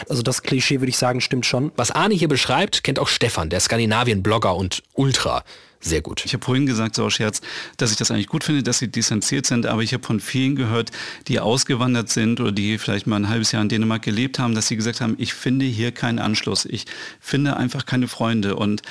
Also 0.09 0.23
das 0.23 0.43
Klischee 0.43 0.81
würde 0.81 0.91
ich 0.91 0.99
sagen, 0.99 1.21
stimmt 1.21 1.47
schon. 1.47 1.73
Was 1.77 1.91
Arne 1.91 2.15
hier 2.15 2.29
beschreibt, 2.29 2.83
kennt 2.83 2.99
auch 2.99 3.09
Stefan, 3.09 3.49
der 3.49 3.61
Skandinavien-Blogger 3.61 4.55
und 4.55 4.83
Ultra 4.95 5.43
sehr 5.83 6.01
gut. 6.01 6.25
Ich 6.25 6.33
habe 6.33 6.45
vorhin 6.45 6.65
gesagt, 6.65 6.95
so 6.95 7.05
aus 7.05 7.15
Scherz, 7.15 7.41
dass 7.77 7.91
ich 7.91 7.97
das 7.97 8.11
eigentlich 8.11 8.29
gut 8.29 8.45
finde, 8.45 8.63
dass 8.63 8.79
sie 8.79 8.89
distanziert 8.89 9.47
sind, 9.47 9.67
aber 9.67 9.83
ich 9.83 9.93
habe 9.93 10.05
von 10.05 10.21
vielen 10.21 10.55
gehört, 10.55 10.93
die 11.27 11.41
ausgewandert 11.41 12.09
sind 12.09 12.41
oder 12.41 12.53
die 12.53 12.79
vielleicht 12.79 13.07
mal 13.07 13.17
ein 13.17 13.29
halbes 13.29 13.53
Jahr 13.53 13.63
in 13.63 13.69
Dänemark 13.69 14.03
gelebt 14.03 14.39
haben, 14.39 14.55
dass 14.55 14.69
sie 14.69 14.77
gesagt 14.77 15.01
haben, 15.01 15.17
ich 15.19 15.35
finde 15.35 15.67
hier 15.67 15.91
keinen 15.91 16.21
Anschluss, 16.21 16.65
ich 16.65 16.87
finde 17.21 17.57
einfach 17.57 17.85
keine 17.85 18.07
Freunde 18.07 18.55
und 18.55 18.83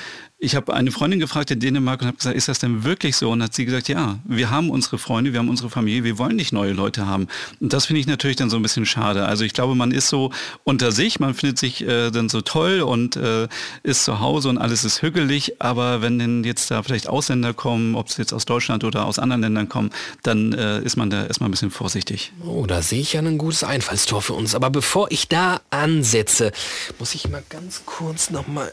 ich 0.42 0.56
habe 0.56 0.74
eine 0.74 0.90
Freundin 0.90 1.20
gefragt 1.20 1.52
in 1.52 1.60
Dänemark 1.60 2.00
und 2.00 2.08
habe 2.08 2.16
gesagt, 2.16 2.36
ist 2.36 2.48
das 2.48 2.58
denn 2.58 2.82
wirklich 2.82 3.16
so? 3.16 3.30
Und 3.30 3.44
hat 3.44 3.54
sie 3.54 3.64
gesagt, 3.64 3.86
ja, 3.86 4.18
wir 4.24 4.50
haben 4.50 4.70
unsere 4.70 4.98
Freunde, 4.98 5.32
wir 5.32 5.38
haben 5.38 5.48
unsere 5.48 5.70
Familie, 5.70 6.02
wir 6.02 6.18
wollen 6.18 6.34
nicht 6.34 6.52
neue 6.52 6.72
Leute 6.72 7.06
haben. 7.06 7.28
Und 7.60 7.72
das 7.72 7.86
finde 7.86 8.00
ich 8.00 8.08
natürlich 8.08 8.38
dann 8.38 8.50
so 8.50 8.56
ein 8.56 8.62
bisschen 8.62 8.84
schade. 8.84 9.24
Also 9.24 9.44
ich 9.44 9.52
glaube, 9.52 9.76
man 9.76 9.92
ist 9.92 10.08
so 10.08 10.32
unter 10.64 10.90
sich, 10.90 11.20
man 11.20 11.34
findet 11.34 11.60
sich 11.60 11.86
äh, 11.86 12.10
dann 12.10 12.28
so 12.28 12.40
toll 12.40 12.80
und 12.80 13.14
äh, 13.14 13.46
ist 13.84 14.04
zu 14.04 14.18
Hause 14.18 14.48
und 14.48 14.58
alles 14.58 14.82
ist 14.84 15.00
hügelig. 15.00 15.60
Aber 15.60 16.02
wenn 16.02 16.18
denn 16.18 16.42
jetzt 16.42 16.72
da 16.72 16.82
vielleicht 16.82 17.08
Ausländer 17.08 17.54
kommen, 17.54 17.94
ob 17.94 18.08
es 18.08 18.16
jetzt 18.16 18.32
aus 18.32 18.44
Deutschland 18.44 18.82
oder 18.82 19.06
aus 19.06 19.20
anderen 19.20 19.42
Ländern 19.42 19.68
kommen, 19.68 19.90
dann 20.24 20.52
äh, 20.54 20.80
ist 20.82 20.96
man 20.96 21.08
da 21.08 21.24
erstmal 21.24 21.50
ein 21.50 21.52
bisschen 21.52 21.70
vorsichtig. 21.70 22.32
Oh, 22.44 22.66
da 22.66 22.82
sehe 22.82 23.00
ich 23.00 23.12
ja 23.12 23.20
ein 23.20 23.38
gutes 23.38 23.62
Einfallstor 23.62 24.20
für 24.20 24.32
uns. 24.32 24.56
Aber 24.56 24.70
bevor 24.70 25.08
ich 25.12 25.28
da 25.28 25.60
ansetze, 25.70 26.50
muss 26.98 27.14
ich 27.14 27.28
mal 27.28 27.44
ganz 27.48 27.82
kurz 27.86 28.30
nochmal... 28.30 28.72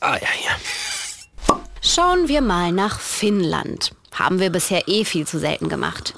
Ah 0.00 0.14
ja, 0.14 0.28
ja. 0.44 0.56
Schauen 1.88 2.28
wir 2.28 2.42
mal 2.42 2.70
nach 2.70 3.00
Finnland. 3.00 3.92
Haben 4.12 4.40
wir 4.40 4.50
bisher 4.50 4.88
eh 4.88 5.06
viel 5.06 5.26
zu 5.26 5.38
selten 5.38 5.70
gemacht. 5.70 6.12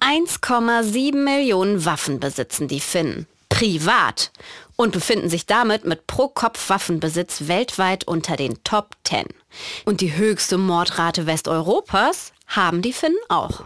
1,7 0.00 1.16
Millionen 1.16 1.86
Waffen 1.86 2.20
besitzen 2.20 2.68
die 2.68 2.80
Finnen. 2.80 3.26
Privat. 3.48 4.30
Und 4.76 4.92
befinden 4.92 5.30
sich 5.30 5.46
damit 5.46 5.86
mit 5.86 6.06
Pro-Kopf-Waffenbesitz 6.06 7.48
weltweit 7.48 8.04
unter 8.06 8.36
den 8.36 8.62
Top 8.62 8.90
10. 9.04 9.24
Und 9.86 10.02
die 10.02 10.14
höchste 10.14 10.58
Mordrate 10.58 11.24
Westeuropas 11.24 12.34
haben 12.46 12.82
die 12.82 12.92
Finnen 12.92 13.16
auch. 13.30 13.62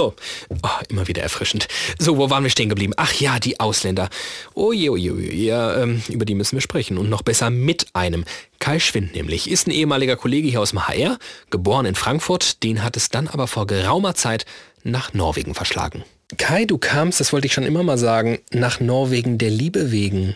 Oh, 0.00 0.14
oh, 0.62 0.68
immer 0.88 1.08
wieder 1.08 1.22
erfrischend. 1.22 1.68
So, 1.98 2.16
wo 2.16 2.30
waren 2.30 2.42
wir 2.42 2.50
stehen 2.50 2.70
geblieben? 2.70 2.94
Ach 2.96 3.12
ja, 3.12 3.38
die 3.38 3.60
Ausländer. 3.60 4.08
Oh 4.54 4.72
je, 4.72 4.88
oh 4.88 4.96
je, 4.96 5.10
oh 5.10 5.18
je. 5.18 5.44
Ja, 5.44 5.76
ähm, 5.76 6.02
über 6.08 6.24
die 6.24 6.34
müssen 6.34 6.56
wir 6.56 6.62
sprechen. 6.62 6.96
Und 6.96 7.10
noch 7.10 7.20
besser 7.20 7.50
mit 7.50 7.88
einem. 7.92 8.24
Kai 8.60 8.78
Schwind 8.78 9.14
nämlich 9.14 9.50
ist 9.50 9.66
ein 9.66 9.72
ehemaliger 9.72 10.16
Kollege 10.16 10.48
hier 10.48 10.62
aus 10.62 10.70
dem 10.70 10.88
HR, 10.88 11.18
geboren 11.50 11.84
in 11.84 11.94
Frankfurt. 11.94 12.62
Den 12.62 12.82
hat 12.82 12.96
es 12.96 13.10
dann 13.10 13.28
aber 13.28 13.46
vor 13.46 13.66
geraumer 13.66 14.14
Zeit 14.14 14.46
nach 14.84 15.12
Norwegen 15.12 15.54
verschlagen. 15.54 16.02
Kai, 16.38 16.64
du 16.64 16.78
kamst, 16.78 17.20
das 17.20 17.34
wollte 17.34 17.46
ich 17.46 17.52
schon 17.52 17.64
immer 17.64 17.82
mal 17.82 17.98
sagen, 17.98 18.38
nach 18.52 18.80
Norwegen 18.80 19.36
der 19.36 19.50
Liebe 19.50 19.92
wegen. 19.92 20.34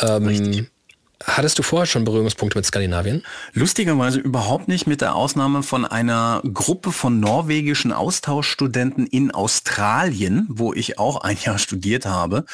Ähm, 0.00 0.68
Hattest 1.26 1.58
du 1.58 1.62
vorher 1.62 1.86
schon 1.86 2.04
Berührungspunkte 2.04 2.58
mit 2.58 2.66
Skandinavien? 2.66 3.24
Lustigerweise 3.52 4.18
überhaupt 4.20 4.68
nicht 4.68 4.86
mit 4.86 5.00
der 5.00 5.14
Ausnahme 5.14 5.62
von 5.62 5.84
einer 5.84 6.42
Gruppe 6.52 6.92
von 6.92 7.18
norwegischen 7.18 7.92
Austauschstudenten 7.92 9.06
in 9.06 9.30
Australien, 9.30 10.46
wo 10.50 10.74
ich 10.74 10.98
auch 10.98 11.22
ein 11.22 11.38
Jahr 11.40 11.58
studiert 11.58 12.06
habe. 12.06 12.44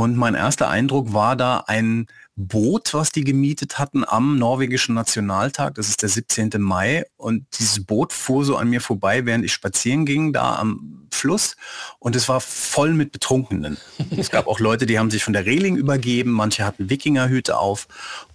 Und 0.00 0.16
mein 0.16 0.34
erster 0.34 0.70
Eindruck 0.70 1.12
war 1.12 1.36
da 1.36 1.64
ein 1.66 2.06
Boot, 2.34 2.94
was 2.94 3.10
die 3.12 3.22
gemietet 3.22 3.78
hatten 3.78 4.02
am 4.08 4.38
norwegischen 4.38 4.94
Nationaltag. 4.94 5.74
Das 5.74 5.90
ist 5.90 6.00
der 6.00 6.08
17. 6.08 6.52
Mai. 6.56 7.04
Und 7.18 7.44
dieses 7.58 7.84
Boot 7.84 8.14
fuhr 8.14 8.46
so 8.46 8.56
an 8.56 8.70
mir 8.70 8.80
vorbei, 8.80 9.26
während 9.26 9.44
ich 9.44 9.52
spazieren 9.52 10.06
ging, 10.06 10.32
da 10.32 10.54
am 10.54 11.06
Fluss. 11.10 11.54
Und 11.98 12.16
es 12.16 12.30
war 12.30 12.40
voll 12.40 12.94
mit 12.94 13.12
Betrunkenen. 13.12 13.76
es 14.16 14.30
gab 14.30 14.46
auch 14.46 14.58
Leute, 14.58 14.86
die 14.86 14.98
haben 14.98 15.10
sich 15.10 15.22
von 15.22 15.34
der 15.34 15.44
Reling 15.44 15.76
übergeben. 15.76 16.30
Manche 16.30 16.64
hatten 16.64 16.88
Wikingerhüte 16.88 17.58
auf. 17.58 17.86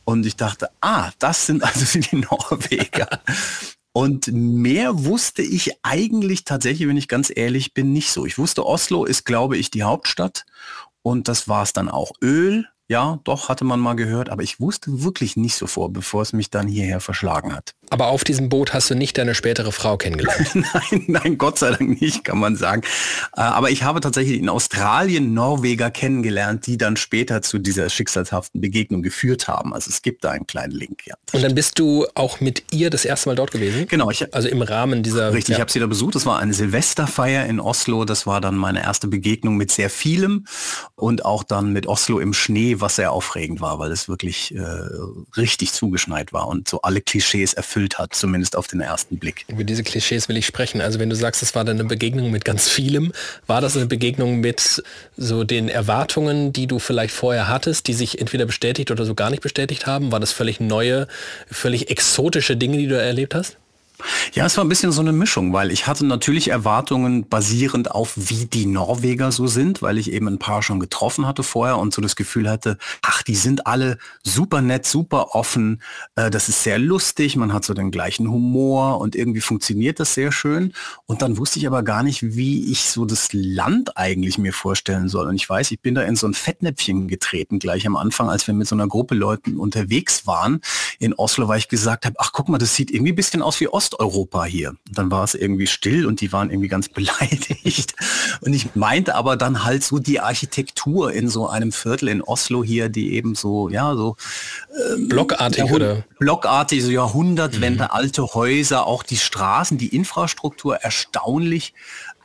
Und 0.03 0.27
ich 0.27 0.35
dachte, 0.35 0.69
ah, 0.81 1.09
das 1.17 1.47
sind 1.47 1.63
also 1.63 1.97
die 1.99 2.17
Norweger. 2.17 3.09
Und 3.97 4.27
mehr 4.27 5.05
wusste 5.05 5.41
ich 5.41 5.71
eigentlich 5.81 6.43
tatsächlich, 6.43 6.85
wenn 6.87 6.97
ich 6.97 7.07
ganz 7.07 7.31
ehrlich 7.33 7.73
bin, 7.73 7.93
nicht 7.93 8.11
so. 8.11 8.25
Ich 8.25 8.37
wusste, 8.37 8.65
Oslo 8.65 9.05
ist, 9.05 9.23
glaube 9.23 9.55
ich, 9.55 9.71
die 9.71 9.83
Hauptstadt. 9.83 10.45
Und 11.05 11.27
das 11.27 11.47
war 11.47 11.61
es 11.61 11.71
dann 11.71 11.87
auch. 11.87 12.13
Öl, 12.19 12.65
ja, 12.87 13.19
doch, 13.25 13.47
hatte 13.47 13.63
man 13.63 13.79
mal 13.79 13.95
gehört, 13.95 14.31
aber 14.31 14.41
ich 14.41 14.59
wusste 14.59 15.03
wirklich 15.03 15.37
nicht 15.37 15.55
so 15.55 15.67
vor, 15.67 15.93
bevor 15.93 16.23
es 16.23 16.33
mich 16.33 16.49
dann 16.49 16.67
hierher 16.67 16.99
verschlagen 16.99 17.55
hat. 17.55 17.75
Aber 17.89 18.07
auf 18.07 18.23
diesem 18.23 18.49
Boot 18.49 18.73
hast 18.73 18.89
du 18.89 18.95
nicht 18.95 19.17
deine 19.17 19.35
spätere 19.35 19.71
Frau 19.71 19.97
kennengelernt? 19.97 20.49
nein, 20.55 21.03
nein, 21.07 21.37
Gott 21.37 21.59
sei 21.59 21.71
Dank 21.71 22.01
nicht, 22.01 22.23
kann 22.23 22.39
man 22.39 22.55
sagen. 22.55 22.81
Äh, 23.35 23.41
aber 23.41 23.69
ich 23.69 23.83
habe 23.83 24.01
tatsächlich 24.01 24.39
in 24.39 24.49
Australien 24.49 25.33
Norweger 25.33 25.91
kennengelernt, 25.91 26.67
die 26.67 26.77
dann 26.77 26.97
später 26.97 27.41
zu 27.41 27.59
dieser 27.59 27.89
schicksalshaften 27.89 28.61
Begegnung 28.61 29.01
geführt 29.01 29.47
haben. 29.47 29.73
Also 29.73 29.89
es 29.89 30.01
gibt 30.01 30.23
da 30.23 30.31
einen 30.31 30.47
kleinen 30.47 30.73
Link, 30.73 31.05
ja. 31.05 31.15
Und 31.31 31.43
dann 31.43 31.55
bist 31.55 31.79
du 31.79 32.07
auch 32.15 32.39
mit 32.39 32.63
ihr 32.71 32.89
das 32.89 33.05
erste 33.05 33.29
Mal 33.29 33.35
dort 33.35 33.51
gewesen? 33.51 33.87
Genau. 33.87 34.09
Ich, 34.09 34.33
also 34.33 34.47
im 34.47 34.61
Rahmen 34.61 35.03
dieser... 35.03 35.33
Richtig, 35.33 35.53
ja. 35.53 35.57
ich 35.57 35.61
habe 35.61 35.71
sie 35.71 35.79
da 35.79 35.87
besucht. 35.87 36.15
Das 36.15 36.25
war 36.25 36.39
eine 36.39 36.53
Silvesterfeier 36.53 37.45
in 37.45 37.59
Oslo. 37.59 38.05
Das 38.05 38.25
war 38.25 38.41
dann 38.41 38.55
meine 38.55 38.81
erste 38.81 39.07
Begegnung 39.07 39.57
mit 39.57 39.71
sehr 39.71 39.89
vielem 39.89 40.45
und 40.95 41.25
auch 41.25 41.43
dann 41.43 41.71
mit 41.71 41.87
Oslo 41.87 42.19
im 42.19 42.33
Schnee, 42.33 42.79
was 42.79 42.95
sehr 42.95 43.11
aufregend 43.11 43.61
war, 43.61 43.79
weil 43.79 43.91
es 43.91 44.07
wirklich 44.07 44.53
äh, 44.55 44.61
richtig 45.37 45.73
zugeschneit 45.73 46.33
war 46.33 46.47
und 46.47 46.67
so 46.67 46.81
alle 46.81 47.01
Klischees 47.01 47.53
erfüllt 47.53 47.74
hat, 47.97 48.15
zumindest 48.15 48.55
auf 48.55 48.67
den 48.67 48.81
ersten 48.81 49.17
Blick. 49.17 49.45
Über 49.47 49.63
diese 49.63 49.83
Klischees 49.83 50.29
will 50.29 50.37
ich 50.37 50.45
sprechen. 50.45 50.81
Also 50.81 50.99
wenn 50.99 51.09
du 51.09 51.15
sagst, 51.15 51.43
es 51.43 51.55
war 51.55 51.63
dann 51.63 51.79
eine 51.79 51.87
Begegnung 51.87 52.31
mit 52.31 52.45
ganz 52.45 52.67
vielem, 52.67 53.11
war 53.47 53.61
das 53.61 53.75
eine 53.75 53.85
Begegnung 53.85 54.39
mit 54.39 54.83
so 55.17 55.43
den 55.43 55.69
Erwartungen, 55.69 56.53
die 56.53 56.67
du 56.67 56.79
vielleicht 56.79 57.13
vorher 57.13 57.47
hattest, 57.47 57.87
die 57.87 57.93
sich 57.93 58.19
entweder 58.19 58.45
bestätigt 58.45 58.91
oder 58.91 59.05
so 59.05 59.15
gar 59.15 59.29
nicht 59.29 59.41
bestätigt 59.41 59.85
haben? 59.85 60.11
War 60.11 60.19
das 60.19 60.31
völlig 60.31 60.59
neue, 60.59 61.07
völlig 61.49 61.89
exotische 61.89 62.55
Dinge, 62.55 62.77
die 62.77 62.87
du 62.87 62.99
erlebt 62.99 63.35
hast? 63.35 63.57
Ja, 64.33 64.45
es 64.45 64.57
war 64.57 64.65
ein 64.65 64.69
bisschen 64.69 64.91
so 64.91 65.01
eine 65.01 65.13
Mischung, 65.13 65.53
weil 65.53 65.71
ich 65.71 65.87
hatte 65.87 66.05
natürlich 66.05 66.49
Erwartungen 66.49 67.27
basierend 67.29 67.91
auf, 67.91 68.13
wie 68.15 68.45
die 68.45 68.65
Norweger 68.65 69.31
so 69.31 69.47
sind, 69.47 69.81
weil 69.81 69.97
ich 69.97 70.11
eben 70.11 70.27
ein 70.27 70.39
paar 70.39 70.61
schon 70.61 70.79
getroffen 70.79 71.25
hatte 71.25 71.43
vorher 71.43 71.77
und 71.77 71.93
so 71.93 72.01
das 72.01 72.15
Gefühl 72.15 72.49
hatte, 72.49 72.77
ach, 73.01 73.23
die 73.23 73.35
sind 73.35 73.67
alle 73.67 73.97
super 74.23 74.61
nett, 74.61 74.85
super 74.85 75.35
offen, 75.35 75.81
äh, 76.15 76.29
das 76.29 76.49
ist 76.49 76.63
sehr 76.63 76.79
lustig, 76.79 77.35
man 77.37 77.53
hat 77.53 77.63
so 77.63 77.73
den 77.73 77.91
gleichen 77.91 78.29
Humor 78.29 78.99
und 78.99 79.15
irgendwie 79.15 79.41
funktioniert 79.41 79.99
das 79.99 80.13
sehr 80.13 80.31
schön. 80.31 80.73
Und 81.05 81.21
dann 81.21 81.37
wusste 81.37 81.59
ich 81.59 81.67
aber 81.67 81.83
gar 81.83 82.03
nicht, 82.03 82.35
wie 82.35 82.71
ich 82.71 82.89
so 82.89 83.05
das 83.05 83.29
Land 83.31 83.97
eigentlich 83.97 84.37
mir 84.37 84.53
vorstellen 84.53 85.07
soll. 85.07 85.27
Und 85.27 85.35
ich 85.35 85.49
weiß, 85.49 85.71
ich 85.71 85.79
bin 85.79 85.95
da 85.95 86.01
in 86.01 86.15
so 86.15 86.27
ein 86.27 86.33
Fettnäpfchen 86.33 87.07
getreten, 87.07 87.59
gleich 87.59 87.87
am 87.87 87.95
Anfang, 87.95 88.29
als 88.29 88.47
wir 88.47 88.53
mit 88.53 88.67
so 88.67 88.75
einer 88.75 88.87
Gruppe 88.87 89.15
Leuten 89.15 89.57
unterwegs 89.57 90.27
waren 90.27 90.61
in 90.99 91.13
Oslo, 91.13 91.47
weil 91.47 91.59
ich 91.59 91.69
gesagt 91.69 92.05
habe, 92.05 92.15
ach 92.19 92.31
guck 92.33 92.49
mal, 92.49 92.57
das 92.57 92.75
sieht 92.75 92.91
irgendwie 92.91 93.13
ein 93.13 93.15
bisschen 93.15 93.41
aus 93.41 93.59
wie 93.59 93.67
Ost 93.67 93.84
Osteuropa 93.85 94.45
hier. 94.45 94.69
Und 94.69 94.97
dann 94.97 95.11
war 95.11 95.23
es 95.23 95.35
irgendwie 95.35 95.67
still 95.67 96.05
und 96.05 96.21
die 96.21 96.31
waren 96.31 96.49
irgendwie 96.49 96.67
ganz 96.67 96.89
beleidigt. 96.95 97.93
Und 98.41 98.53
ich 98.53 98.75
meinte 98.75 99.15
aber 99.15 99.37
dann 99.37 99.63
halt 99.63 99.83
so 99.83 99.99
die 99.99 100.19
Architektur 100.19 101.13
in 101.13 101.29
so 101.29 101.47
einem 101.47 101.71
Viertel 101.71 102.09
in 102.09 102.21
Oslo 102.21 102.63
hier, 102.63 102.89
die 102.89 103.13
eben 103.13 103.35
so, 103.35 103.69
ja, 103.69 103.95
so 103.95 104.15
ähm, 104.95 105.07
blockartig 105.07 105.65
oder? 105.65 106.03
Blockartig, 106.19 106.83
so 106.83 106.91
Jahrhundertwende, 106.91 107.85
mhm. 107.85 107.89
alte 107.91 108.33
Häuser, 108.33 108.87
auch 108.87 109.03
die 109.03 109.17
Straßen, 109.17 109.77
die 109.77 109.95
Infrastruktur 109.95 110.77
erstaunlich 110.77 111.73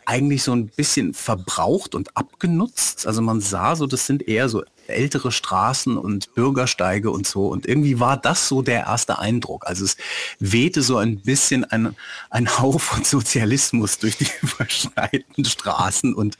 eigentlich 0.06 0.42
so 0.42 0.52
ein 0.52 0.68
bisschen 0.68 1.14
verbraucht 1.14 1.94
und 1.94 2.16
abgenutzt. 2.16 3.06
Also 3.06 3.22
man 3.22 3.40
sah 3.40 3.76
so, 3.76 3.86
das 3.86 4.06
sind 4.06 4.26
eher 4.26 4.48
so 4.48 4.64
ältere 4.90 5.32
Straßen 5.32 5.96
und 5.96 6.34
Bürgersteige 6.34 7.10
und 7.10 7.26
so. 7.26 7.48
Und 7.48 7.66
irgendwie 7.66 8.00
war 8.00 8.16
das 8.16 8.48
so 8.48 8.62
der 8.62 8.80
erste 8.80 9.18
Eindruck. 9.18 9.66
Also 9.66 9.84
es 9.84 9.96
wehte 10.38 10.82
so 10.82 10.98
ein 10.98 11.20
bisschen 11.22 11.64
ein, 11.64 11.96
ein 12.30 12.58
Hauch 12.58 12.80
von 12.80 13.04
Sozialismus 13.04 13.98
durch 13.98 14.18
die 14.18 14.24
verschneiten 14.46 15.44
Straßen 15.44 16.14
und 16.14 16.36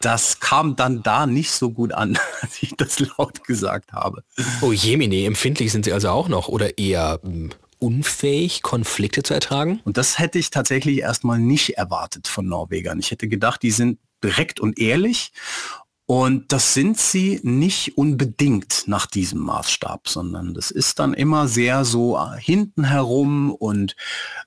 das 0.00 0.40
kam 0.40 0.74
dann 0.74 1.02
da 1.02 1.26
nicht 1.26 1.52
so 1.52 1.70
gut 1.70 1.92
an, 1.92 2.18
als 2.40 2.62
ich 2.62 2.74
das 2.76 2.98
laut 2.98 3.44
gesagt 3.44 3.92
habe. 3.92 4.24
Oh 4.60 4.72
Jemine, 4.72 5.24
empfindlich 5.24 5.72
sind 5.72 5.84
Sie 5.84 5.92
also 5.92 6.08
auch 6.08 6.28
noch 6.28 6.48
oder 6.48 6.76
eher 6.78 7.20
hm, 7.22 7.50
unfähig, 7.78 8.62
Konflikte 8.62 9.22
zu 9.22 9.34
ertragen? 9.34 9.80
Und 9.84 9.96
das 9.96 10.18
hätte 10.18 10.38
ich 10.38 10.50
tatsächlich 10.50 10.98
erstmal 10.98 11.38
nicht 11.38 11.76
erwartet 11.76 12.28
von 12.28 12.46
Norwegern. 12.46 12.98
Ich 12.98 13.10
hätte 13.10 13.28
gedacht, 13.28 13.62
die 13.62 13.70
sind 13.70 13.98
direkt 14.22 14.60
und 14.60 14.78
ehrlich 14.78 15.32
und 16.06 16.52
das 16.52 16.74
sind 16.74 16.98
sie 16.98 17.38
nicht 17.44 17.96
unbedingt 17.96 18.84
nach 18.86 19.06
diesem 19.06 19.38
Maßstab, 19.40 20.08
sondern 20.08 20.52
das 20.52 20.72
ist 20.72 20.98
dann 20.98 21.14
immer 21.14 21.46
sehr 21.46 21.84
so 21.84 22.18
äh, 22.18 22.40
hinten 22.40 22.84
herum 22.84 23.52
und 23.52 23.94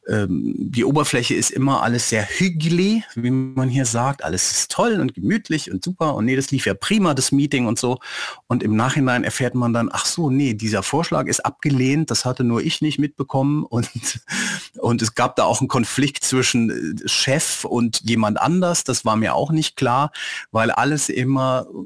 ähm, 0.08 0.54
die 0.58 0.84
Oberfläche 0.84 1.34
ist 1.34 1.52
immer 1.52 1.82
alles 1.82 2.10
sehr 2.10 2.26
hügelig, 2.26 3.04
wie 3.16 3.32
man 3.32 3.70
hier 3.70 3.86
sagt. 3.86 4.24
Alles 4.24 4.52
ist 4.52 4.70
toll 4.70 5.00
und 5.00 5.14
gemütlich 5.14 5.72
und 5.72 5.84
super 5.84 6.16
und 6.16 6.26
nee, 6.26 6.36
das 6.36 6.52
lief 6.52 6.66
ja 6.66 6.74
prima, 6.74 7.14
das 7.14 7.32
Meeting 7.32 7.68
und 7.68 7.80
so. 7.80 8.00
Und 8.48 8.62
im 8.62 8.76
Nachhinein 8.76 9.24
erfährt 9.24 9.56
man 9.56 9.72
dann, 9.74 9.90
ach 9.92 10.06
so, 10.06 10.30
nee, 10.30 10.56
dieser 10.56 10.84
Vorschlag 10.84 11.28
ist 11.28 11.46
abgelehnt, 11.46 12.12
das 12.12 12.26
hatte 12.26 12.44
nur 12.44 12.62
ich 12.62 12.82
nicht 12.82 13.00
mitbekommen 13.00 13.64
und, 13.70 13.90
und 14.78 15.02
es 15.02 15.16
gab 15.16 15.38
da 15.38 15.46
auch 15.46 15.62
einen 15.62 15.70
Konflikt 15.70 16.26
zwischen 16.26 16.70
äh, 16.70 17.08
Chef 17.08 17.64
und 17.64 18.02
jemand 18.02 18.42
anders, 18.42 18.84
das 18.84 19.06
war 19.06 19.16
mir 19.16 19.36
auch 19.36 19.52
nicht 19.52 19.78
klar, 19.78 20.12
weil 20.52 20.70
alles 20.70 21.08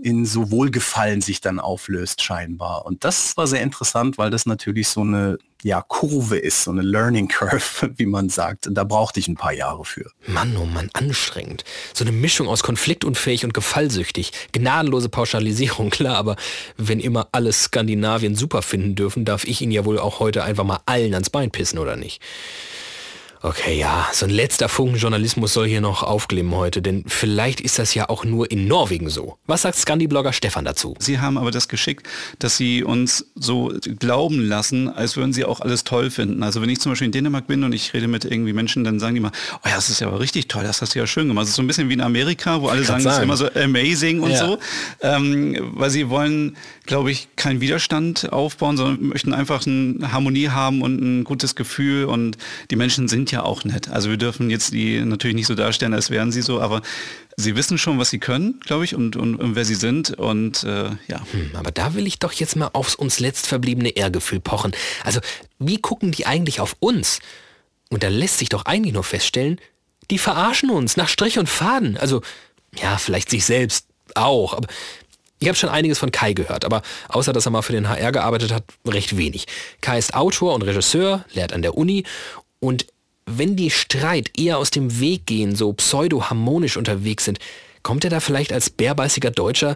in 0.04 0.26
so 0.26 0.52
Wohlgefallen 0.52 1.22
sich 1.22 1.42
dann 1.42 1.60
auflöst 1.60 2.22
scheinbar. 2.22 2.86
Und 2.86 3.04
das 3.04 3.38
war 3.38 3.48
sehr 3.48 3.62
interessant, 3.62 4.18
weil 4.18 4.30
das 4.30 4.46
natürlich 4.46 4.88
so 4.88 5.02
eine 5.02 5.38
ja, 5.62 5.82
Kurve 5.82 6.38
ist, 6.38 6.64
so 6.64 6.72
eine 6.72 6.82
Learning 6.82 7.28
Curve, 7.28 7.92
wie 7.98 8.06
man 8.06 8.30
sagt. 8.30 8.68
Und 8.68 8.76
da 8.76 8.84
brauchte 8.84 9.20
ich 9.20 9.28
ein 9.28 9.36
paar 9.36 9.54
Jahre 9.54 9.84
für. 9.84 10.10
Mann, 10.26 10.56
oh 10.58 10.66
Mann, 10.66 10.90
anstrengend. 10.94 11.64
So 11.94 12.04
eine 12.06 12.14
Mischung 12.14 12.48
aus 12.48 12.64
konfliktunfähig 12.64 13.44
und 13.44 13.54
gefallsüchtig. 13.54 14.32
Gnadenlose 14.54 15.10
Pauschalisierung, 15.10 15.90
klar, 15.90 16.16
aber 16.16 16.36
wenn 16.78 17.00
immer 17.00 17.28
alle 17.32 17.52
Skandinavien 17.52 18.36
super 18.36 18.62
finden 18.62 18.96
dürfen, 18.96 19.26
darf 19.26 19.44
ich 19.44 19.62
ihn 19.62 19.72
ja 19.72 19.86
wohl 19.86 20.00
auch 20.00 20.20
heute 20.20 20.44
einfach 20.44 20.64
mal 20.64 20.80
allen 20.86 21.14
ans 21.14 21.30
Bein 21.30 21.52
pissen, 21.52 21.80
oder 21.80 21.96
nicht? 21.96 22.22
Okay, 23.42 23.80
ja, 23.80 24.10
so 24.12 24.26
ein 24.26 24.32
letzter 24.32 24.68
Funken 24.68 24.98
Journalismus 24.98 25.54
soll 25.54 25.66
hier 25.66 25.80
noch 25.80 26.04
aufglimmen 26.04 26.54
heute, 26.54 26.82
denn 26.82 27.06
vielleicht 27.08 27.62
ist 27.62 27.80
das 27.80 27.94
ja 27.94 28.10
auch 28.10 28.26
nur 28.26 28.52
in 28.52 28.68
Norwegen 28.68 29.10
so. 29.10 29.38
Was 29.48 29.62
sagt 29.62 29.78
Scandi-Blogger 29.78 30.34
Stefan 30.34 30.66
dazu? 30.66 30.94
Sie 31.00 31.20
haben 31.20 31.38
aber 31.38 31.50
das 31.50 31.70
geschickt, 31.70 32.06
dass 32.40 32.58
Sie 32.58 32.84
uns 32.84 33.28
so 33.36 33.72
glauben 33.98 34.46
lassen, 34.46 34.90
als 34.90 35.16
würden 35.16 35.32
Sie 35.32 35.46
auch 35.46 35.62
alles 35.62 35.86
toll 35.86 36.12
finden. 36.12 36.44
Also 36.44 36.62
wenn 36.62 36.68
ich 36.68 36.82
zum 36.82 36.92
Beispiel 36.92 37.06
in 37.06 37.14
Dänemark 37.14 37.48
bin 37.48 37.64
und 37.64 37.72
ich 37.72 37.94
rede 37.94 38.10
mit 38.10 38.26
irgendwie 38.26 38.52
Menschen, 38.52 38.84
dann 38.84 39.00
sagen 39.00 39.16
die 39.16 39.22
mal, 39.22 39.32
oh 39.64 39.70
ja, 39.70 39.76
das 39.76 39.90
ist 39.90 40.02
ja 40.02 40.08
aber 40.08 40.20
richtig 40.20 40.50
toll, 40.50 40.64
das 40.64 40.82
hast 40.82 40.96
du 40.96 41.00
ja 41.00 41.08
schön 41.08 41.30
gemacht. 41.30 41.44
Das 41.44 41.52
ist 41.52 41.56
so 41.56 41.62
ein 41.62 41.68
bisschen 41.68 41.88
wie 41.88 41.94
in 41.94 42.02
Amerika, 42.02 42.62
wo 42.62 42.68
alle 42.68 42.84
sagen, 42.84 43.06
das 43.06 43.20
ist 43.20 43.24
immer 43.24 43.38
so 43.38 43.50
amazing 43.54 44.20
und 44.20 44.32
ja. 44.32 44.38
so. 44.38 44.60
Ähm, 45.02 45.72
weil 45.76 45.90
sie 45.90 46.10
wollen, 46.10 46.58
glaube 46.86 47.10
ich, 47.10 47.30
keinen 47.38 47.62
Widerstand 47.62 48.34
aufbauen, 48.34 48.76
sondern 48.76 49.02
möchten 49.08 49.34
einfach 49.34 49.66
eine 49.66 50.12
Harmonie 50.12 50.50
haben 50.50 50.82
und 50.82 51.00
ein 51.00 51.24
gutes 51.24 51.56
Gefühl 51.56 52.04
und 52.04 52.38
die 52.70 52.76
Menschen 52.76 53.08
sind 53.08 53.29
ja 53.32 53.44
auch 53.44 53.64
nett. 53.64 53.90
Also 53.90 54.10
wir 54.10 54.18
dürfen 54.18 54.50
jetzt 54.50 54.74
die 54.74 55.00
natürlich 55.02 55.36
nicht 55.36 55.48
so 55.48 55.56
darstellen, 55.56 55.94
als 55.94 56.10
wären 56.10 56.32
sie 56.32 56.42
so, 56.42 56.62
aber 56.62 56.82
sie 57.36 57.56
wissen 57.56 57.78
schon, 57.78 58.00
was 58.00 58.10
sie 58.10 58.20
können, 58.20 58.60
glaube 58.66 58.86
ich, 58.86 58.96
und, 58.96 59.16
und, 59.16 59.36
und, 59.36 59.56
wer 59.56 59.66
sie 59.66 59.76
sind. 59.76 60.12
Und 60.12 60.64
äh, 60.64 60.90
ja. 61.08 61.22
Hm, 61.32 61.52
aber 61.54 61.72
da 61.72 61.94
will 61.96 62.08
ich 62.08 62.20
doch 62.20 62.32
jetzt 62.34 62.56
mal 62.56 62.70
aufs 62.74 62.96
uns 62.96 63.20
letzt 63.20 63.48
verbliebene 63.48 63.90
Ehrgefühl 63.90 64.40
pochen. 64.40 64.72
Also, 65.04 65.20
wie 65.58 65.78
gucken 65.78 66.12
die 66.12 66.26
eigentlich 66.26 66.60
auf 66.60 66.76
uns? 66.80 67.20
Und 67.90 68.04
da 68.04 68.10
lässt 68.10 68.38
sich 68.38 68.50
doch 68.50 68.66
eigentlich 68.66 68.94
nur 68.94 69.04
feststellen, 69.04 69.60
die 70.12 70.18
verarschen 70.18 70.70
uns 70.70 70.98
nach 70.98 71.08
Strich 71.08 71.40
und 71.40 71.50
Faden. 71.50 71.98
Also, 71.98 72.22
ja, 72.82 72.98
vielleicht 72.98 73.30
sich 73.30 73.46
selbst 73.46 73.88
auch, 74.16 74.54
aber 74.54 74.68
ich 75.40 75.48
habe 75.48 75.58
schon 75.58 75.70
einiges 75.70 76.00
von 76.00 76.12
Kai 76.12 76.34
gehört, 76.34 76.66
aber 76.66 76.82
außer 77.08 77.32
dass 77.32 77.46
er 77.46 77.52
mal 77.52 77.62
für 77.62 77.72
den 77.72 77.88
HR 77.88 78.12
gearbeitet 78.12 78.52
hat, 78.52 78.64
recht 78.86 79.18
wenig. 79.18 79.48
Kai 79.82 79.98
ist 79.98 80.14
Autor 80.14 80.54
und 80.54 80.64
Regisseur, 80.64 81.24
lehrt 81.32 81.54
an 81.54 81.62
der 81.62 81.78
Uni 81.78 82.04
und 82.60 82.86
wenn 83.38 83.56
die 83.56 83.70
Streit 83.70 84.38
eher 84.38 84.58
aus 84.58 84.72
dem 84.72 85.00
Weg 85.00 85.26
gehen, 85.26 85.56
so 85.56 85.74
pseudo-harmonisch 85.74 86.78
unterwegs 86.78 87.26
sind, 87.26 87.40
kommt 87.84 88.04
er 88.04 88.10
da 88.10 88.20
vielleicht 88.20 88.52
als 88.52 88.70
bärbeißiger 88.70 89.32
Deutscher 89.32 89.76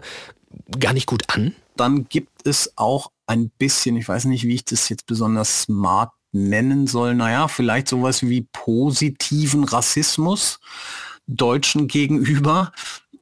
gar 0.78 0.92
nicht 0.92 1.06
gut 1.06 1.24
an? 1.28 1.54
Dann 1.76 2.08
gibt 2.08 2.46
es 2.46 2.72
auch 2.76 3.10
ein 3.26 3.50
bisschen, 3.50 3.96
ich 3.96 4.08
weiß 4.08 4.26
nicht, 4.26 4.44
wie 4.44 4.54
ich 4.54 4.64
das 4.64 4.88
jetzt 4.88 5.06
besonders 5.06 5.62
smart 5.62 6.12
nennen 6.32 6.86
soll, 6.86 7.14
naja, 7.14 7.48
vielleicht 7.48 7.88
sowas 7.88 8.22
wie 8.22 8.46
positiven 8.52 9.64
Rassismus 9.64 10.58
Deutschen 11.26 11.88
gegenüber. 11.88 12.72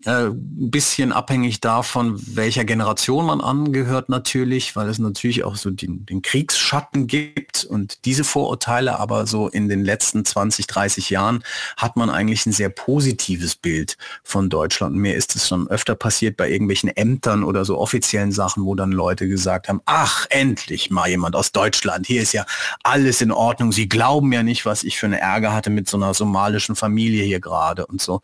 Ein 0.04 0.70
bisschen 0.70 1.12
abhängig 1.12 1.60
davon, 1.60 2.20
welcher 2.34 2.64
Generation 2.64 3.24
man 3.24 3.40
angehört 3.40 4.08
natürlich, 4.08 4.74
weil 4.74 4.88
es 4.88 4.98
natürlich 4.98 5.44
auch 5.44 5.54
so 5.54 5.70
den, 5.70 6.04
den, 6.06 6.22
Kriegsschatten 6.22 7.06
gibt 7.06 7.64
und 7.64 8.04
diese 8.04 8.24
Vorurteile, 8.24 8.98
aber 8.98 9.28
so 9.28 9.46
in 9.46 9.68
den 9.68 9.84
letzten 9.84 10.24
20, 10.24 10.66
30 10.66 11.10
Jahren 11.10 11.44
hat 11.76 11.96
man 11.96 12.10
eigentlich 12.10 12.46
ein 12.46 12.52
sehr 12.52 12.68
positives 12.68 13.54
Bild 13.54 13.96
von 14.24 14.50
Deutschland. 14.50 14.96
mir 14.96 15.14
ist 15.14 15.36
es 15.36 15.46
schon 15.46 15.68
öfter 15.68 15.94
passiert 15.94 16.36
bei 16.36 16.50
irgendwelchen 16.50 16.88
Ämtern 16.88 17.44
oder 17.44 17.64
so 17.64 17.78
offiziellen 17.78 18.32
Sachen, 18.32 18.64
wo 18.64 18.74
dann 18.74 18.90
Leute 18.90 19.28
gesagt 19.28 19.68
haben, 19.68 19.82
ach, 19.84 20.26
endlich 20.30 20.90
mal 20.90 21.08
jemand 21.08 21.36
aus 21.36 21.52
Deutschland, 21.52 22.08
hier 22.08 22.22
ist 22.22 22.32
ja 22.32 22.44
alles 22.82 23.20
in 23.20 23.30
Ordnung, 23.30 23.70
sie 23.70 23.88
glauben 23.88 24.32
ja 24.32 24.42
nicht, 24.42 24.66
was 24.66 24.82
ich 24.82 24.98
für 24.98 25.06
eine 25.06 25.20
Ärger 25.20 25.52
hatte 25.52 25.70
mit 25.70 25.88
so 25.88 25.96
einer 25.96 26.12
somalischen 26.12 26.74
Familie 26.74 27.22
hier 27.22 27.40
gerade 27.40 27.86
und 27.86 28.02
so. 28.02 28.20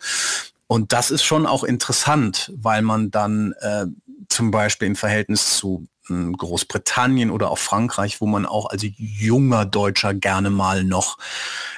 Und 0.68 0.92
das 0.92 1.10
ist 1.10 1.24
schon 1.24 1.46
auch 1.46 1.64
interessant, 1.64 2.52
weil 2.54 2.82
man 2.82 3.10
dann 3.10 3.54
äh, 3.60 3.86
zum 4.28 4.50
Beispiel 4.50 4.86
im 4.86 4.96
Verhältnis 4.96 5.56
zu 5.56 5.88
äh, 6.10 6.30
Großbritannien 6.30 7.30
oder 7.30 7.50
auch 7.50 7.58
Frankreich, 7.58 8.20
wo 8.20 8.26
man 8.26 8.44
auch 8.44 8.66
als 8.66 8.84
junger 8.96 9.64
Deutscher 9.64 10.12
gerne 10.12 10.50
mal 10.50 10.84
noch 10.84 11.18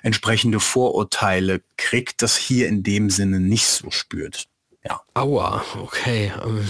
entsprechende 0.02 0.58
Vorurteile 0.58 1.62
kriegt, 1.76 2.20
das 2.20 2.36
hier 2.36 2.68
in 2.68 2.82
dem 2.82 3.10
Sinne 3.10 3.38
nicht 3.38 3.68
so 3.68 3.92
spürt. 3.92 4.46
Ja. 4.84 5.00
Aua, 5.14 5.62
okay. 5.80 6.32
Ähm, 6.44 6.68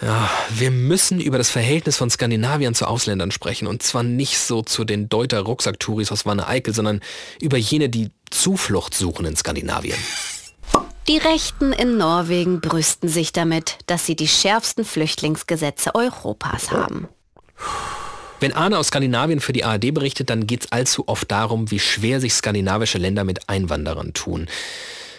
ja, 0.00 0.30
wir 0.50 0.70
müssen 0.70 1.20
über 1.20 1.36
das 1.36 1.50
Verhältnis 1.50 1.96
von 1.96 2.08
Skandinaviern 2.08 2.74
zu 2.74 2.86
Ausländern 2.86 3.30
sprechen. 3.30 3.66
Und 3.66 3.82
zwar 3.82 4.04
nicht 4.04 4.38
so 4.38 4.62
zu 4.62 4.84
den 4.84 5.10
Deuter 5.10 5.40
Rucksacktouris 5.40 6.12
aus 6.12 6.24
Wanne 6.24 6.46
Eickel, 6.46 6.72
sondern 6.72 7.00
über 7.42 7.58
jene, 7.58 7.90
die 7.90 8.10
Zuflucht 8.30 8.94
suchen 8.94 9.26
in 9.26 9.36
Skandinavien. 9.36 9.98
Die 11.08 11.16
Rechten 11.16 11.72
in 11.72 11.96
Norwegen 11.96 12.60
brüsten 12.60 13.08
sich 13.08 13.32
damit, 13.32 13.78
dass 13.86 14.04
sie 14.04 14.14
die 14.14 14.28
schärfsten 14.28 14.84
Flüchtlingsgesetze 14.84 15.94
Europas 15.94 16.70
haben. 16.70 17.08
Wenn 18.40 18.52
Arne 18.52 18.76
aus 18.76 18.88
Skandinavien 18.88 19.40
für 19.40 19.54
die 19.54 19.64
ARD 19.64 19.94
berichtet, 19.94 20.28
dann 20.28 20.46
geht 20.46 20.66
es 20.66 20.72
allzu 20.72 21.08
oft 21.08 21.30
darum, 21.30 21.70
wie 21.70 21.78
schwer 21.78 22.20
sich 22.20 22.34
skandinavische 22.34 22.98
Länder 22.98 23.24
mit 23.24 23.48
Einwanderern 23.48 24.12
tun. 24.12 24.48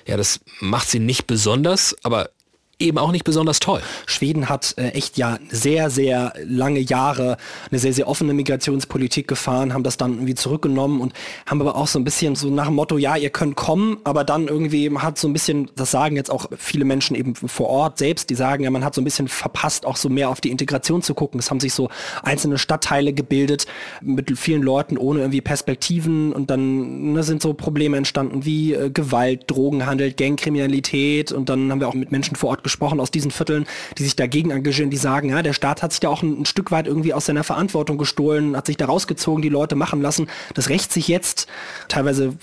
Ja, 0.05 0.15
das 0.15 0.41
macht 0.59 0.89
sie 0.89 0.99
nicht 0.99 1.25
besonders, 1.25 1.95
aber 2.03 2.29
eben 2.79 2.97
auch 2.97 3.11
nicht 3.11 3.25
besonders 3.25 3.59
toll. 3.59 3.81
Schweden 4.05 4.47
hat 4.49 4.73
äh, 4.77 4.89
echt 4.89 5.17
ja 5.17 5.37
sehr, 5.49 5.89
sehr 5.89 6.33
lange 6.45 6.79
Jahre 6.79 7.37
eine 7.69 7.79
sehr, 7.79 7.93
sehr 7.93 8.07
offene 8.07 8.33
Migrationspolitik 8.33 9.27
gefahren, 9.27 9.73
haben 9.73 9.83
das 9.83 9.97
dann 9.97 10.13
irgendwie 10.13 10.35
zurückgenommen 10.35 11.01
und 11.01 11.13
haben 11.45 11.61
aber 11.61 11.75
auch 11.75 11.87
so 11.87 11.99
ein 11.99 12.05
bisschen 12.05 12.35
so 12.35 12.49
nach 12.49 12.67
dem 12.67 12.75
Motto, 12.75 12.97
ja, 12.97 13.17
ihr 13.17 13.29
könnt 13.29 13.57
kommen, 13.57 13.97
aber 14.05 14.23
dann 14.23 14.47
irgendwie 14.47 14.89
hat 14.97 15.17
so 15.17 15.27
ein 15.27 15.33
bisschen, 15.33 15.69
das 15.75 15.91
sagen 15.91 16.15
jetzt 16.15 16.31
auch 16.31 16.47
viele 16.57 16.85
Menschen 16.85 17.15
eben 17.15 17.35
vor 17.35 17.67
Ort 17.67 17.97
selbst, 17.97 18.29
die 18.29 18.35
sagen, 18.35 18.63
ja, 18.63 18.71
man 18.71 18.85
hat 18.85 18.95
so 18.95 19.01
ein 19.01 19.03
bisschen 19.03 19.27
verpasst, 19.27 19.85
auch 19.85 19.97
so 19.97 20.07
mehr 20.07 20.29
auf 20.29 20.39
die 20.39 20.49
Integration 20.49 21.01
zu 21.01 21.13
gucken. 21.13 21.39
Es 21.39 21.51
haben 21.51 21.59
sich 21.59 21.73
so 21.73 21.89
einzelne 22.23 22.57
Stadtteile 22.57 23.11
gebildet 23.11 23.65
mit 24.01 24.37
vielen 24.39 24.61
Leuten 24.61 24.97
ohne 24.97 25.19
irgendwie 25.19 25.41
Perspektiven 25.41 26.31
und 26.31 26.49
dann 26.49 27.13
ne, 27.13 27.23
sind 27.23 27.41
so 27.41 27.53
Probleme 27.53 27.97
entstanden 27.97 28.45
wie 28.45 28.73
äh, 28.73 28.89
Gewalt, 28.89 29.43
Drogenhandel, 29.47 30.13
Gangkriminalität 30.13 31.33
und 31.33 31.49
dann 31.49 31.71
haben 31.71 31.81
wir 31.81 31.89
auch 31.89 31.93
mit 31.93 32.11
Menschen 32.11 32.35
vor 32.35 32.51
Ort 32.51 32.63
gesprochen 32.69 32.99
aus 32.99 33.11
diesen 33.11 33.31
Vierteln, 33.31 33.65
die 33.97 34.03
sich 34.03 34.15
dagegen 34.15 34.51
engagieren, 34.51 34.89
die 34.89 34.97
sagen, 34.97 35.29
ja, 35.29 35.41
der 35.41 35.53
Staat 35.53 35.81
hat 35.81 35.91
sich 35.91 35.99
da 35.99 36.09
auch 36.09 36.21
ein, 36.21 36.41
ein 36.41 36.45
Stück 36.45 36.71
weit 36.71 36.87
irgendwie 36.87 37.13
aus 37.13 37.25
seiner 37.25 37.43
Verantwortung 37.43 37.97
gestohlen, 37.97 38.55
hat 38.55 38.67
sich 38.67 38.77
da 38.77 38.85
rausgezogen, 38.85 39.41
die 39.41 39.49
Leute 39.49 39.75
machen 39.75 40.01
lassen. 40.01 40.27
Das 40.53 40.69
rächt 40.69 40.93
sich 40.93 41.07
jetzt. 41.07 41.47
Teilweise 41.87 42.33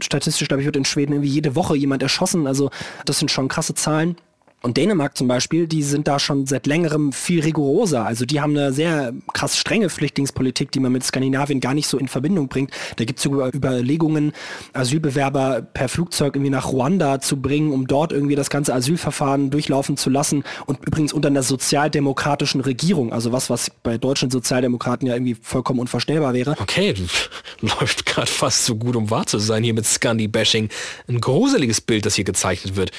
statistisch, 0.00 0.48
glaube 0.48 0.62
ich, 0.62 0.66
wird 0.66 0.76
in 0.76 0.84
Schweden 0.84 1.14
irgendwie 1.14 1.30
jede 1.30 1.56
Woche 1.56 1.76
jemand 1.76 2.02
erschossen. 2.02 2.46
Also 2.46 2.70
das 3.04 3.18
sind 3.18 3.30
schon 3.30 3.48
krasse 3.48 3.74
Zahlen. 3.74 4.16
Und 4.62 4.76
Dänemark 4.76 5.16
zum 5.16 5.26
Beispiel, 5.26 5.66
die 5.66 5.82
sind 5.82 6.06
da 6.06 6.18
schon 6.18 6.46
seit 6.46 6.66
längerem 6.66 7.12
viel 7.12 7.40
rigoroser. 7.40 8.04
Also 8.04 8.26
die 8.26 8.40
haben 8.40 8.56
eine 8.56 8.72
sehr 8.72 9.14
krass 9.32 9.56
strenge 9.56 9.88
Flüchtlingspolitik, 9.88 10.70
die 10.70 10.80
man 10.80 10.92
mit 10.92 11.02
Skandinavien 11.02 11.60
gar 11.60 11.72
nicht 11.72 11.86
so 11.86 11.96
in 11.96 12.08
Verbindung 12.08 12.48
bringt. 12.48 12.70
Da 12.96 13.04
gibt 13.04 13.18
es 13.18 13.22
sogar 13.22 13.54
Überlegungen, 13.54 14.32
Asylbewerber 14.74 15.62
per 15.62 15.88
Flugzeug 15.88 16.36
irgendwie 16.36 16.50
nach 16.50 16.72
Ruanda 16.72 17.20
zu 17.20 17.40
bringen, 17.40 17.72
um 17.72 17.86
dort 17.86 18.12
irgendwie 18.12 18.34
das 18.34 18.50
ganze 18.50 18.74
Asylverfahren 18.74 19.50
durchlaufen 19.50 19.96
zu 19.96 20.10
lassen. 20.10 20.44
Und 20.66 20.86
übrigens 20.86 21.14
unter 21.14 21.28
einer 21.28 21.42
sozialdemokratischen 21.42 22.60
Regierung. 22.60 23.14
Also 23.14 23.32
was, 23.32 23.48
was 23.48 23.70
bei 23.82 23.96
deutschen 23.96 24.30
Sozialdemokraten 24.30 25.08
ja 25.08 25.14
irgendwie 25.14 25.36
vollkommen 25.40 25.80
unvorstellbar 25.80 26.34
wäre. 26.34 26.56
Okay, 26.60 26.94
läuft 27.62 28.04
gerade 28.04 28.30
fast 28.30 28.66
so 28.66 28.76
gut, 28.76 28.94
um 28.94 29.08
wahr 29.08 29.26
zu 29.26 29.38
sein 29.38 29.64
hier 29.64 29.74
mit 29.74 29.86
Scandi-Bashing. 29.86 30.68
Ein 31.08 31.20
gruseliges 31.20 31.80
Bild, 31.80 32.04
das 32.04 32.14
hier 32.14 32.24
gezeichnet 32.24 32.76
wird. 32.76 32.92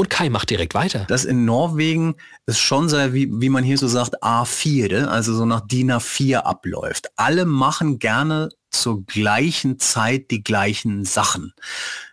Und 0.00 0.08
Kai 0.08 0.30
macht 0.30 0.48
direkt 0.48 0.72
weiter. 0.72 1.04
Das 1.08 1.26
in 1.26 1.44
Norwegen 1.44 2.14
ist 2.46 2.58
schon 2.58 2.88
so, 2.88 2.96
wie, 3.12 3.28
wie 3.30 3.50
man 3.50 3.62
hier 3.62 3.76
so 3.76 3.86
sagt, 3.86 4.22
A4, 4.22 5.04
also 5.04 5.34
so 5.34 5.44
nach 5.44 5.60
DIN 5.60 5.92
A4 5.92 6.38
abläuft. 6.38 7.10
Alle 7.16 7.44
machen 7.44 7.98
gerne 7.98 8.48
zur 8.70 9.04
gleichen 9.04 9.78
Zeit 9.78 10.30
die 10.30 10.42
gleichen 10.42 11.04
Sachen. 11.04 11.52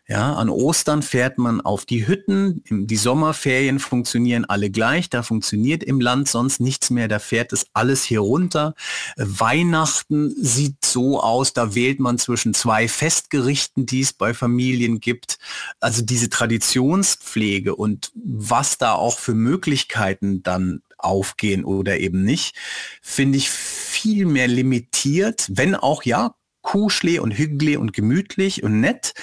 Ja, 0.10 0.36
an 0.36 0.50
Ostern 0.50 1.02
fährt 1.02 1.38
man 1.38 1.60
auf 1.60 1.86
die 1.86 2.08
Hütten. 2.08 2.63
Die 2.70 2.96
Sommerferien 2.96 3.78
funktionieren 3.78 4.46
alle 4.46 4.70
gleich. 4.70 5.10
Da 5.10 5.22
funktioniert 5.22 5.84
im 5.84 6.00
Land 6.00 6.30
sonst 6.30 6.62
nichts 6.62 6.89
mehr. 6.89 7.10
Da 7.10 7.20
fährt 7.20 7.52
es 7.52 7.67
alles 7.74 8.06
hier 8.06 8.22
runter. 8.22 8.74
Weihnachten 9.17 10.34
sieht 10.41 10.86
so 10.86 11.22
aus. 11.22 11.52
Da 11.52 11.76
wählt 11.76 12.00
man 12.00 12.17
zwischen 12.20 12.54
zwei 12.54 12.88
Festgerichten, 12.88 13.86
die 13.86 14.00
es 14.00 14.13
bei 14.13 14.34
Familien 14.34 15.02
gibt. 15.02 15.39
Also 15.82 16.02
diese 16.02 16.30
Traditionspflege 16.30 17.76
und 17.76 18.12
was 18.15 18.78
da 18.78 18.93
auch 18.93 19.20
für 19.20 19.34
Möglichkeiten 19.34 20.41
dann 20.41 20.84
aufgehen 20.98 21.65
oder 21.65 22.00
eben 22.00 22.24
nicht, 22.24 22.56
finde 23.02 23.38
ich 23.38 23.50
viel 23.50 24.26
mehr 24.26 24.48
limitiert, 24.48 25.48
wenn 25.52 25.76
auch 25.76 26.04
ja, 26.04 26.34
kuschelig 26.62 27.20
und 27.20 27.38
hügelig 27.38 27.78
und 27.78 27.93
gemütlich 27.93 28.63
und 28.63 28.80
nett, 28.80 29.13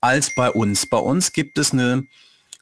als 0.00 0.34
bei 0.34 0.50
uns. 0.50 0.86
Bei 0.86 0.98
uns 0.98 1.32
gibt 1.32 1.58
es 1.58 1.72
eine, 1.72 2.04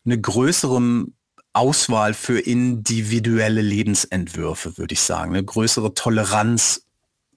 eine 0.04 0.20
größere 0.20 1.06
Auswahl 1.52 2.14
für 2.14 2.38
individuelle 2.38 3.62
Lebensentwürfe, 3.62 4.78
würde 4.78 4.94
ich 4.94 5.00
sagen. 5.00 5.34
Eine 5.34 5.44
größere 5.44 5.94
Toleranz, 5.94 6.84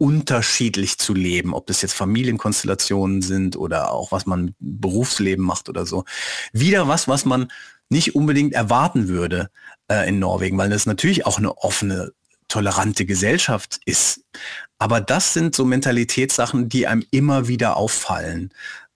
unterschiedlich 0.01 0.97
zu 0.97 1.13
leben, 1.13 1.53
ob 1.53 1.67
das 1.67 1.83
jetzt 1.83 1.93
Familienkonstellationen 1.93 3.21
sind 3.21 3.55
oder 3.55 3.91
auch 3.91 4.11
was 4.11 4.25
man 4.25 4.55
Berufsleben 4.59 5.45
macht 5.45 5.69
oder 5.69 5.85
so. 5.85 6.05
Wieder 6.53 6.87
was, 6.87 7.07
was 7.07 7.23
man 7.23 7.51
nicht 7.89 8.15
unbedingt 8.15 8.53
erwarten 8.53 9.09
würde 9.09 9.51
äh, 9.91 10.09
in 10.09 10.17
Norwegen, 10.17 10.57
weil 10.57 10.71
das 10.71 10.87
natürlich 10.87 11.27
auch 11.27 11.37
eine 11.37 11.55
offene, 11.59 12.13
tolerante 12.47 13.05
Gesellschaft 13.05 13.79
ist. 13.85 14.23
Aber 14.79 15.01
das 15.01 15.33
sind 15.33 15.55
so 15.55 15.65
Mentalitätssachen, 15.65 16.67
die 16.67 16.87
einem 16.87 17.05
immer 17.11 17.47
wieder 17.47 17.77
auffallen 17.77 18.51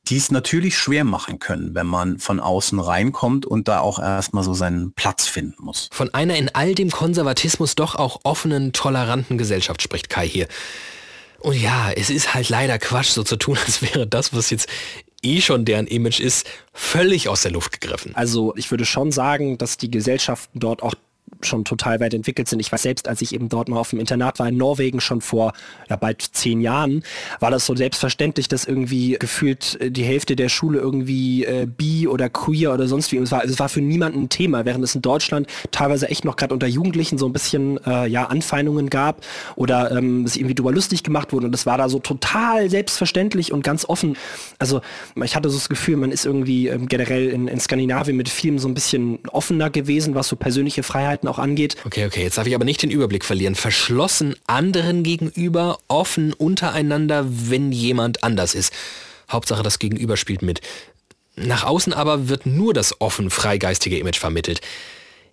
die 0.07 0.17
es 0.17 0.31
natürlich 0.31 0.77
schwer 0.77 1.03
machen 1.03 1.39
können, 1.39 1.73
wenn 1.73 1.87
man 1.87 2.19
von 2.19 2.39
außen 2.39 2.79
reinkommt 2.79 3.45
und 3.45 3.67
da 3.67 3.79
auch 3.79 3.99
erstmal 3.99 4.43
so 4.43 4.53
seinen 4.53 4.93
Platz 4.93 5.27
finden 5.27 5.63
muss. 5.63 5.89
Von 5.91 6.13
einer 6.13 6.35
in 6.35 6.49
all 6.53 6.75
dem 6.75 6.91
Konservatismus 6.91 7.75
doch 7.75 7.95
auch 7.95 8.19
offenen, 8.23 8.71
toleranten 8.71 9.37
Gesellschaft 9.37 9.81
spricht 9.81 10.09
Kai 10.09 10.27
hier. 10.27 10.47
Und 11.39 11.59
ja, 11.59 11.91
es 11.91 12.09
ist 12.09 12.33
halt 12.33 12.49
leider 12.49 12.79
Quatsch, 12.79 13.09
so 13.09 13.23
zu 13.23 13.35
tun, 13.35 13.57
als 13.65 13.81
wäre 13.81 14.07
das, 14.07 14.33
was 14.33 14.49
jetzt 14.49 14.69
eh 15.21 15.41
schon 15.41 15.65
deren 15.65 15.87
Image 15.87 16.19
ist, 16.19 16.47
völlig 16.73 17.29
aus 17.29 17.41
der 17.41 17.51
Luft 17.51 17.79
gegriffen. 17.79 18.15
Also 18.15 18.55
ich 18.55 18.69
würde 18.71 18.85
schon 18.85 19.11
sagen, 19.11 19.57
dass 19.57 19.77
die 19.77 19.89
Gesellschaften 19.89 20.59
dort 20.59 20.83
auch 20.83 20.93
schon 21.41 21.65
total 21.65 21.99
weit 21.99 22.13
entwickelt 22.13 22.47
sind. 22.47 22.59
Ich 22.59 22.71
weiß 22.71 22.81
selbst, 22.81 23.07
als 23.07 23.21
ich 23.21 23.33
eben 23.33 23.49
dort 23.49 23.69
mal 23.69 23.77
auf 23.77 23.89
dem 23.89 23.99
Internat 23.99 24.39
war 24.39 24.47
in 24.47 24.57
Norwegen 24.57 24.99
schon 24.99 25.21
vor 25.21 25.53
ja, 25.89 25.95
bald 25.95 26.21
zehn 26.21 26.61
Jahren, 26.61 27.03
war 27.39 27.51
das 27.51 27.65
so 27.65 27.75
selbstverständlich, 27.75 28.47
dass 28.47 28.65
irgendwie 28.65 29.17
gefühlt 29.19 29.79
äh, 29.81 29.91
die 29.91 30.03
Hälfte 30.03 30.35
der 30.35 30.49
Schule 30.49 30.79
irgendwie 30.79 31.45
äh, 31.45 31.67
bi 31.67 32.07
oder 32.07 32.29
queer 32.29 32.73
oder 32.73 32.87
sonst 32.87 33.11
wie. 33.11 33.17
Es 33.17 33.31
war, 33.31 33.43
es 33.43 33.59
war 33.59 33.69
für 33.69 33.81
niemanden 33.81 34.23
ein 34.23 34.29
Thema, 34.29 34.65
während 34.65 34.83
es 34.83 34.95
in 34.95 35.01
Deutschland 35.01 35.47
teilweise 35.71 36.09
echt 36.09 36.25
noch 36.25 36.35
gerade 36.35 36.53
unter 36.53 36.67
Jugendlichen 36.67 37.17
so 37.17 37.25
ein 37.27 37.33
bisschen 37.33 37.79
äh, 37.85 38.07
ja, 38.07 38.25
Anfeindungen 38.25 38.89
gab 38.89 39.21
oder 39.55 39.91
ähm, 39.91 40.23
es 40.23 40.35
irgendwie 40.35 40.55
drüber 40.55 40.71
lustig 40.71 41.03
gemacht 41.03 41.33
wurde. 41.33 41.47
Und 41.47 41.51
das 41.51 41.65
war 41.65 41.77
da 41.77 41.89
so 41.89 41.99
total 41.99 42.69
selbstverständlich 42.69 43.51
und 43.51 43.63
ganz 43.63 43.85
offen. 43.85 44.17
Also 44.59 44.81
ich 45.23 45.35
hatte 45.35 45.49
so 45.49 45.57
das 45.57 45.69
Gefühl, 45.69 45.97
man 45.97 46.11
ist 46.11 46.25
irgendwie 46.25 46.67
ähm, 46.67 46.87
generell 46.87 47.29
in, 47.29 47.47
in 47.47 47.59
Skandinavien 47.59 48.17
mit 48.17 48.29
Filmen 48.29 48.59
so 48.59 48.67
ein 48.67 48.73
bisschen 48.73 49.19
offener 49.31 49.69
gewesen, 49.69 50.15
was 50.15 50.27
so 50.27 50.35
persönliche 50.35 50.83
Freiheiten 50.83 51.14
auch 51.23 51.35
auch 51.35 51.39
angeht. 51.39 51.75
Okay, 51.85 52.05
okay, 52.05 52.23
jetzt 52.23 52.37
darf 52.37 52.47
ich 52.47 52.55
aber 52.55 52.65
nicht 52.65 52.81
den 52.81 52.91
Überblick 52.91 53.25
verlieren. 53.25 53.55
Verschlossen 53.55 54.35
anderen 54.47 55.03
gegenüber, 55.03 55.79
offen 55.87 56.33
untereinander, 56.33 57.25
wenn 57.27 57.71
jemand 57.71 58.23
anders 58.23 58.55
ist. 58.55 58.73
Hauptsache 59.29 59.63
das 59.63 59.79
Gegenüber 59.79 60.17
spielt 60.17 60.41
mit. 60.41 60.61
Nach 61.35 61.63
außen 61.63 61.93
aber 61.93 62.29
wird 62.29 62.45
nur 62.45 62.73
das 62.73 63.01
offen 63.01 63.29
freigeistige 63.29 63.97
Image 63.99 64.19
vermittelt. 64.19 64.61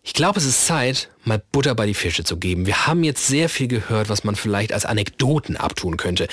Ich 0.02 0.14
glaube, 0.14 0.40
es 0.40 0.46
ist 0.46 0.66
Zeit, 0.66 1.10
mal 1.24 1.40
Butter 1.52 1.76
bei 1.76 1.86
die 1.86 1.94
Fische 1.94 2.24
zu 2.24 2.36
geben. 2.36 2.66
Wir 2.66 2.88
haben 2.88 3.04
jetzt 3.04 3.28
sehr 3.28 3.48
viel 3.48 3.68
gehört, 3.68 4.08
was 4.08 4.24
man 4.24 4.34
vielleicht 4.34 4.72
als 4.72 4.84
Anekdoten 4.84 5.56
abtun 5.56 5.96
könnte. 5.96 6.26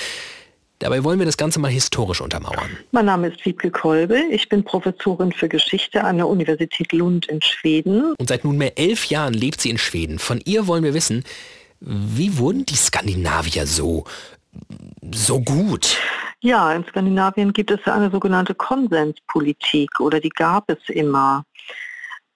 Dabei 0.79 1.03
wollen 1.03 1.19
wir 1.19 1.25
das 1.25 1.35
Ganze 1.35 1.59
mal 1.59 1.69
historisch 1.69 2.21
untermauern. 2.21 2.77
Mein 2.91 3.05
Name 3.05 3.27
ist 3.27 3.45
Wiebke 3.45 3.69
Kolbe. 3.69 4.17
Ich 4.31 4.47
bin 4.47 4.63
Professorin 4.63 5.33
für 5.33 5.49
Geschichte 5.49 6.05
an 6.05 6.15
der 6.15 6.27
Universität 6.27 6.93
Lund 6.93 7.25
in 7.27 7.41
Schweden. 7.41 8.13
Und 8.17 8.29
seit 8.29 8.45
nunmehr 8.45 8.77
elf 8.77 9.05
Jahren 9.05 9.33
lebt 9.33 9.59
sie 9.59 9.69
in 9.69 9.77
Schweden. 9.77 10.19
Von 10.19 10.39
ihr 10.45 10.67
wollen 10.67 10.85
wir 10.85 10.93
wissen, 10.93 11.25
wie 11.81 12.37
wurden 12.37 12.65
die 12.65 12.77
Skandinavier 12.77 13.67
so, 13.67 14.05
so 15.11 15.41
gut? 15.41 15.97
Ja, 16.39 16.71
in 16.71 16.85
Skandinavien 16.85 17.51
gibt 17.51 17.71
es 17.71 17.85
eine 17.85 18.09
sogenannte 18.09 18.55
Konsenspolitik 18.55 19.99
oder 19.99 20.21
die 20.21 20.29
gab 20.29 20.69
es 20.69 20.79
immer. 20.87 21.43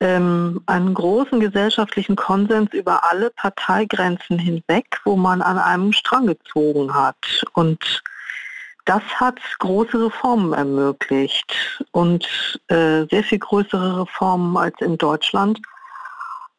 Ähm, 0.02 0.60
einen 0.66 0.94
großen 0.94 1.40
gesellschaftlichen 1.40 2.18
Konsens 2.18 2.74
über 2.74 3.10
alle 3.10 3.30
Parteigrenzen 3.30 4.38
hinweg, 4.38 5.00
wo 5.06 5.16
man 5.16 5.42
an 5.42 5.58
einem 5.58 5.94
Strang 5.94 6.28
gezogen 6.28 6.94
hat. 6.94 7.16
Und 7.54 8.04
das 8.86 9.04
hat 9.15 9.39
große 9.60 10.06
Reformen 10.06 10.54
ermöglicht 10.54 11.82
und 11.91 12.28
äh, 12.67 13.06
sehr 13.10 13.24
viel 13.24 13.39
größere 13.39 14.02
Reformen 14.02 14.58
als 14.58 14.76
in 14.82 14.98
Deutschland. 14.98 15.60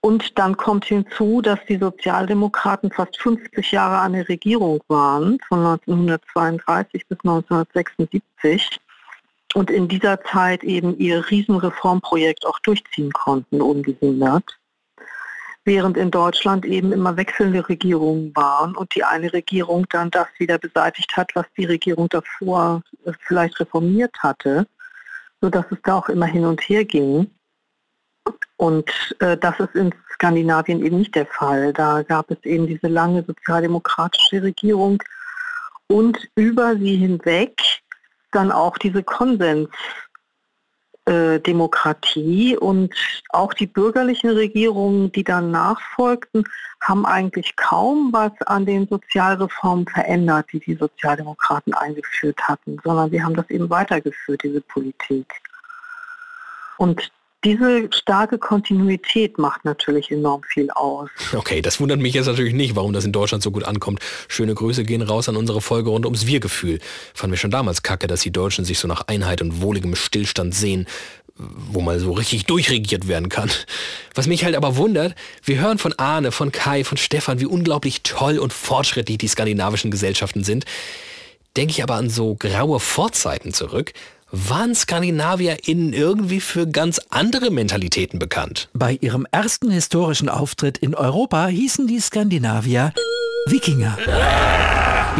Und 0.00 0.38
dann 0.38 0.56
kommt 0.56 0.84
hinzu, 0.84 1.40
dass 1.40 1.58
die 1.66 1.78
Sozialdemokraten 1.78 2.90
fast 2.90 3.18
50 3.20 3.72
Jahre 3.72 3.98
an 3.98 4.12
der 4.12 4.28
Regierung 4.28 4.80
waren, 4.88 5.38
von 5.48 5.60
1932 5.60 7.06
bis 7.08 7.18
1976 7.20 8.80
und 9.54 9.70
in 9.70 9.88
dieser 9.88 10.22
Zeit 10.24 10.62
eben 10.62 10.98
ihr 10.98 11.30
Riesenreformprojekt 11.30 12.44
auch 12.46 12.58
durchziehen 12.60 13.12
konnten, 13.12 13.62
ungehindert 13.62 14.58
während 15.64 15.96
in 15.96 16.10
Deutschland 16.10 16.64
eben 16.64 16.92
immer 16.92 17.16
wechselnde 17.16 17.66
Regierungen 17.68 18.34
waren 18.36 18.76
und 18.76 18.94
die 18.94 19.04
eine 19.04 19.32
Regierung 19.32 19.86
dann 19.90 20.10
das 20.10 20.26
wieder 20.38 20.58
beseitigt 20.58 21.16
hat, 21.16 21.30
was 21.34 21.46
die 21.56 21.64
Regierung 21.64 22.08
davor 22.08 22.82
äh, 23.04 23.12
vielleicht 23.26 23.58
reformiert 23.60 24.14
hatte, 24.20 24.66
sodass 25.40 25.64
es 25.70 25.78
da 25.82 25.96
auch 25.96 26.08
immer 26.08 26.26
hin 26.26 26.44
und 26.44 26.60
her 26.60 26.84
ging. 26.84 27.30
Und 28.56 28.90
äh, 29.18 29.36
das 29.36 29.58
ist 29.60 29.74
in 29.74 29.94
Skandinavien 30.12 30.84
eben 30.84 30.98
nicht 30.98 31.14
der 31.14 31.26
Fall. 31.26 31.72
Da 31.72 32.02
gab 32.02 32.30
es 32.30 32.42
eben 32.44 32.66
diese 32.66 32.88
lange 32.88 33.24
sozialdemokratische 33.24 34.42
Regierung 34.42 35.02
und 35.88 36.28
über 36.34 36.76
sie 36.76 36.96
hinweg 36.96 37.60
dann 38.32 38.50
auch 38.50 38.78
diese 38.78 39.02
Konsens 39.02 39.68
äh, 41.06 41.38
Demokratie 41.38 42.56
und 42.56 42.94
auch 43.30 43.52
die 43.52 43.66
bürgerlichen 43.66 44.30
Regierungen, 44.30 45.12
die 45.12 45.24
dann 45.24 45.50
nachfolgten, 45.50 46.44
haben 46.80 47.04
eigentlich 47.04 47.56
kaum 47.56 48.10
was 48.12 48.32
an 48.46 48.66
den 48.66 48.86
Sozialreformen 48.88 49.86
verändert, 49.86 50.46
die 50.52 50.60
die 50.60 50.74
Sozialdemokraten 50.74 51.74
eingeführt 51.74 52.40
hatten, 52.42 52.78
sondern 52.84 53.10
sie 53.10 53.22
haben 53.22 53.36
das 53.36 53.48
eben 53.50 53.68
weitergeführt, 53.70 54.42
diese 54.42 54.60
Politik. 54.60 55.32
Und 56.78 57.10
diese 57.44 57.88
starke 57.92 58.38
Kontinuität 58.38 59.38
macht 59.38 59.64
natürlich 59.64 60.10
enorm 60.10 60.42
viel 60.42 60.70
aus. 60.70 61.10
Okay, 61.34 61.60
das 61.60 61.78
wundert 61.78 62.00
mich 62.00 62.14
jetzt 62.14 62.26
natürlich 62.26 62.54
nicht, 62.54 62.74
warum 62.74 62.92
das 62.92 63.04
in 63.04 63.12
Deutschland 63.12 63.42
so 63.42 63.50
gut 63.50 63.64
ankommt. 63.64 64.00
Schöne 64.28 64.54
Grüße 64.54 64.84
gehen 64.84 65.02
raus 65.02 65.28
an 65.28 65.36
unsere 65.36 65.60
Folge 65.60 65.90
rund 65.90 66.06
ums 66.06 66.26
Wir-Gefühl. 66.26 66.80
Fanden 67.12 67.32
wir 67.32 67.38
schon 67.38 67.50
damals 67.50 67.82
kacke, 67.82 68.06
dass 68.06 68.22
die 68.22 68.32
Deutschen 68.32 68.64
sich 68.64 68.78
so 68.78 68.88
nach 68.88 69.06
Einheit 69.08 69.42
und 69.42 69.60
wohligem 69.60 69.94
Stillstand 69.94 70.54
sehen, 70.54 70.86
wo 71.36 71.80
mal 71.80 71.98
so 71.98 72.12
richtig 72.12 72.46
durchregiert 72.46 73.08
werden 73.08 73.28
kann. 73.28 73.50
Was 74.14 74.26
mich 74.26 74.44
halt 74.44 74.56
aber 74.56 74.76
wundert, 74.76 75.14
wir 75.42 75.60
hören 75.60 75.78
von 75.78 75.92
Arne, 75.98 76.32
von 76.32 76.52
Kai, 76.52 76.84
von 76.84 76.96
Stefan, 76.96 77.40
wie 77.40 77.46
unglaublich 77.46 78.02
toll 78.02 78.38
und 78.38 78.52
fortschrittlich 78.52 79.18
die 79.18 79.28
skandinavischen 79.28 79.90
Gesellschaften 79.90 80.44
sind. 80.44 80.64
Denke 81.56 81.72
ich 81.72 81.82
aber 81.82 81.94
an 81.94 82.10
so 82.10 82.34
graue 82.34 82.80
Vorzeiten 82.80 83.52
zurück, 83.52 83.92
waren 84.36 84.74
SkandinavierInnen 84.74 85.92
irgendwie 85.92 86.40
für 86.40 86.66
ganz 86.66 87.00
andere 87.08 87.50
Mentalitäten 87.50 88.18
bekannt. 88.18 88.68
Bei 88.72 88.98
ihrem 89.00 89.26
ersten 89.30 89.70
historischen 89.70 90.28
Auftritt 90.28 90.78
in 90.78 90.96
Europa 90.96 91.46
hießen 91.46 91.86
die 91.86 92.00
Skandinavier 92.00 92.92
Wikinger. 93.46 93.96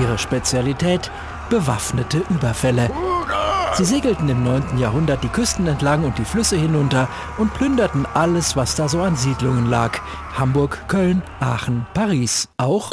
Ihre 0.01 0.19
Spezialität 0.19 1.13
bewaffnete 1.49 2.23
Überfälle. 2.29 2.91
Sie 3.77 3.85
segelten 3.85 4.29
im 4.29 4.45
9. 4.45 4.79
Jahrhundert 4.79 5.25
die 5.25 5.29
Küsten 5.29 5.67
entlang 5.67 6.05
und 6.05 6.17
die 6.17 6.25
Flüsse 6.25 6.57
hinunter 6.57 7.09
und 7.39 7.53
plünderten 7.55 8.07
alles, 8.15 8.55
was 8.55 8.77
da 8.77 8.89
so 8.89 9.03
an 9.03 9.17
Siedlungen 9.17 9.67
lag. 9.67 9.99
Hamburg, 10.39 10.85
Köln, 10.87 11.23
Aachen, 11.41 11.85
Paris. 11.93 12.49
Auch 12.57 12.93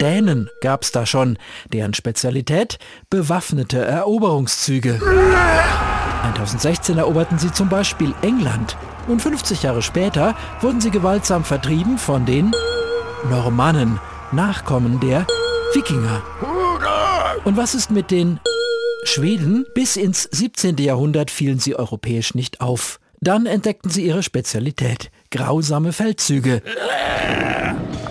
Dänen 0.00 0.48
gab's 0.62 0.90
da 0.90 1.04
schon, 1.04 1.36
deren 1.70 1.92
Spezialität 1.92 2.78
bewaffnete 3.10 3.84
Eroberungszüge. 3.84 5.00
1016 6.24 6.96
eroberten 6.96 7.38
sie 7.38 7.52
zum 7.52 7.68
Beispiel 7.68 8.14
England 8.22 8.78
und 9.08 9.20
50 9.20 9.64
Jahre 9.64 9.82
später 9.82 10.34
wurden 10.62 10.80
sie 10.80 10.90
gewaltsam 10.90 11.44
vertrieben 11.44 11.98
von 11.98 12.24
den 12.24 12.52
Normannen, 13.28 14.00
Nachkommen 14.30 14.98
der 14.98 15.26
Wikinger. 15.74 16.22
Und 17.44 17.58
was 17.58 17.74
ist 17.74 17.90
mit 17.90 18.10
den 18.10 18.40
Schweden? 19.04 19.66
Bis 19.74 19.96
ins 19.96 20.28
17. 20.30 20.76
Jahrhundert 20.78 21.30
fielen 21.30 21.58
sie 21.58 21.74
europäisch 21.74 22.34
nicht 22.34 22.60
auf. 22.60 23.00
Dann 23.20 23.46
entdeckten 23.46 23.90
sie 23.90 24.06
ihre 24.06 24.22
Spezialität, 24.22 25.10
grausame 25.30 25.92
Feldzüge. 25.92 26.62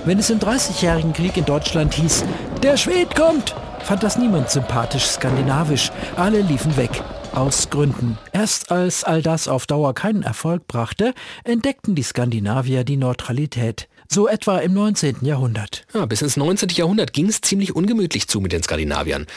Wenn 0.06 0.20
es 0.20 0.30
im 0.30 0.40
Dreißigjährigen 0.40 1.14
Krieg 1.14 1.38
in 1.38 1.46
Deutschland 1.46 1.94
hieß, 1.94 2.26
der 2.62 2.76
Schwed 2.76 3.16
kommt, 3.16 3.56
fand 3.84 4.04
das 4.04 4.18
niemand 4.18 4.50
sympathisch 4.50 5.06
skandinavisch. 5.06 5.92
Alle 6.18 6.42
liefen 6.42 6.76
weg. 6.76 7.04
Aus 7.34 7.70
Gründen. 7.70 8.18
Erst 8.34 8.72
als 8.72 9.06
all 9.06 9.22
das 9.22 9.48
auf 9.48 9.66
Dauer 9.66 9.94
keinen 9.94 10.24
Erfolg 10.24 10.68
brachte, 10.68 11.14
entdeckten 11.46 11.96
die 11.96 12.04
Skandinavier 12.04 12.84
die 12.84 12.98
Neutralität. 12.98 13.88
So 14.10 14.28
etwa 14.28 14.58
im 14.58 14.74
19. 14.74 15.18
Jahrhundert. 15.22 15.86
Ja, 15.94 16.06
bis 16.06 16.22
ins 16.22 16.36
19. 16.36 16.70
Jahrhundert 16.70 17.14
ging 17.14 17.30
es 17.30 17.40
ziemlich 17.40 17.74
ungemütlich 17.74 18.28
zu 18.28 18.42
mit 18.42 18.52
den 18.52 18.64
Skandinaviern. 18.64 19.28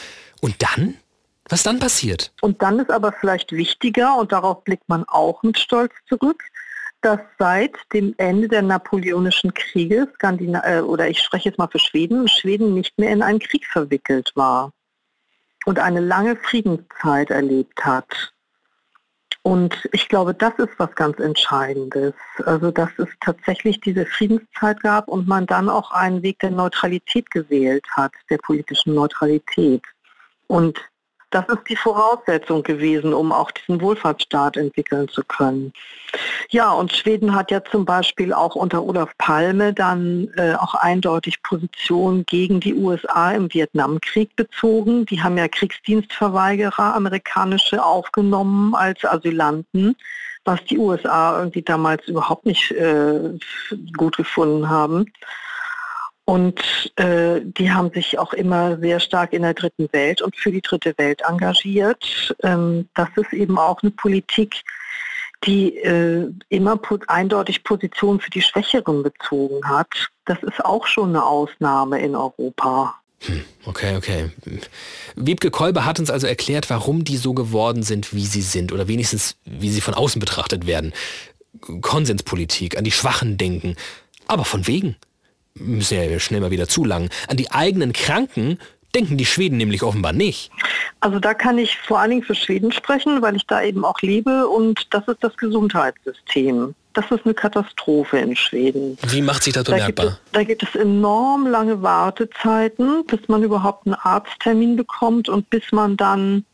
Und 0.41 0.55
dann? 0.59 0.95
Was 1.49 1.63
dann 1.63 1.79
passiert? 1.79 2.33
Und 2.41 2.61
dann 2.61 2.79
ist 2.79 2.89
aber 2.89 3.11
vielleicht 3.11 3.51
wichtiger, 3.51 4.17
und 4.17 4.31
darauf 4.31 4.63
blickt 4.63 4.89
man 4.89 5.03
auch 5.07 5.43
mit 5.43 5.59
Stolz 5.59 5.93
zurück, 6.07 6.43
dass 7.01 7.19
seit 7.37 7.75
dem 7.93 8.15
Ende 8.17 8.47
der 8.47 8.63
napoleonischen 8.63 9.53
Kriege, 9.53 10.07
Skandina 10.15 10.63
äh, 10.65 10.81
oder 10.81 11.07
ich 11.07 11.21
spreche 11.21 11.49
jetzt 11.49 11.59
mal 11.59 11.67
für 11.67 11.77
Schweden, 11.77 12.27
Schweden 12.27 12.73
nicht 12.73 12.97
mehr 12.97 13.11
in 13.11 13.21
einen 13.21 13.37
Krieg 13.39 13.65
verwickelt 13.67 14.31
war 14.33 14.71
und 15.65 15.77
eine 15.77 15.99
lange 15.99 16.35
Friedenszeit 16.35 17.29
erlebt 17.29 17.85
hat. 17.85 18.33
Und 19.43 19.87
ich 19.91 20.09
glaube, 20.09 20.33
das 20.33 20.53
ist 20.57 20.71
was 20.79 20.95
ganz 20.95 21.19
Entscheidendes. 21.19 22.15
Also, 22.45 22.71
dass 22.71 22.89
es 22.97 23.09
tatsächlich 23.21 23.79
diese 23.79 24.07
Friedenszeit 24.07 24.81
gab 24.81 25.07
und 25.07 25.27
man 25.27 25.45
dann 25.45 25.69
auch 25.69 25.91
einen 25.91 26.23
Weg 26.23 26.39
der 26.39 26.49
Neutralität 26.49 27.29
gewählt 27.29 27.85
hat, 27.91 28.13
der 28.31 28.39
politischen 28.39 28.95
Neutralität. 28.95 29.83
Und 30.47 30.79
das 31.35 31.49
ist 31.49 31.67
die 31.67 31.75
Voraussetzung 31.75 32.63
gewesen, 32.63 33.13
um 33.13 33.33
auch 33.33 33.51
diesen 33.51 33.81
Wohlfahrtsstaat 33.81 34.55
entwickeln 34.55 35.09
zu 35.09 35.21
können. 35.25 35.73
Ja, 36.49 36.71
und 36.71 36.93
Schweden 36.93 37.35
hat 37.35 37.51
ja 37.51 37.61
zum 37.61 37.83
Beispiel 37.83 38.31
auch 38.31 38.55
unter 38.55 38.83
Olaf 38.83 39.09
Palme 39.17 39.73
dann 39.73 40.29
äh, 40.37 40.53
auch 40.53 40.75
eindeutig 40.75 41.43
Position 41.43 42.25
gegen 42.25 42.61
die 42.61 42.73
USA 42.73 43.33
im 43.33 43.53
Vietnamkrieg 43.53 44.33
bezogen. 44.37 45.05
Die 45.07 45.21
haben 45.21 45.37
ja 45.37 45.49
Kriegsdienstverweigerer, 45.49 46.95
amerikanische, 46.95 47.83
aufgenommen 47.83 48.73
als 48.73 49.03
Asylanten 49.03 49.97
was 50.47 50.63
die 50.65 50.77
USA 50.77 51.39
irgendwie 51.39 51.63
damals 51.63 52.07
überhaupt 52.07 52.45
nicht 52.45 52.69
äh, 52.69 53.19
gut 53.97 54.15
gefunden 54.15 54.69
haben. 54.69 55.11
Und 56.25 56.91
äh, 56.95 57.41
die 57.43 57.71
haben 57.71 57.91
sich 57.91 58.17
auch 58.17 58.33
immer 58.33 58.77
sehr 58.79 58.99
stark 58.99 59.31
in 59.31 59.43
der 59.43 59.53
dritten 59.53 59.87
Welt 59.91 60.23
und 60.23 60.35
für 60.35 60.51
die 60.51 60.61
dritte 60.61 60.95
Welt 60.97 61.21
engagiert. 61.27 62.35
Ähm, 62.41 62.89
das 62.95 63.09
ist 63.15 63.31
eben 63.31 63.59
auch 63.59 63.83
eine 63.83 63.91
Politik, 63.91 64.63
die 65.45 65.77
äh, 65.77 66.27
immer 66.49 66.77
po 66.77 66.97
eindeutig 67.07 67.63
Position 67.63 68.19
für 68.19 68.31
die 68.31 68.41
Schwächeren 68.41 69.03
bezogen 69.03 69.67
hat. 69.69 69.87
Das 70.25 70.41
ist 70.41 70.65
auch 70.65 70.87
schon 70.87 71.09
eine 71.09 71.23
Ausnahme 71.23 71.99
in 71.99 72.15
Europa. 72.15 72.95
Hm, 73.19 73.45
okay, 73.65 73.95
okay. 73.95 74.31
Wiebke 75.15 75.51
Kolbe 75.51 75.85
hat 75.85 75.99
uns 75.99 76.09
also 76.09 76.25
erklärt, 76.25 76.71
warum 76.71 77.03
die 77.03 77.17
so 77.17 77.33
geworden 77.33 77.83
sind, 77.83 78.15
wie 78.15 78.25
sie 78.25 78.41
sind 78.41 78.73
oder 78.73 78.87
wenigstens, 78.87 79.37
wie 79.45 79.69
sie 79.69 79.81
von 79.81 79.93
außen 79.93 80.19
betrachtet 80.19 80.65
werden. 80.65 80.91
Konsenspolitik, 81.81 82.77
an 82.77 82.83
die 82.83 82.91
Schwachen 82.91 83.37
denken. 83.37 83.75
Aber 84.27 84.43
von 84.43 84.65
wegen 84.65 84.95
ja 85.59 86.19
schnell 86.19 86.41
mal 86.41 86.51
wieder 86.51 86.67
zu 86.67 86.83
lang. 86.83 87.09
An 87.27 87.37
die 87.37 87.51
eigenen 87.51 87.93
Kranken 87.93 88.59
denken 88.93 89.17
die 89.17 89.25
Schweden 89.25 89.57
nämlich 89.57 89.83
offenbar 89.83 90.13
nicht. 90.13 90.51
Also 91.01 91.19
da 91.19 91.33
kann 91.33 91.57
ich 91.57 91.77
vor 91.77 91.99
allen 91.99 92.11
Dingen 92.11 92.23
für 92.23 92.35
Schweden 92.35 92.71
sprechen, 92.71 93.21
weil 93.21 93.35
ich 93.35 93.45
da 93.45 93.61
eben 93.61 93.83
auch 93.83 94.01
lebe 94.01 94.47
und 94.47 94.93
das 94.93 95.07
ist 95.07 95.17
das 95.21 95.35
Gesundheitssystem. 95.37 96.73
Das 96.93 97.11
ist 97.11 97.25
eine 97.25 97.33
Katastrophe 97.33 98.19
in 98.19 98.35
Schweden. 98.37 98.97
Wie 99.07 99.21
macht 99.21 99.43
sich 99.43 99.53
das 99.53 99.65
bemerkbar? 99.65 100.17
Da 100.31 100.43
gibt, 100.43 100.61
es, 100.61 100.63
da 100.63 100.69
gibt 100.69 100.75
es 100.77 100.81
enorm 100.81 101.45
lange 101.45 101.81
Wartezeiten, 101.81 103.05
bis 103.05 103.19
man 103.27 103.43
überhaupt 103.43 103.85
einen 103.85 103.95
Arzttermin 103.95 104.77
bekommt 104.77 105.27
und 105.27 105.49
bis 105.49 105.63
man 105.73 105.97
dann 105.97 106.45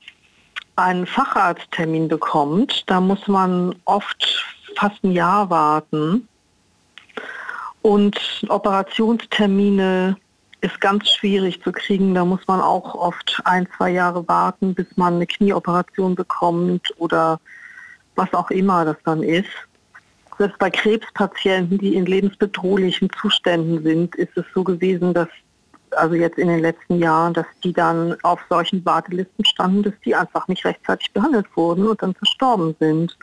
einen 0.77 1.05
Facharzttermin 1.05 2.07
bekommt. 2.07 2.83
Da 2.87 2.99
muss 2.99 3.27
man 3.27 3.75
oft 3.85 4.43
fast 4.75 5.03
ein 5.03 5.11
Jahr 5.11 5.51
warten. 5.51 6.27
Und 7.82 8.17
Operationstermine 8.47 10.15
ist 10.61 10.79
ganz 10.79 11.09
schwierig 11.09 11.61
zu 11.63 11.71
kriegen. 11.71 12.13
Da 12.13 12.23
muss 12.23 12.47
man 12.47 12.61
auch 12.61 12.93
oft 12.93 13.41
ein, 13.45 13.67
zwei 13.75 13.91
Jahre 13.91 14.27
warten, 14.27 14.75
bis 14.75 14.86
man 14.95 15.15
eine 15.15 15.27
Knieoperation 15.27 16.15
bekommt 16.15 16.93
oder 16.97 17.39
was 18.15 18.32
auch 18.34 18.51
immer 18.51 18.86
das 18.86 18.97
dann 19.03 19.23
ist. 19.23 19.49
Selbst 20.38 20.59
bei 20.59 20.69
Krebspatienten, 20.69 21.77
die 21.77 21.95
in 21.95 22.05
lebensbedrohlichen 22.05 23.09
Zuständen 23.19 23.84
sind, 23.84 24.15
ist 24.15 24.36
es 24.38 24.45
so 24.53 24.63
gewesen, 24.63 25.13
dass 25.13 25.27
also 25.91 26.15
jetzt 26.15 26.38
in 26.38 26.47
den 26.47 26.59
letzten 26.59 26.99
Jahren, 26.99 27.34
dass 27.34 27.45
die 27.63 27.73
dann 27.73 28.15
auf 28.23 28.39
solchen 28.49 28.86
Wartelisten 28.86 29.43
standen, 29.43 29.84
dass 29.84 29.93
die 30.05 30.15
einfach 30.15 30.47
nicht 30.47 30.63
rechtzeitig 30.63 31.11
behandelt 31.11 31.47
wurden 31.55 31.88
und 31.88 32.01
dann 32.01 32.15
verstorben 32.15 32.75
sind. 32.79 33.17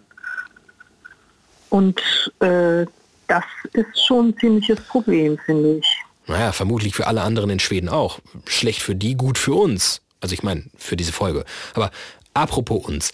Und 1.70 2.00
äh, 2.40 2.86
das 3.28 3.44
ist 3.74 4.06
schon 4.06 4.28
ein 4.28 4.38
ziemliches 4.38 4.80
Problem, 4.80 5.38
finde 5.44 5.78
ich. 5.78 5.86
Naja, 6.26 6.52
vermutlich 6.52 6.94
für 6.94 7.06
alle 7.06 7.22
anderen 7.22 7.50
in 7.50 7.60
Schweden 7.60 7.88
auch. 7.88 8.18
Schlecht 8.46 8.82
für 8.82 8.94
die, 8.94 9.14
gut 9.14 9.38
für 9.38 9.54
uns. 9.54 10.02
Also 10.20 10.34
ich 10.34 10.42
meine, 10.42 10.64
für 10.76 10.96
diese 10.96 11.12
Folge. 11.12 11.44
Aber 11.74 11.90
apropos 12.34 12.84
uns. 12.86 13.12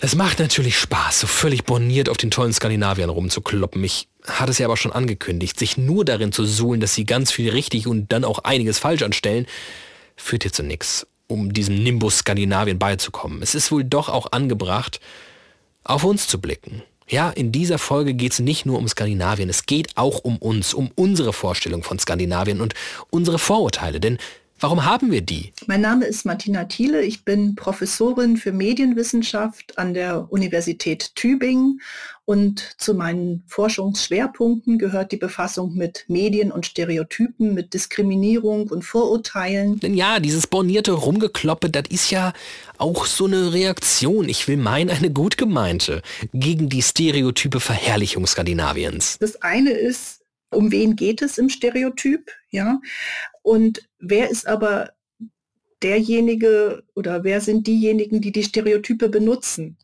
Es 0.00 0.14
macht 0.16 0.38
natürlich 0.38 0.78
Spaß, 0.78 1.20
so 1.20 1.26
völlig 1.26 1.64
borniert 1.64 2.08
auf 2.08 2.16
den 2.16 2.30
tollen 2.30 2.52
Skandinaviern 2.52 3.10
rumzukloppen. 3.10 3.82
Ich 3.84 4.08
hatte 4.26 4.50
es 4.50 4.58
ja 4.58 4.66
aber 4.66 4.76
schon 4.76 4.92
angekündigt, 4.92 5.58
sich 5.58 5.76
nur 5.76 6.04
darin 6.04 6.32
zu 6.32 6.44
suhlen, 6.44 6.80
dass 6.80 6.94
sie 6.94 7.06
ganz 7.06 7.30
viel 7.30 7.50
richtig 7.50 7.86
und 7.86 8.12
dann 8.12 8.24
auch 8.24 8.40
einiges 8.40 8.78
falsch 8.78 9.02
anstellen, 9.02 9.46
führt 10.16 10.42
hier 10.42 10.52
zu 10.52 10.62
nichts, 10.62 11.06
um 11.28 11.52
diesem 11.52 11.82
Nimbus 11.82 12.18
Skandinavien 12.18 12.78
beizukommen. 12.78 13.40
Es 13.40 13.54
ist 13.54 13.70
wohl 13.70 13.84
doch 13.84 14.08
auch 14.08 14.32
angebracht, 14.32 15.00
auf 15.84 16.04
uns 16.04 16.26
zu 16.26 16.40
blicken. 16.40 16.82
Ja, 17.06 17.30
in 17.30 17.52
dieser 17.52 17.78
Folge 17.78 18.14
geht 18.14 18.32
es 18.32 18.38
nicht 18.38 18.64
nur 18.64 18.78
um 18.78 18.88
Skandinavien, 18.88 19.50
es 19.50 19.66
geht 19.66 19.96
auch 19.96 20.20
um 20.20 20.38
uns, 20.38 20.72
um 20.72 20.90
unsere 20.94 21.34
Vorstellung 21.34 21.82
von 21.82 21.98
Skandinavien 21.98 22.60
und 22.62 22.74
unsere 23.10 23.38
Vorurteile. 23.38 24.00
Denn 24.00 24.18
Warum 24.64 24.86
haben 24.86 25.12
wir 25.12 25.20
die? 25.20 25.52
Mein 25.66 25.82
Name 25.82 26.06
ist 26.06 26.24
Martina 26.24 26.64
Thiele. 26.64 27.02
Ich 27.02 27.26
bin 27.26 27.54
Professorin 27.54 28.38
für 28.38 28.50
Medienwissenschaft 28.50 29.76
an 29.76 29.92
der 29.92 30.32
Universität 30.32 31.14
Tübingen 31.16 31.82
und 32.24 32.74
zu 32.78 32.94
meinen 32.94 33.44
Forschungsschwerpunkten 33.46 34.78
gehört 34.78 35.12
die 35.12 35.18
Befassung 35.18 35.74
mit 35.74 36.06
Medien 36.08 36.50
und 36.50 36.64
Stereotypen, 36.64 37.52
mit 37.52 37.74
Diskriminierung 37.74 38.68
und 38.68 38.86
Vorurteilen. 38.86 39.80
Denn 39.80 39.92
ja, 39.92 40.18
dieses 40.18 40.46
bornierte 40.46 40.92
Rumgekloppe, 40.92 41.68
das 41.68 41.84
ist 41.90 42.10
ja 42.10 42.32
auch 42.78 43.04
so 43.04 43.26
eine 43.26 43.52
Reaktion, 43.52 44.30
ich 44.30 44.48
will 44.48 44.56
meinen, 44.56 44.88
eine 44.88 45.10
gut 45.10 45.36
gemeinte, 45.36 46.00
gegen 46.32 46.70
die 46.70 46.80
stereotype 46.80 47.60
Verherrlichung 47.60 48.26
Skandinaviens. 48.26 49.18
Das 49.20 49.42
eine 49.42 49.72
ist, 49.72 50.22
um 50.48 50.72
wen 50.72 50.96
geht 50.96 51.20
es 51.20 51.36
im 51.36 51.50
Stereotyp, 51.50 52.30
ja? 52.50 52.80
Und 53.42 53.82
wer 54.04 54.30
ist 54.30 54.46
aber 54.46 54.92
derjenige 55.82 56.84
oder 56.94 57.24
wer 57.24 57.40
sind 57.40 57.66
diejenigen, 57.66 58.20
die 58.20 58.32
die 58.32 58.42
Stereotype 58.42 59.08
benutzen? 59.08 59.76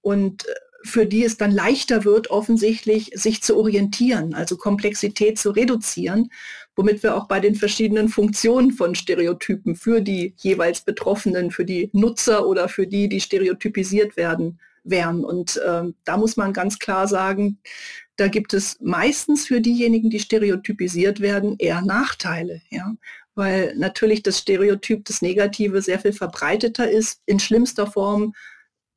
Und 0.00 0.46
äh, 0.46 0.52
für 0.84 1.06
die 1.06 1.24
es 1.24 1.36
dann 1.36 1.52
leichter 1.52 2.04
wird, 2.04 2.30
offensichtlich 2.30 3.12
sich 3.14 3.42
zu 3.42 3.56
orientieren, 3.56 4.34
also 4.34 4.56
Komplexität 4.56 5.38
zu 5.38 5.50
reduzieren, 5.50 6.30
womit 6.74 7.02
wir 7.02 7.16
auch 7.16 7.28
bei 7.28 7.40
den 7.40 7.54
verschiedenen 7.54 8.08
Funktionen 8.08 8.72
von 8.72 8.94
Stereotypen 8.94 9.76
für 9.76 10.00
die 10.00 10.34
jeweils 10.38 10.80
Betroffenen, 10.80 11.50
für 11.50 11.64
die 11.64 11.90
Nutzer 11.92 12.46
oder 12.46 12.68
für 12.68 12.86
die, 12.86 13.08
die 13.08 13.20
stereotypisiert 13.20 14.16
werden, 14.16 14.58
wären. 14.84 15.24
Und 15.24 15.56
äh, 15.58 15.84
da 16.04 16.16
muss 16.16 16.36
man 16.36 16.52
ganz 16.52 16.78
klar 16.78 17.06
sagen, 17.06 17.58
da 18.16 18.28
gibt 18.28 18.52
es 18.52 18.78
meistens 18.80 19.46
für 19.46 19.60
diejenigen, 19.60 20.10
die 20.10 20.20
stereotypisiert 20.20 21.20
werden, 21.20 21.56
eher 21.58 21.82
Nachteile. 21.82 22.60
Ja? 22.70 22.94
Weil 23.34 23.74
natürlich 23.76 24.22
das 24.22 24.38
Stereotyp, 24.38 25.04
das 25.04 25.22
Negative, 25.22 25.80
sehr 25.80 25.98
viel 25.98 26.12
verbreiteter 26.12 26.90
ist, 26.90 27.20
in 27.26 27.40
schlimmster 27.40 27.86
Form 27.86 28.34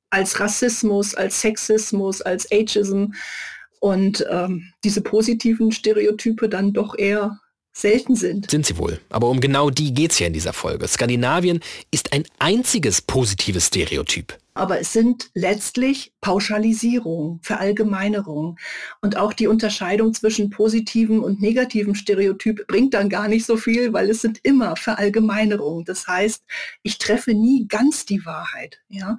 als 0.10 0.40
Rassismus, 0.40 1.16
als 1.16 1.42
Sexismus, 1.42 2.22
als 2.22 2.52
Ageism 2.52 3.14
und 3.80 4.26
ähm, 4.30 4.72
diese 4.84 5.02
positiven 5.02 5.72
Stereotype 5.72 6.50
dann 6.50 6.74
doch 6.74 6.98
eher 6.98 7.40
selten 7.76 8.16
sind. 8.16 8.50
Sind 8.50 8.66
sie 8.66 8.78
wohl. 8.78 9.00
Aber 9.10 9.28
um 9.28 9.42
genau 9.42 9.70
die 9.70 9.94
geht 9.94 10.12
es 10.12 10.20
ja 10.20 10.28
in 10.28 10.34
dieser 10.34 10.54
Folge. 10.54 10.88
Skandinavien 10.88 11.60
ist 11.92 12.14
ein 12.14 12.24
einziges 12.40 13.02
positives 13.02 13.68
Stereotyp. 13.68 14.38
Aber 14.58 14.80
es 14.80 14.94
sind 14.94 15.30
letztlich 15.34 16.14
Pauschalisierungen, 16.22 17.42
Verallgemeinerungen. 17.42 18.56
Und 19.02 19.18
auch 19.18 19.34
die 19.34 19.48
Unterscheidung 19.48 20.14
zwischen 20.14 20.50
positiven 20.50 21.20
und 21.20 21.42
negativen 21.42 21.94
Stereotyp 21.94 22.66
bringt 22.66 22.94
dann 22.94 23.10
gar 23.10 23.28
nicht 23.28 23.46
so 23.46 23.58
viel, 23.58 23.92
weil 23.92 24.10
es 24.10 24.22
sind 24.22 24.40
immer 24.44 24.78
Verallgemeinerungen. 24.78 25.84
Das 25.84 26.08
heißt, 26.08 26.46
ich 26.84 26.98
treffe 26.98 27.34
nie 27.34 27.68
ganz 27.68 28.06
die 28.06 28.26
Wahrheit. 28.26 28.80
Ja? 28.88 29.18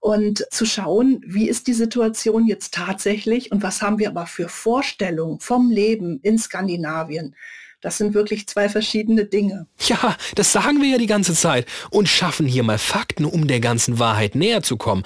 Und 0.00 0.46
zu 0.50 0.66
schauen, 0.66 1.22
wie 1.26 1.48
ist 1.48 1.66
die 1.66 1.72
Situation 1.72 2.46
jetzt 2.46 2.74
tatsächlich 2.74 3.50
und 3.50 3.62
was 3.62 3.80
haben 3.80 3.98
wir 3.98 4.10
aber 4.10 4.26
für 4.26 4.50
Vorstellungen 4.50 5.40
vom 5.40 5.70
Leben 5.70 6.20
in 6.22 6.36
Skandinavien 6.36 7.34
das 7.84 7.98
sind 7.98 8.14
wirklich 8.14 8.46
zwei 8.46 8.70
verschiedene 8.70 9.26
Dinge. 9.26 9.66
Ja, 9.86 10.16
das 10.36 10.52
sagen 10.52 10.80
wir 10.80 10.88
ja 10.88 10.98
die 10.98 11.06
ganze 11.06 11.34
Zeit 11.34 11.66
und 11.90 12.08
schaffen 12.08 12.46
hier 12.46 12.62
mal 12.62 12.78
Fakten, 12.78 13.26
um 13.26 13.46
der 13.46 13.60
ganzen 13.60 13.98
Wahrheit 13.98 14.34
näher 14.34 14.62
zu 14.62 14.78
kommen. 14.78 15.04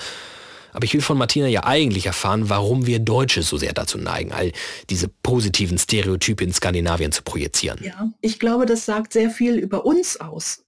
Aber 0.72 0.85
ich 0.85 0.95
will 0.95 1.01
von 1.01 1.18
Martina 1.18 1.49
ja 1.49 1.64
eigentlich 1.64 2.07
erfahren, 2.07 2.49
warum 2.51 2.87
wir 2.87 3.01
Deutsche 3.01 3.43
so 3.43 3.57
sehr 3.57 3.72
dazu 3.72 3.99
neigen, 3.99 4.31
all 4.31 4.53
diese 4.91 5.09
positiven 5.09 5.76
Stereotype 5.76 6.45
in 6.45 6.53
Skandinavien 6.53 7.11
zu 7.11 7.24
projizieren. 7.24 7.81
Ja, 7.83 8.12
ich 8.20 8.39
glaube, 8.39 8.64
das 8.64 8.87
sagt 8.87 9.12
sehr 9.12 9.31
viel 9.31 9.57
über 9.57 9.85
uns 9.85 10.20
aus. 10.20 10.64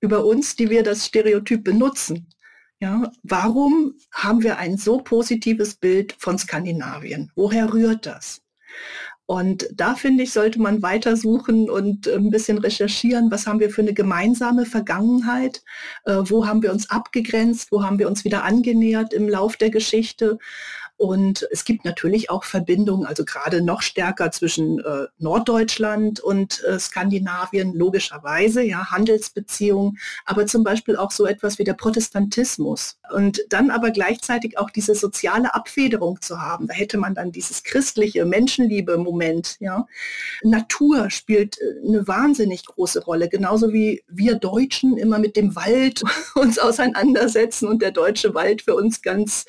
Über 0.00 0.24
uns, 0.24 0.56
die 0.56 0.68
wir 0.68 0.82
das 0.82 1.06
Stereotyp 1.06 1.62
benutzen. 1.62 2.26
Ja, 2.80 3.12
warum 3.22 3.94
haben 4.10 4.42
wir 4.42 4.58
ein 4.58 4.78
so 4.78 4.98
positives 4.98 5.76
Bild 5.76 6.16
von 6.18 6.38
Skandinavien? 6.38 7.30
Woher 7.36 7.72
rührt 7.72 8.06
das? 8.06 8.42
Und 9.26 9.68
da 9.72 9.94
finde 9.94 10.24
ich, 10.24 10.32
sollte 10.32 10.60
man 10.60 10.82
weitersuchen 10.82 11.70
und 11.70 12.06
äh, 12.06 12.16
ein 12.16 12.30
bisschen 12.30 12.58
recherchieren, 12.58 13.30
was 13.30 13.46
haben 13.46 13.60
wir 13.60 13.70
für 13.70 13.82
eine 13.82 13.94
gemeinsame 13.94 14.66
Vergangenheit, 14.66 15.62
äh, 16.04 16.16
wo 16.24 16.46
haben 16.46 16.62
wir 16.62 16.72
uns 16.72 16.90
abgegrenzt, 16.90 17.70
wo 17.70 17.84
haben 17.84 17.98
wir 17.98 18.08
uns 18.08 18.24
wieder 18.24 18.44
angenähert 18.44 19.14
im 19.14 19.28
Lauf 19.28 19.56
der 19.56 19.70
Geschichte 19.70 20.38
und 21.02 21.48
es 21.50 21.64
gibt 21.64 21.84
natürlich 21.84 22.30
auch 22.30 22.44
Verbindungen, 22.44 23.06
also 23.06 23.24
gerade 23.24 23.60
noch 23.60 23.82
stärker 23.82 24.30
zwischen 24.30 24.78
äh, 24.78 25.06
Norddeutschland 25.18 26.20
und 26.20 26.62
äh, 26.62 26.78
Skandinavien, 26.78 27.74
logischerweise, 27.74 28.62
ja, 28.62 28.88
Handelsbeziehungen, 28.88 29.98
aber 30.24 30.46
zum 30.46 30.62
Beispiel 30.62 30.94
auch 30.94 31.10
so 31.10 31.26
etwas 31.26 31.58
wie 31.58 31.64
der 31.64 31.74
Protestantismus. 31.74 33.00
Und 33.12 33.42
dann 33.48 33.72
aber 33.72 33.90
gleichzeitig 33.90 34.58
auch 34.58 34.70
diese 34.70 34.94
soziale 34.94 35.56
Abfederung 35.56 36.20
zu 36.20 36.40
haben. 36.40 36.68
Da 36.68 36.74
hätte 36.74 36.98
man 36.98 37.16
dann 37.16 37.32
dieses 37.32 37.64
christliche 37.64 38.24
Menschenliebe-Moment, 38.24 39.56
ja. 39.58 39.88
Natur 40.44 41.10
spielt 41.10 41.58
äh, 41.58 41.84
eine 41.84 42.06
wahnsinnig 42.06 42.64
große 42.64 43.02
Rolle, 43.02 43.28
genauso 43.28 43.72
wie 43.72 44.04
wir 44.06 44.36
Deutschen 44.36 44.96
immer 44.96 45.18
mit 45.18 45.34
dem 45.34 45.56
Wald 45.56 46.04
uns 46.36 46.60
auseinandersetzen 46.60 47.66
und 47.66 47.82
der 47.82 47.90
deutsche 47.90 48.36
Wald 48.36 48.62
für 48.62 48.76
uns 48.76 49.02
ganz 49.02 49.46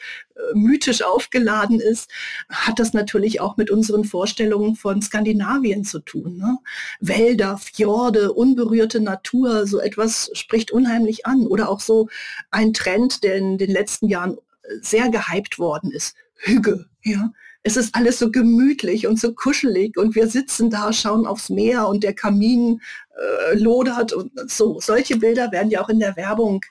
mythisch 0.54 1.04
aufgeladen 1.04 1.80
ist, 1.80 2.10
hat 2.50 2.80
das 2.80 2.94
natürlich 2.94 3.42
auch 3.42 3.58
mit 3.58 3.70
unseren 3.70 4.04
Vorstellungen 4.04 4.76
von 4.76 5.02
Skandinavien 5.02 5.84
zu 5.84 6.00
tun. 6.00 6.38
Ne? 6.38 6.58
Wälder, 7.00 7.58
Fjorde, 7.58 8.34
unberührte 8.34 9.00
Natur, 9.00 9.68
so 9.68 9.80
etwas 9.80 10.30
spricht 10.34 10.72
unheimlich 10.72 11.26
an. 11.26 11.48
Oder 11.48 11.70
auch 11.70 11.80
so 11.80 12.10
ein 12.52 12.74
Trend, 12.74 13.24
der 13.24 13.36
in 13.36 13.58
den 13.58 13.72
letzten 13.72 14.08
Jahren 14.08 14.38
sehr 14.82 15.10
gehypt 15.10 15.60
worden 15.60 15.92
ist. 15.92 16.16
Hüge, 16.36 16.86
ja. 17.04 17.32
Es 17.66 17.78
ist 17.78 17.96
alles 17.96 18.20
so 18.20 18.30
gemütlich 18.30 19.08
und 19.08 19.18
so 19.18 19.34
kuschelig 19.34 19.96
und 19.96 20.16
wir 20.16 20.28
sitzen 20.28 20.70
da, 20.70 20.92
schauen 20.92 21.26
aufs 21.26 21.50
Meer 21.50 21.88
und 21.88 22.04
der 22.04 22.14
Kamin 22.14 22.82
äh, 23.16 23.58
lodert 23.58 24.12
und 24.12 24.32
so. 24.52 24.82
Solche 24.82 25.16
Bilder 25.16 25.50
werden 25.54 25.72
ja 25.72 25.82
auch 25.82 25.88
in 25.88 26.02
der 26.02 26.18
Werbung 26.18 26.66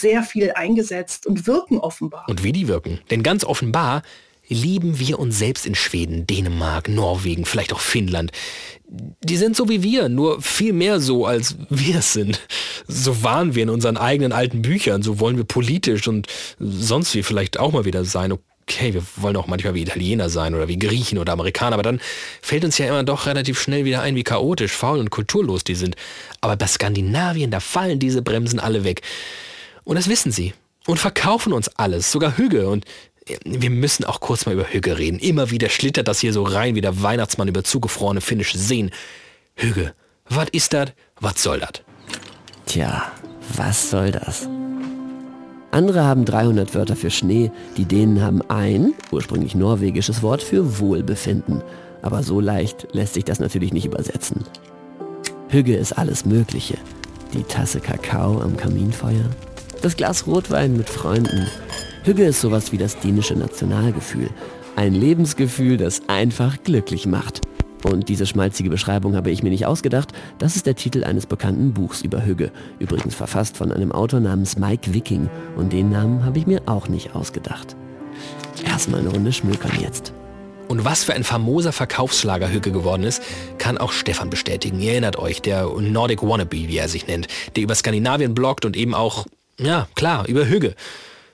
sehr 0.00 0.22
viel 0.22 0.52
eingesetzt 0.52 1.26
und 1.26 1.46
wirken 1.46 1.78
offenbar. 1.78 2.24
Und 2.28 2.42
wie 2.42 2.52
die 2.52 2.68
wirken. 2.68 3.00
Denn 3.10 3.22
ganz 3.22 3.44
offenbar 3.44 4.02
lieben 4.48 4.98
wir 4.98 5.18
uns 5.18 5.38
selbst 5.38 5.66
in 5.66 5.74
Schweden, 5.74 6.26
Dänemark, 6.26 6.88
Norwegen, 6.88 7.44
vielleicht 7.44 7.72
auch 7.72 7.80
Finnland. 7.80 8.30
Die 8.86 9.36
sind 9.36 9.56
so 9.56 9.68
wie 9.68 9.82
wir, 9.82 10.08
nur 10.08 10.42
viel 10.42 10.72
mehr 10.72 11.00
so, 11.00 11.26
als 11.26 11.56
wir 11.70 11.96
es 11.96 12.12
sind. 12.12 12.40
So 12.86 13.22
waren 13.22 13.54
wir 13.54 13.62
in 13.62 13.70
unseren 13.70 13.96
eigenen 13.96 14.32
alten 14.32 14.62
Büchern, 14.62 15.02
so 15.02 15.18
wollen 15.18 15.36
wir 15.36 15.44
politisch 15.44 16.06
und 16.06 16.26
sonst 16.58 17.14
wie 17.14 17.22
vielleicht 17.22 17.58
auch 17.58 17.72
mal 17.72 17.86
wieder 17.86 18.04
sein. 18.04 18.32
Okay, 18.66 18.94
wir 18.94 19.02
wollen 19.16 19.36
auch 19.36 19.46
manchmal 19.46 19.74
wie 19.74 19.82
Italiener 19.82 20.28
sein 20.28 20.54
oder 20.54 20.68
wie 20.68 20.78
Griechen 20.78 21.18
oder 21.18 21.32
Amerikaner, 21.32 21.74
aber 21.74 21.82
dann 21.82 22.00
fällt 22.40 22.64
uns 22.64 22.78
ja 22.78 22.86
immer 22.86 23.02
doch 23.02 23.26
relativ 23.26 23.60
schnell 23.60 23.84
wieder 23.84 24.02
ein, 24.02 24.14
wie 24.14 24.24
chaotisch, 24.24 24.72
faul 24.72 24.98
und 24.98 25.10
kulturlos 25.10 25.64
die 25.64 25.74
sind. 25.74 25.96
Aber 26.40 26.56
bei 26.56 26.66
Skandinavien, 26.66 27.50
da 27.50 27.60
fallen 27.60 27.98
diese 27.98 28.22
Bremsen 28.22 28.60
alle 28.60 28.84
weg. 28.84 29.02
Und 29.84 29.96
das 29.96 30.08
wissen 30.08 30.32
sie. 30.32 30.54
Und 30.86 30.98
verkaufen 30.98 31.52
uns 31.52 31.68
alles, 31.76 32.10
sogar 32.12 32.36
Hüge. 32.36 32.68
Und 32.68 32.84
wir 33.44 33.70
müssen 33.70 34.04
auch 34.04 34.20
kurz 34.20 34.44
mal 34.44 34.52
über 34.52 34.64
Hüge 34.64 34.98
reden. 34.98 35.18
Immer 35.18 35.50
wieder 35.50 35.68
schlittert 35.68 36.08
das 36.08 36.20
hier 36.20 36.32
so 36.32 36.42
rein 36.42 36.74
wie 36.74 36.80
der 36.80 37.02
Weihnachtsmann 37.02 37.48
über 37.48 37.64
zugefrorene 37.64 38.20
finnische 38.20 38.58
Seen. 38.58 38.90
Hüge, 39.54 39.94
was 40.28 40.48
ist 40.50 40.72
das? 40.72 40.92
Was 41.20 41.42
soll 41.42 41.60
das? 41.60 41.82
Tja, 42.66 43.12
was 43.56 43.90
soll 43.90 44.10
das? 44.10 44.48
Andere 45.70 46.04
haben 46.04 46.24
300 46.24 46.74
Wörter 46.74 46.94
für 46.94 47.10
Schnee, 47.10 47.50
die 47.76 47.84
Dänen 47.84 48.22
haben 48.22 48.42
ein, 48.42 48.94
ursprünglich 49.10 49.54
norwegisches 49.56 50.22
Wort 50.22 50.42
für 50.42 50.78
Wohlbefinden. 50.78 51.62
Aber 52.00 52.22
so 52.22 52.38
leicht 52.40 52.86
lässt 52.92 53.14
sich 53.14 53.24
das 53.24 53.40
natürlich 53.40 53.72
nicht 53.72 53.86
übersetzen. 53.86 54.44
Hüge 55.48 55.76
ist 55.76 55.92
alles 55.92 56.24
Mögliche. 56.26 56.76
Die 57.32 57.42
Tasse 57.42 57.80
Kakao 57.80 58.40
am 58.40 58.56
Kaminfeuer, 58.56 59.24
das 59.84 59.96
Glas 59.96 60.26
Rotwein 60.26 60.78
mit 60.78 60.88
Freunden. 60.88 61.46
Hügge 62.04 62.24
ist 62.24 62.40
sowas 62.40 62.72
wie 62.72 62.78
das 62.78 62.98
dänische 63.00 63.34
Nationalgefühl. 63.34 64.30
Ein 64.76 64.94
Lebensgefühl, 64.94 65.76
das 65.76 66.08
einfach 66.08 66.62
glücklich 66.64 67.04
macht. 67.06 67.42
Und 67.84 68.08
diese 68.08 68.24
schmalzige 68.24 68.70
Beschreibung 68.70 69.14
habe 69.14 69.30
ich 69.30 69.42
mir 69.42 69.50
nicht 69.50 69.66
ausgedacht. 69.66 70.12
Das 70.38 70.56
ist 70.56 70.64
der 70.64 70.74
Titel 70.74 71.04
eines 71.04 71.26
bekannten 71.26 71.74
Buchs 71.74 72.00
über 72.00 72.24
Hügge. 72.24 72.50
Übrigens 72.78 73.14
verfasst 73.14 73.58
von 73.58 73.70
einem 73.72 73.92
Autor 73.92 74.20
namens 74.20 74.56
Mike 74.56 74.94
Wicking. 74.94 75.28
Und 75.54 75.74
den 75.74 75.90
Namen 75.90 76.24
habe 76.24 76.38
ich 76.38 76.46
mir 76.46 76.62
auch 76.64 76.88
nicht 76.88 77.14
ausgedacht. 77.14 77.76
Erstmal 78.64 79.00
eine 79.00 79.10
Runde 79.10 79.34
schmökern 79.34 79.72
jetzt. 79.82 80.14
Und 80.66 80.86
was 80.86 81.04
für 81.04 81.12
ein 81.12 81.24
famoser 81.24 81.72
Verkaufsschlager 81.72 82.50
Hügge 82.50 82.72
geworden 82.72 83.02
ist, 83.02 83.22
kann 83.58 83.76
auch 83.76 83.92
Stefan 83.92 84.30
bestätigen. 84.30 84.80
Ihr 84.80 84.92
erinnert 84.92 85.18
euch, 85.18 85.42
der 85.42 85.66
Nordic 85.66 86.22
Wannabe, 86.22 86.56
wie 86.56 86.78
er 86.78 86.88
sich 86.88 87.06
nennt, 87.06 87.28
der 87.54 87.64
über 87.64 87.74
Skandinavien 87.74 88.34
bloggt 88.34 88.64
und 88.64 88.78
eben 88.78 88.94
auch 88.94 89.26
ja, 89.58 89.88
klar, 89.94 90.26
über 90.28 90.46
Hügge. 90.46 90.74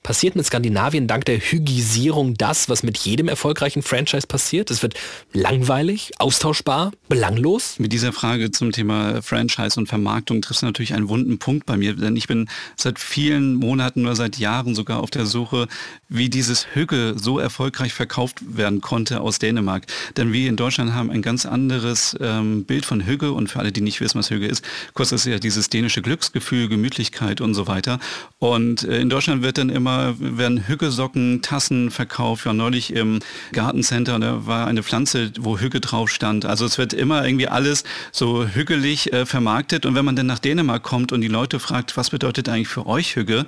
Passiert 0.02 0.34
mit 0.34 0.46
Skandinavien 0.46 1.06
dank 1.06 1.26
der 1.26 1.38
Hygisierung 1.38 2.34
das, 2.34 2.70
was 2.70 2.82
mit 2.82 2.96
jedem 2.96 3.28
erfolgreichen 3.28 3.82
Franchise 3.82 4.26
passiert? 4.26 4.70
Es 4.70 4.82
wird 4.82 4.94
langweilig, 5.34 6.12
austauschbar, 6.18 6.92
belanglos? 7.10 7.78
Mit 7.78 7.92
dieser 7.92 8.14
Frage 8.14 8.50
zum 8.50 8.72
Thema 8.72 9.20
Franchise 9.20 9.78
und 9.78 9.88
Vermarktung 9.88 10.40
triffst 10.40 10.62
du 10.62 10.66
natürlich 10.66 10.94
einen 10.94 11.10
wunden 11.10 11.38
Punkt 11.38 11.66
bei 11.66 11.76
mir, 11.76 11.94
denn 11.94 12.16
ich 12.16 12.28
bin 12.28 12.48
seit 12.76 12.98
vielen 12.98 13.56
Monaten 13.56 14.06
oder 14.06 14.16
seit 14.16 14.38
Jahren 14.38 14.74
sogar 14.74 15.00
auf 15.00 15.10
der 15.10 15.26
Suche, 15.26 15.68
wie 16.08 16.30
dieses 16.30 16.68
Hügge 16.74 17.14
so 17.18 17.38
erfolgreich 17.38 17.92
verkauft 17.92 18.38
werden 18.40 18.80
konnte 18.80 19.20
aus 19.20 19.38
Dänemark. 19.38 19.84
Denn 20.16 20.32
wir 20.32 20.48
in 20.48 20.56
Deutschland 20.56 20.94
haben 20.94 21.10
ein 21.10 21.20
ganz 21.20 21.44
anderes 21.44 22.16
ähm, 22.20 22.64
Bild 22.64 22.86
von 22.86 23.04
Hügge 23.04 23.32
und 23.32 23.48
für 23.48 23.58
alle, 23.58 23.70
die 23.70 23.82
nicht 23.82 24.00
wissen, 24.00 24.18
was 24.18 24.30
Hügge 24.30 24.46
ist, 24.46 24.64
kurz 24.94 25.12
ist 25.12 25.26
ja 25.26 25.38
dieses 25.38 25.68
dänische 25.68 26.00
Glücksgefühl, 26.00 26.68
Gemütlichkeit 26.68 27.42
und 27.42 27.52
so 27.52 27.66
weiter. 27.66 28.00
Und 28.38 28.84
äh, 28.84 28.98
in 28.98 29.10
Deutschland 29.10 29.42
wird 29.42 29.58
dann 29.58 29.68
immer 29.68 29.89
immer 29.90 30.14
werden 30.18 30.66
Hüggesocken, 30.66 31.42
Tassen 31.42 31.90
verkauft. 31.90 32.46
Ja, 32.46 32.52
neulich 32.52 32.94
im 32.94 33.20
Gartencenter, 33.52 34.18
da 34.18 34.46
war 34.46 34.66
eine 34.66 34.82
Pflanze, 34.82 35.32
wo 35.38 35.58
Hügge 35.58 35.80
drauf 35.80 36.10
stand. 36.10 36.44
Also 36.44 36.64
es 36.64 36.78
wird 36.78 36.92
immer 36.92 37.24
irgendwie 37.24 37.48
alles 37.48 37.84
so 38.12 38.46
hügelig 38.46 39.12
äh, 39.12 39.26
vermarktet. 39.26 39.86
Und 39.86 39.94
wenn 39.94 40.04
man 40.04 40.16
dann 40.16 40.26
nach 40.26 40.38
Dänemark 40.38 40.82
kommt 40.82 41.12
und 41.12 41.20
die 41.20 41.28
Leute 41.28 41.60
fragt, 41.60 41.96
was 41.96 42.10
bedeutet 42.10 42.48
eigentlich 42.48 42.68
für 42.68 42.86
euch 42.86 43.16
Hügge, 43.16 43.46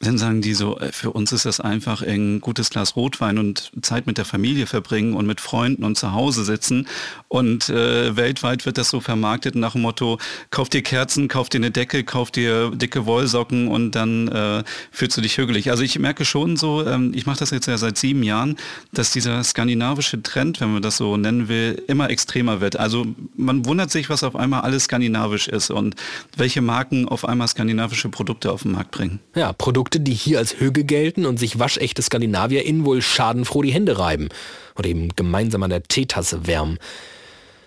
dann 0.00 0.16
sagen 0.16 0.42
die 0.42 0.54
so, 0.54 0.78
äh, 0.78 0.92
für 0.92 1.10
uns 1.10 1.32
ist 1.32 1.44
das 1.44 1.60
einfach 1.60 2.02
ein 2.02 2.40
gutes 2.40 2.70
Glas 2.70 2.94
Rotwein 2.94 3.38
und 3.38 3.72
Zeit 3.82 4.06
mit 4.06 4.16
der 4.16 4.24
Familie 4.24 4.66
verbringen 4.66 5.14
und 5.14 5.26
mit 5.26 5.40
Freunden 5.40 5.82
und 5.84 5.98
zu 5.98 6.12
Hause 6.12 6.44
sitzen. 6.44 6.86
Und 7.26 7.68
äh, 7.68 8.16
weltweit 8.16 8.64
wird 8.64 8.78
das 8.78 8.90
so 8.90 9.00
vermarktet 9.00 9.56
nach 9.56 9.72
dem 9.72 9.82
Motto, 9.82 10.18
kauf 10.50 10.68
dir 10.68 10.82
Kerzen, 10.82 11.26
kauf 11.26 11.48
dir 11.48 11.58
eine 11.58 11.72
Decke, 11.72 12.04
kauf 12.04 12.30
dir 12.30 12.70
dicke 12.70 13.06
Wollsocken 13.06 13.68
und 13.68 13.92
dann 13.92 14.28
äh, 14.28 14.62
fühlst 14.92 15.16
du 15.16 15.20
dich 15.20 15.36
hügelig. 15.36 15.70
Also 15.70 15.82
ich 15.82 15.98
merke 15.98 16.24
schon 16.24 16.56
so, 16.56 16.86
ähm, 16.86 17.12
ich 17.14 17.26
mache 17.26 17.40
das 17.40 17.50
jetzt 17.50 17.66
ja 17.66 17.76
seit 17.76 17.98
sieben 17.98 18.22
Jahren, 18.22 18.56
dass 18.92 19.10
dieser 19.10 19.42
skandinavische 19.42 20.22
Trend, 20.22 20.60
wenn 20.60 20.72
man 20.72 20.82
das 20.82 20.96
so 20.96 21.16
nennen 21.16 21.48
will, 21.48 21.82
immer 21.88 22.08
extremer 22.08 22.60
wird. 22.60 22.78
Also 22.78 23.04
man 23.36 23.66
wundert 23.66 23.90
sich, 23.90 24.08
was 24.08 24.22
auf 24.22 24.36
einmal 24.36 24.60
alles 24.60 24.84
skandinavisch 24.84 25.48
ist 25.48 25.70
und 25.70 25.96
welche 26.36 26.60
Marken 26.60 27.08
auf 27.08 27.24
einmal 27.24 27.48
skandinavische 27.48 28.08
Produkte 28.08 28.52
auf 28.52 28.62
den 28.62 28.72
Markt 28.72 28.92
bringen. 28.92 29.18
Ja, 29.34 29.52
Produkte 29.52 29.87
Produkte, 29.88 30.00
die 30.00 30.12
hier 30.12 30.36
als 30.36 30.60
Hüge 30.60 30.84
gelten 30.84 31.24
und 31.24 31.38
sich 31.38 31.58
waschechte 31.58 32.02
SkandinavierInnen 32.02 32.84
wohl 32.84 33.00
schadenfroh 33.00 33.62
die 33.62 33.72
Hände 33.72 33.98
reiben 33.98 34.28
oder 34.76 34.86
eben 34.86 35.08
gemeinsam 35.16 35.62
an 35.62 35.70
der 35.70 35.82
Teetasse 35.82 36.46
wärmen. 36.46 36.78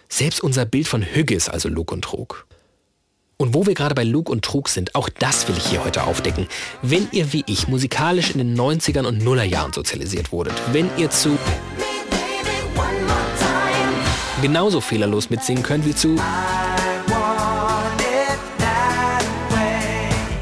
Selbst 0.07 0.43
unser 0.43 0.65
Bild 0.65 0.87
von 0.87 1.01
Hüge 1.01 1.33
ist 1.33 1.49
also 1.49 1.67
Lug 1.67 1.91
und 1.91 2.03
Trug. 2.03 2.45
Und 3.37 3.55
wo 3.55 3.65
wir 3.65 3.73
gerade 3.73 3.95
bei 3.95 4.03
Lug 4.03 4.29
und 4.29 4.45
Trug 4.45 4.69
sind, 4.69 4.93
auch 4.93 5.09
das 5.09 5.47
will 5.47 5.57
ich 5.57 5.65
hier 5.65 5.83
heute 5.83 6.03
aufdecken. 6.03 6.47
Wenn 6.83 7.07
ihr 7.11 7.33
wie 7.33 7.43
ich 7.47 7.67
musikalisch 7.67 8.29
in 8.29 8.37
den 8.37 8.55
90ern 8.55 9.07
und 9.07 9.23
Nullerjahren 9.23 9.73
sozialisiert 9.73 10.31
wurdet, 10.31 10.53
wenn 10.71 10.91
ihr 10.97 11.09
zu 11.09 11.39
genauso 14.43 14.79
fehlerlos 14.79 15.31
mitsingen 15.31 15.63
könnt 15.63 15.87
wie 15.87 15.95
zu 15.95 16.17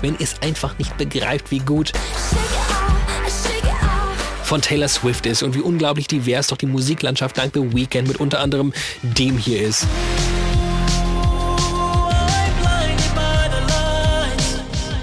wenn 0.02 0.14
ihr 0.14 0.22
es 0.22 0.41
einfach 0.41 0.78
nicht 0.78 0.97
begreift, 0.97 1.52
wie 1.52 1.60
gut 1.60 1.91
von 4.50 4.62
Taylor 4.64 4.88
Swift 4.88 5.28
ist 5.28 5.43
und 5.43 5.54
wie 5.54 5.60
unglaublich 5.60 6.08
divers 6.08 6.47
doch 6.47 6.58
die 6.58 6.66
Musiklandschaft 6.66 7.38
dank 7.38 7.54
The 7.54 7.72
Weeknd 7.72 8.08
mit 8.08 8.18
unter 8.18 8.39
anderem 8.39 8.74
dem 9.04 9.38
hier 9.38 9.62
ist. 9.62 9.86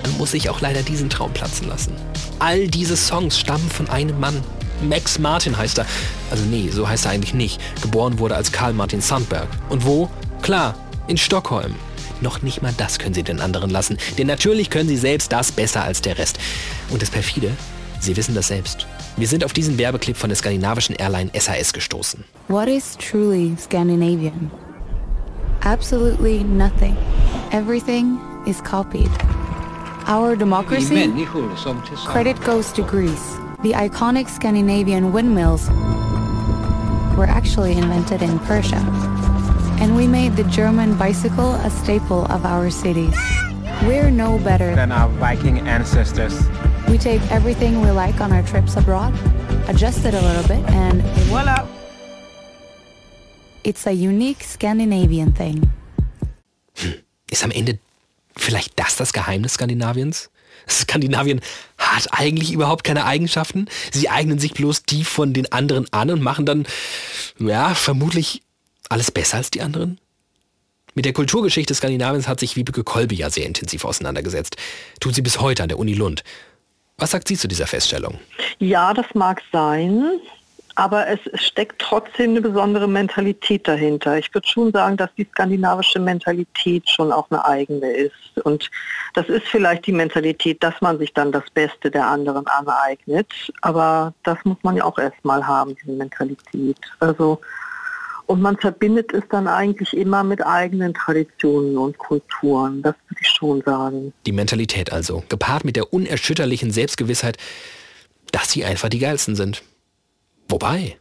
Dann 0.03 0.19
muss 0.19 0.35
ich 0.35 0.51
auch 0.51 0.61
leider 0.61 0.83
diesen 0.83 1.09
Traum 1.09 1.33
platzen 1.33 1.69
lassen. 1.69 1.93
All 2.41 2.67
diese 2.67 2.97
Songs 2.97 3.39
stammen 3.39 3.71
von 3.71 3.89
einem 3.89 4.19
Mann. 4.19 4.43
Max 4.83 5.21
Martin 5.21 5.57
heißt 5.57 5.79
er. 5.79 5.87
Also 6.29 6.45
nee, 6.47 6.69
so 6.73 6.89
heißt 6.89 7.05
er 7.05 7.13
eigentlich 7.13 7.33
nicht. 7.33 7.61
Geboren 7.83 8.19
wurde 8.19 8.35
als 8.35 8.51
Karl 8.51 8.73
Martin 8.73 9.01
Sandberg. 9.01 9.47
Und 9.69 9.85
wo? 9.85 10.11
Klar, 10.43 10.75
in 11.07 11.17
Stockholm. 11.17 11.77
Noch 12.21 12.43
nicht 12.43 12.63
mal 12.63 12.73
das 12.77 12.99
können 12.99 13.15
sie 13.15 13.23
den 13.23 13.41
anderen 13.41 13.71
lassen, 13.71 13.99
denn 14.19 14.27
natürlich 14.27 14.71
können 14.71 14.89
sie 14.89 14.97
selbst 14.97 15.33
das 15.33 15.53
besser 15.53 15.83
als 15.83 16.01
der 16.01 16.19
Rest. 16.19 16.39
Und 16.91 17.03
das 17.03 17.11
perfide, 17.11 17.51
sie 18.01 18.17
wissen 18.17 18.35
das 18.35 18.49
selbst. 18.49 18.87
Wir 19.17 19.29
sind 19.29 19.45
auf 19.45 19.53
diesen 19.53 19.79
Werbeclip 19.79 20.17
von 20.17 20.29
der 20.29 20.37
skandinavischen 20.37 20.97
Airline 20.97 21.31
SAS 21.39 21.73
gestoßen. 21.73 22.25
What 22.49 22.69
is 22.69 22.97
truly 22.97 23.57
Scandinavian? 23.59 24.51
Absolutely 25.63 26.45
nothing. 26.45 26.97
Everything 27.51 28.19
is 28.47 28.63
copied. 28.63 29.11
Our 30.09 30.37
democracy? 30.37 31.11
Credit 32.07 32.41
goes 32.45 32.73
to 32.73 32.83
Greece. 32.83 33.37
The 33.63 33.73
iconic 33.73 34.29
Scandinavian 34.29 35.13
windmills 35.13 35.69
were 37.17 37.27
actually 37.27 37.73
invented 37.73 38.23
in 38.23 38.39
Persia. 38.41 38.79
And 39.81 39.95
we 39.97 40.07
made 40.07 40.37
the 40.37 40.45
German 40.45 40.97
bicycle 40.97 41.55
a 41.55 41.71
staple 41.71 42.25
of 42.27 42.45
our 42.45 42.71
cities. 42.71 43.15
We're 43.83 44.11
no 44.11 44.39
better 44.39 44.75
than 44.75 44.93
our 44.93 45.09
Viking 45.19 45.69
ancestors. 45.69 46.35
We 46.89 46.99
take 46.99 47.21
everything 47.31 47.83
we 47.83 47.91
like 47.91 48.21
on 48.21 48.33
our 48.33 48.43
trips 48.43 48.77
abroad, 48.77 49.13
adjust 49.69 50.05
it 50.05 50.15
a 50.15 50.21
little 50.21 50.47
bit, 50.49 50.65
and 50.71 51.03
voila! 51.29 51.67
It's 53.65 53.87
a 53.87 53.93
unique 53.93 54.43
Scandinavian 54.45 55.33
thing. 55.33 55.71
Ist 57.31 57.43
am 57.45 57.51
Ende 57.51 57.79
vielleicht 58.37 58.79
das 58.79 58.97
das 58.97 59.13
Geheimnis 59.13 59.55
Skandinaviens? 59.55 60.31
Skandinavien 60.69 61.41
hat 61.79 62.09
eigentlich 62.13 62.53
überhaupt 62.53 62.85
keine 62.85 63.05
Eigenschaften. 63.05 63.67
Sie 63.93 64.09
eignen 64.09 64.39
sich 64.39 64.55
bloß 64.55 64.85
die 64.85 65.05
von 65.05 65.33
den 65.33 65.53
anderen 65.53 65.87
an 65.93 66.11
und 66.11 66.23
machen 66.23 66.47
dann, 66.47 66.67
ja, 67.39 67.75
vermutlich 67.75 68.43
alles 68.91 69.11
besser 69.11 69.39
als 69.39 69.51
die 69.51 69.63
anderen? 69.63 69.99
Mit 70.95 71.05
der 71.05 71.13
Kulturgeschichte 71.13 71.75
Skandinaviens 71.75 72.27
hat 72.27 72.41
sich 72.41 72.57
Wiebeke 72.57 72.83
Kolbe 72.83 73.15
ja 73.15 73.29
sehr 73.29 73.45
intensiv 73.45 73.85
auseinandergesetzt. 73.85 74.57
Tut 74.99 75.15
sie 75.15 75.23
bis 75.23 75.41
heute 75.41 75.63
an 75.63 75.69
der 75.69 75.79
Uni 75.79 75.93
Lund. 75.93 76.25
Was 76.97 77.11
sagt 77.11 77.29
sie 77.29 77.37
zu 77.37 77.49
dieser 77.49 77.67
Feststellung? 77.67 78.19
Ja, 78.59 78.95
das 78.95 79.07
mag 79.13 79.43
sein, 79.53 80.19
aber 80.77 81.07
es 81.07 81.21
steckt 81.35 81.81
trotzdem 81.83 82.31
eine 82.31 82.41
besondere 82.41 82.89
Mentalität 82.89 83.69
dahinter. 83.69 84.17
Ich 84.17 84.33
würde 84.33 84.49
schon 84.49 84.73
sagen, 84.73 84.97
dass 84.97 85.11
die 85.17 85.27
skandinavische 85.31 85.99
Mentalität 85.99 86.89
schon 86.89 87.13
auch 87.13 87.31
eine 87.31 87.45
eigene 87.45 87.91
ist. 87.91 88.39
Und 88.45 88.71
das 89.13 89.29
ist 89.29 89.47
vielleicht 89.47 89.87
die 89.87 89.93
Mentalität, 89.93 90.63
dass 90.63 90.81
man 90.81 90.99
sich 90.99 91.13
dann 91.13 91.31
das 91.33 91.45
Beste 91.53 91.91
der 91.91 92.07
anderen 92.07 92.47
aneignet. 92.47 93.31
Aber 93.61 94.15
das 94.23 94.39
muss 94.45 94.59
man 94.63 94.77
ja 94.77 94.85
auch 94.85 94.99
erstmal 94.99 95.47
haben, 95.47 95.77
diese 95.83 95.93
Mentalität. 95.93 96.79
Also 97.01 97.41
und 98.27 98.43
man 98.43 98.57
verbindet 98.57 99.13
es 99.13 99.23
dann 99.31 99.47
eigentlich 99.47 99.97
immer 99.97 100.25
mit 100.25 100.45
eigenen 100.45 100.95
Traditionen 100.95 101.79
und 101.79 101.97
Kulturen. 101.99 102.83
Das 102.83 102.95
würde 103.09 103.21
ich 103.21 103.29
schon 103.29 103.63
sagen. 103.63 104.13
Die 104.27 104.33
Mentalität 104.33 104.93
also, 104.93 105.23
gepaart 105.29 105.65
mit 105.65 105.77
der 105.77 105.93
unerschütterlichen 105.93 106.71
Selbstgewissheit, 106.71 107.37
dass 108.33 108.51
sie 108.51 108.65
einfach 108.65 108.89
die 108.89 108.99
geilsten 108.99 109.37
sind. 109.37 109.63
Wobei, 110.49 110.99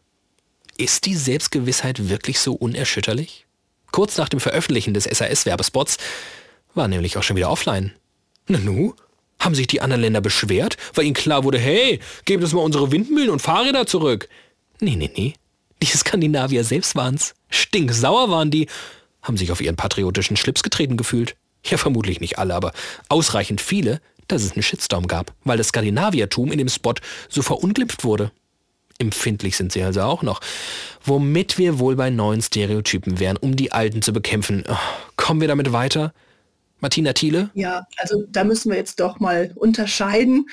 ist 0.77 1.05
die 1.05 1.15
Selbstgewissheit 1.15 2.09
wirklich 2.09 2.39
so 2.39 2.53
unerschütterlich? 2.53 3.45
Kurz 3.91 4.17
nach 4.17 4.29
dem 4.29 4.39
Veröffentlichen 4.39 4.93
des 4.93 5.05
SAS-Werbespots 5.05 5.97
war 6.73 6.87
nämlich 6.87 7.17
auch 7.17 7.23
schon 7.23 7.37
wieder 7.37 7.49
offline. 7.49 7.93
Nanu, 8.47 8.93
haben 9.39 9.55
sich 9.55 9.67
die 9.67 9.81
anderen 9.81 10.01
Länder 10.01 10.21
beschwert, 10.21 10.77
weil 10.93 11.05
ihnen 11.05 11.13
klar 11.13 11.43
wurde, 11.43 11.57
hey, 11.57 11.99
gebt 12.25 12.43
uns 12.43 12.53
mal 12.53 12.61
unsere 12.61 12.91
Windmühlen 12.91 13.29
und 13.29 13.41
Fahrräder 13.41 13.85
zurück. 13.87 14.27
Nee, 14.79 14.95
nee, 14.95 15.11
nee. 15.15 15.33
Die 15.85 15.97
Skandinavier 15.97 16.63
selbst 16.63 16.95
waren's. 16.95 17.35
Stinksauer 17.47 18.31
waren 18.31 18.49
die, 18.49 18.67
haben 19.21 19.37
sich 19.37 19.51
auf 19.51 19.61
ihren 19.61 19.75
patriotischen 19.75 20.35
Schlips 20.35 20.63
getreten 20.63 20.97
gefühlt. 20.97 21.35
Ja, 21.63 21.77
vermutlich 21.77 22.19
nicht 22.19 22.39
alle, 22.39 22.55
aber 22.55 22.73
ausreichend 23.07 23.61
viele, 23.61 24.01
dass 24.27 24.43
es 24.43 24.53
einen 24.53 24.63
Shitstorm 24.63 25.05
gab, 25.05 25.35
weil 25.43 25.59
das 25.59 25.67
Skandinaviertum 25.67 26.51
in 26.51 26.57
dem 26.57 26.69
Spot 26.69 26.95
so 27.29 27.43
verunglimpft 27.43 28.03
wurde. 28.03 28.31
Empfindlich 28.97 29.57
sind 29.57 29.73
sie 29.73 29.83
also 29.83 30.01
auch 30.01 30.23
noch. 30.23 30.41
Womit 31.03 31.59
wir 31.59 31.77
wohl 31.77 31.95
bei 31.95 32.09
neuen 32.09 32.41
Stereotypen 32.41 33.19
wären, 33.19 33.37
um 33.37 33.55
die 33.55 33.71
alten 33.71 34.01
zu 34.01 34.11
bekämpfen. 34.11 34.63
Oh, 34.67 34.75
kommen 35.17 35.39
wir 35.39 35.47
damit 35.47 35.71
weiter? 35.71 36.15
Martina 36.79 37.13
Thiele? 37.13 37.51
Ja, 37.53 37.85
also 37.97 38.23
da 38.27 38.43
müssen 38.43 38.71
wir 38.71 38.77
jetzt 38.77 38.99
doch 38.99 39.19
mal 39.19 39.51
unterscheiden. 39.55 40.47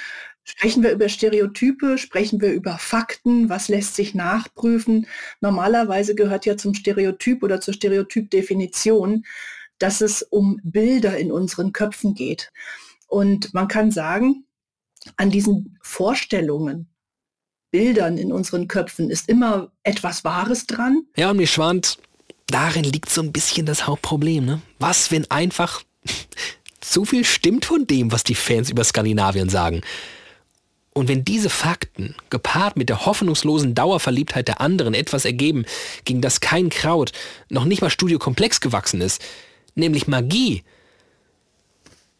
Sprechen 0.44 0.82
wir 0.82 0.90
über 0.90 1.08
Stereotype, 1.08 1.98
sprechen 1.98 2.40
wir 2.40 2.52
über 2.52 2.76
Fakten, 2.78 3.48
was 3.48 3.68
lässt 3.68 3.94
sich 3.94 4.14
nachprüfen. 4.14 5.06
Normalerweise 5.40 6.14
gehört 6.14 6.46
ja 6.46 6.56
zum 6.56 6.74
Stereotyp 6.74 7.42
oder 7.42 7.60
zur 7.60 7.74
Stereotypdefinition, 7.74 9.24
dass 9.78 10.00
es 10.00 10.22
um 10.22 10.60
Bilder 10.64 11.16
in 11.16 11.30
unseren 11.30 11.72
Köpfen 11.72 12.14
geht. 12.14 12.52
Und 13.06 13.54
man 13.54 13.68
kann 13.68 13.90
sagen, 13.90 14.44
an 15.16 15.30
diesen 15.30 15.78
Vorstellungen, 15.82 16.88
Bildern 17.70 18.18
in 18.18 18.32
unseren 18.32 18.68
Köpfen 18.68 19.10
ist 19.10 19.28
immer 19.28 19.72
etwas 19.82 20.24
Wahres 20.24 20.66
dran. 20.66 21.06
Ja, 21.16 21.30
und 21.30 21.38
mir 21.38 21.46
schwant, 21.46 21.98
darin 22.46 22.84
liegt 22.84 23.08
so 23.08 23.22
ein 23.22 23.32
bisschen 23.32 23.64
das 23.64 23.86
Hauptproblem. 23.86 24.44
Ne? 24.44 24.62
Was, 24.78 25.10
wenn 25.10 25.30
einfach 25.30 25.82
zu 26.80 27.04
viel 27.04 27.24
stimmt 27.24 27.64
von 27.64 27.86
dem, 27.86 28.12
was 28.12 28.24
die 28.24 28.34
Fans 28.34 28.70
über 28.70 28.84
Skandinavien 28.84 29.48
sagen? 29.48 29.80
Und 30.94 31.08
wenn 31.08 31.24
diese 31.24 31.48
Fakten, 31.48 32.14
gepaart 32.28 32.76
mit 32.76 32.88
der 32.88 33.06
hoffnungslosen 33.06 33.74
Dauerverliebtheit 33.74 34.48
der 34.48 34.60
anderen, 34.60 34.94
etwas 34.94 35.24
ergeben, 35.24 35.64
gegen 36.04 36.20
das 36.20 36.40
kein 36.40 36.68
Kraut, 36.68 37.12
noch 37.48 37.64
nicht 37.64 37.80
mal 37.80 37.90
Studio 37.90 38.18
Komplex 38.18 38.60
gewachsen 38.60 39.00
ist, 39.00 39.22
nämlich 39.74 40.06
Magie, 40.06 40.62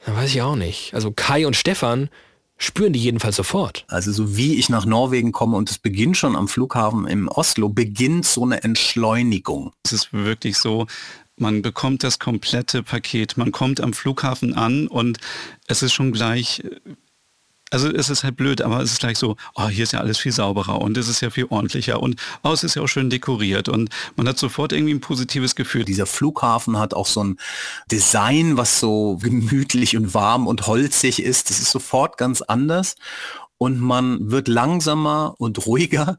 dann 0.07 0.16
weiß 0.16 0.31
ich 0.31 0.43
auch 0.43 0.57
nicht. 0.57 0.95
Also 0.95 1.12
Kai 1.12 1.47
und 1.47 1.55
Stefan 1.55 2.09
spüren 2.57 2.93
die 2.93 3.01
jedenfalls 3.01 3.37
sofort. 3.37 3.85
Also 3.89 4.12
so 4.12 4.37
wie 4.37 4.55
ich 4.55 4.68
nach 4.68 4.87
Norwegen 4.87 5.33
komme 5.33 5.57
und 5.57 5.70
es 5.70 5.79
beginnt 5.79 6.16
schon 6.16 6.37
am 6.37 6.49
Flughafen 6.49 7.07
im 7.07 7.29
Oslo, 7.29 7.68
beginnt 7.68 8.25
so 8.25 8.45
eine 8.45 8.62
Entschleunigung. 8.62 9.73
Es 9.85 9.93
ist 9.93 10.12
wirklich 10.12 10.57
so, 10.59 10.87
man 11.37 11.61
bekommt 11.61 12.05
das 12.05 12.18
komplette 12.18 12.83
Paket, 12.83 13.37
man 13.37 13.53
kommt 13.53 13.81
am 13.81 13.93
Flughafen 13.93 14.55
an 14.55 14.87
und 14.87 15.18
es 15.66 15.83
ist 15.83 15.93
schon 15.93 16.12
gleich 16.12 16.62
also 17.73 17.89
es 17.89 18.11
ist 18.11 18.23
halt 18.23 18.37
blöd, 18.37 18.61
aber 18.62 18.81
es 18.81 18.93
ist 18.93 19.01
gleich 19.01 19.18
so, 19.18 19.37
oh, 19.55 19.68
hier 19.68 19.85
ist 19.85 19.93
ja 19.93 20.01
alles 20.01 20.18
viel 20.18 20.33
sauberer 20.33 20.81
und 20.81 20.97
es 20.97 21.09
ist 21.09 21.20
ja 21.20 21.31
viel 21.31 21.47
ordentlicher 21.47 22.03
und 22.03 22.20
oh, 22.43 22.53
es 22.53 22.64
ist 22.64 22.75
ja 22.75 22.83
auch 22.83 22.89
schön 22.89 23.11
dekoriert 23.11 23.68
und 23.68 23.89
man 24.16 24.29
hat 24.29 24.39
sofort 24.39 24.73
irgendwie 24.73 24.95
ein 24.95 25.01
positives 25.01 25.55
Gefühl. 25.55 25.85
Dieser 25.85 26.07
Flughafen 26.07 26.79
hat 26.79 26.93
auch 26.95 27.07
so 27.07 27.25
ein 27.25 27.39
Design, 27.91 28.57
was 28.57 28.79
so 28.79 29.16
gemütlich 29.16 29.97
und 29.97 30.14
warm 30.14 30.47
und 30.47 30.66
holzig 30.66 31.23
ist. 31.23 31.51
Das 31.51 31.61
ist 31.61 31.70
sofort 31.70 32.18
ganz 32.18 32.43
anders 32.43 32.97
und 33.57 33.81
man 33.81 34.31
wird 34.31 34.49
langsamer 34.49 35.35
und 35.39 35.66
ruhiger 35.66 36.18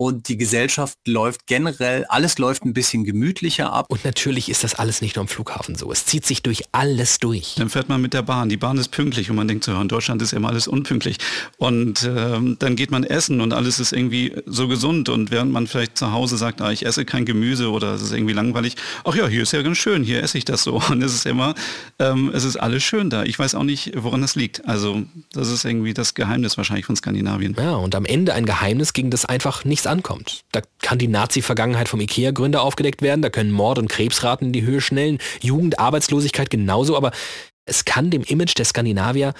und 0.00 0.28
die 0.28 0.36
Gesellschaft 0.36 0.96
läuft 1.06 1.48
generell, 1.48 2.04
alles 2.04 2.38
läuft 2.38 2.64
ein 2.64 2.72
bisschen 2.72 3.04
gemütlicher 3.04 3.72
ab. 3.72 3.86
Und 3.88 4.04
natürlich 4.04 4.48
ist 4.48 4.62
das 4.62 4.76
alles 4.76 5.02
nicht 5.02 5.16
nur 5.16 5.22
am 5.22 5.28
Flughafen 5.28 5.74
so. 5.74 5.90
Es 5.90 6.06
zieht 6.06 6.24
sich 6.24 6.40
durch 6.40 6.62
alles 6.70 7.18
durch. 7.18 7.56
Dann 7.56 7.68
fährt 7.68 7.88
man 7.88 8.00
mit 8.00 8.14
der 8.14 8.22
Bahn. 8.22 8.48
Die 8.48 8.56
Bahn 8.56 8.78
ist 8.78 8.88
pünktlich 8.92 9.28
und 9.28 9.34
man 9.34 9.48
denkt 9.48 9.64
so, 9.64 9.72
in 9.72 9.88
Deutschland 9.88 10.22
ist 10.22 10.32
immer 10.32 10.50
alles 10.50 10.68
unpünktlich. 10.68 11.18
Und 11.56 12.04
ähm, 12.04 12.56
dann 12.60 12.76
geht 12.76 12.92
man 12.92 13.02
essen 13.02 13.40
und 13.40 13.52
alles 13.52 13.80
ist 13.80 13.92
irgendwie 13.92 14.36
so 14.46 14.68
gesund. 14.68 15.08
Und 15.08 15.32
während 15.32 15.50
man 15.50 15.66
vielleicht 15.66 15.98
zu 15.98 16.12
Hause 16.12 16.36
sagt, 16.36 16.60
ah, 16.60 16.70
ich 16.70 16.86
esse 16.86 17.04
kein 17.04 17.24
Gemüse 17.24 17.68
oder 17.68 17.94
es 17.94 18.02
ist 18.02 18.12
irgendwie 18.12 18.34
langweilig, 18.34 18.76
ach 19.04 19.16
ja, 19.16 19.26
hier 19.26 19.42
ist 19.42 19.52
ja 19.52 19.62
ganz 19.62 19.78
schön, 19.78 20.04
hier 20.04 20.22
esse 20.22 20.38
ich 20.38 20.44
das 20.44 20.62
so. 20.62 20.80
Und 20.90 21.02
es 21.02 21.12
ist 21.12 21.26
immer, 21.26 21.56
ähm, 21.98 22.30
es 22.32 22.44
ist 22.44 22.54
alles 22.54 22.84
schön 22.84 23.10
da. 23.10 23.24
Ich 23.24 23.36
weiß 23.36 23.56
auch 23.56 23.64
nicht, 23.64 23.92
woran 23.96 24.20
das 24.20 24.36
liegt. 24.36 24.64
Also 24.68 25.02
das 25.32 25.50
ist 25.50 25.64
irgendwie 25.64 25.92
das 25.92 26.14
Geheimnis 26.14 26.56
wahrscheinlich 26.56 26.86
von 26.86 26.94
Skandinavien. 26.94 27.56
Ja, 27.58 27.74
und 27.74 27.96
am 27.96 28.04
Ende 28.04 28.32
ein 28.34 28.46
Geheimnis, 28.46 28.92
gegen 28.92 29.10
das 29.10 29.24
einfach 29.24 29.64
nichts 29.64 29.87
ankommt. 29.88 30.44
Da 30.52 30.60
kann 30.80 30.98
die 30.98 31.08
Nazi-Vergangenheit 31.08 31.88
vom 31.88 32.00
IKEA-Gründer 32.00 32.62
aufgedeckt 32.62 33.02
werden, 33.02 33.22
da 33.22 33.30
können 33.30 33.50
Mord- 33.50 33.78
und 33.78 33.88
Krebsraten 33.88 34.48
in 34.48 34.52
die 34.52 34.62
Höhe 34.62 34.80
schnellen, 34.80 35.18
Jugend, 35.40 35.78
Arbeitslosigkeit 35.78 36.50
genauso, 36.50 36.96
aber 36.96 37.10
es 37.64 37.84
kann 37.84 38.10
dem 38.10 38.22
Image 38.22 38.56
der 38.56 38.64
Skandinavier 38.64 39.34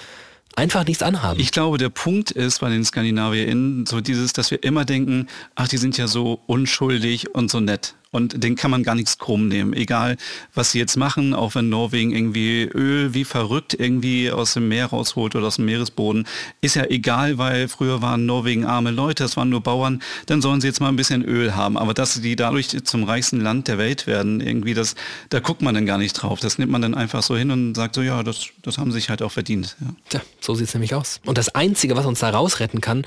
einfach 0.55 0.85
nichts 0.85 1.03
anhaben. 1.03 1.39
Ich 1.39 1.51
glaube, 1.51 1.77
der 1.77 1.89
Punkt 1.89 2.31
ist 2.31 2.59
bei 2.59 2.69
den 2.69 2.83
SkandinavierInnen 2.83 3.85
so 3.85 4.01
dieses, 4.01 4.33
dass 4.33 4.51
wir 4.51 4.63
immer 4.63 4.85
denken, 4.85 5.27
ach, 5.55 5.67
die 5.67 5.77
sind 5.77 5.97
ja 5.97 6.07
so 6.07 6.41
unschuldig 6.47 7.33
und 7.33 7.49
so 7.49 7.59
nett. 7.59 7.95
Und 8.11 8.43
den 8.43 8.55
kann 8.55 8.71
man 8.71 8.81
gar 8.81 8.95
nichts 8.95 9.19
krumm 9.19 9.47
nehmen. 9.47 9.73
Egal, 9.73 10.17
was 10.55 10.71
sie 10.71 10.79
jetzt 10.79 10.97
machen, 10.97 11.35
auch 11.35 11.53
wenn 11.53 11.69
Norwegen 11.69 12.11
irgendwie 12.11 12.63
Öl 12.63 13.13
wie 13.13 13.23
verrückt 13.23 13.75
irgendwie 13.77 14.31
aus 14.31 14.55
dem 14.55 14.67
Meer 14.67 14.87
rausholt 14.87 15.35
oder 15.35 15.45
aus 15.45 15.57
dem 15.57 15.65
Meeresboden, 15.65 16.27
ist 16.61 16.75
ja 16.75 16.85
egal, 16.85 17.37
weil 17.37 17.67
früher 17.67 18.01
waren 18.01 18.25
Norwegen 18.25 18.65
arme 18.65 18.89
Leute, 18.89 19.23
das 19.23 19.37
waren 19.37 19.49
nur 19.49 19.61
Bauern, 19.61 20.01
dann 20.25 20.41
sollen 20.41 20.59
sie 20.59 20.67
jetzt 20.67 20.79
mal 20.79 20.87
ein 20.87 20.95
bisschen 20.95 21.23
Öl 21.23 21.55
haben. 21.55 21.77
Aber 21.77 21.93
dass 21.93 22.19
die 22.19 22.35
dadurch 22.35 22.83
zum 22.83 23.03
reichsten 23.03 23.41
Land 23.41 23.67
der 23.67 23.77
Welt 23.77 24.07
werden, 24.07 24.41
irgendwie 24.41 24.73
das, 24.73 24.95
da 25.29 25.39
guckt 25.39 25.61
man 25.61 25.75
dann 25.75 25.85
gar 25.85 25.99
nicht 25.99 26.13
drauf. 26.13 26.39
Das 26.39 26.57
nimmt 26.57 26.71
man 26.71 26.81
dann 26.81 26.95
einfach 26.95 27.21
so 27.21 27.37
hin 27.37 27.51
und 27.51 27.75
sagt 27.75 27.93
so, 27.93 28.01
ja, 28.01 28.23
das, 28.23 28.47
das 28.63 28.79
haben 28.79 28.91
sie 28.91 28.99
sich 28.99 29.09
halt 29.11 29.21
auch 29.21 29.31
verdient. 29.31 29.77
Ja. 29.81 29.87
Tja, 30.09 30.21
so 30.41 30.55
sieht 30.55 30.67
es 30.67 30.73
nämlich 30.73 30.95
aus. 30.95 31.21
Und 31.25 31.37
das 31.37 31.49
Einzige, 31.49 31.95
was 31.95 32.07
uns 32.07 32.19
da 32.19 32.31
rausretten 32.31 32.81
kann, 32.81 33.05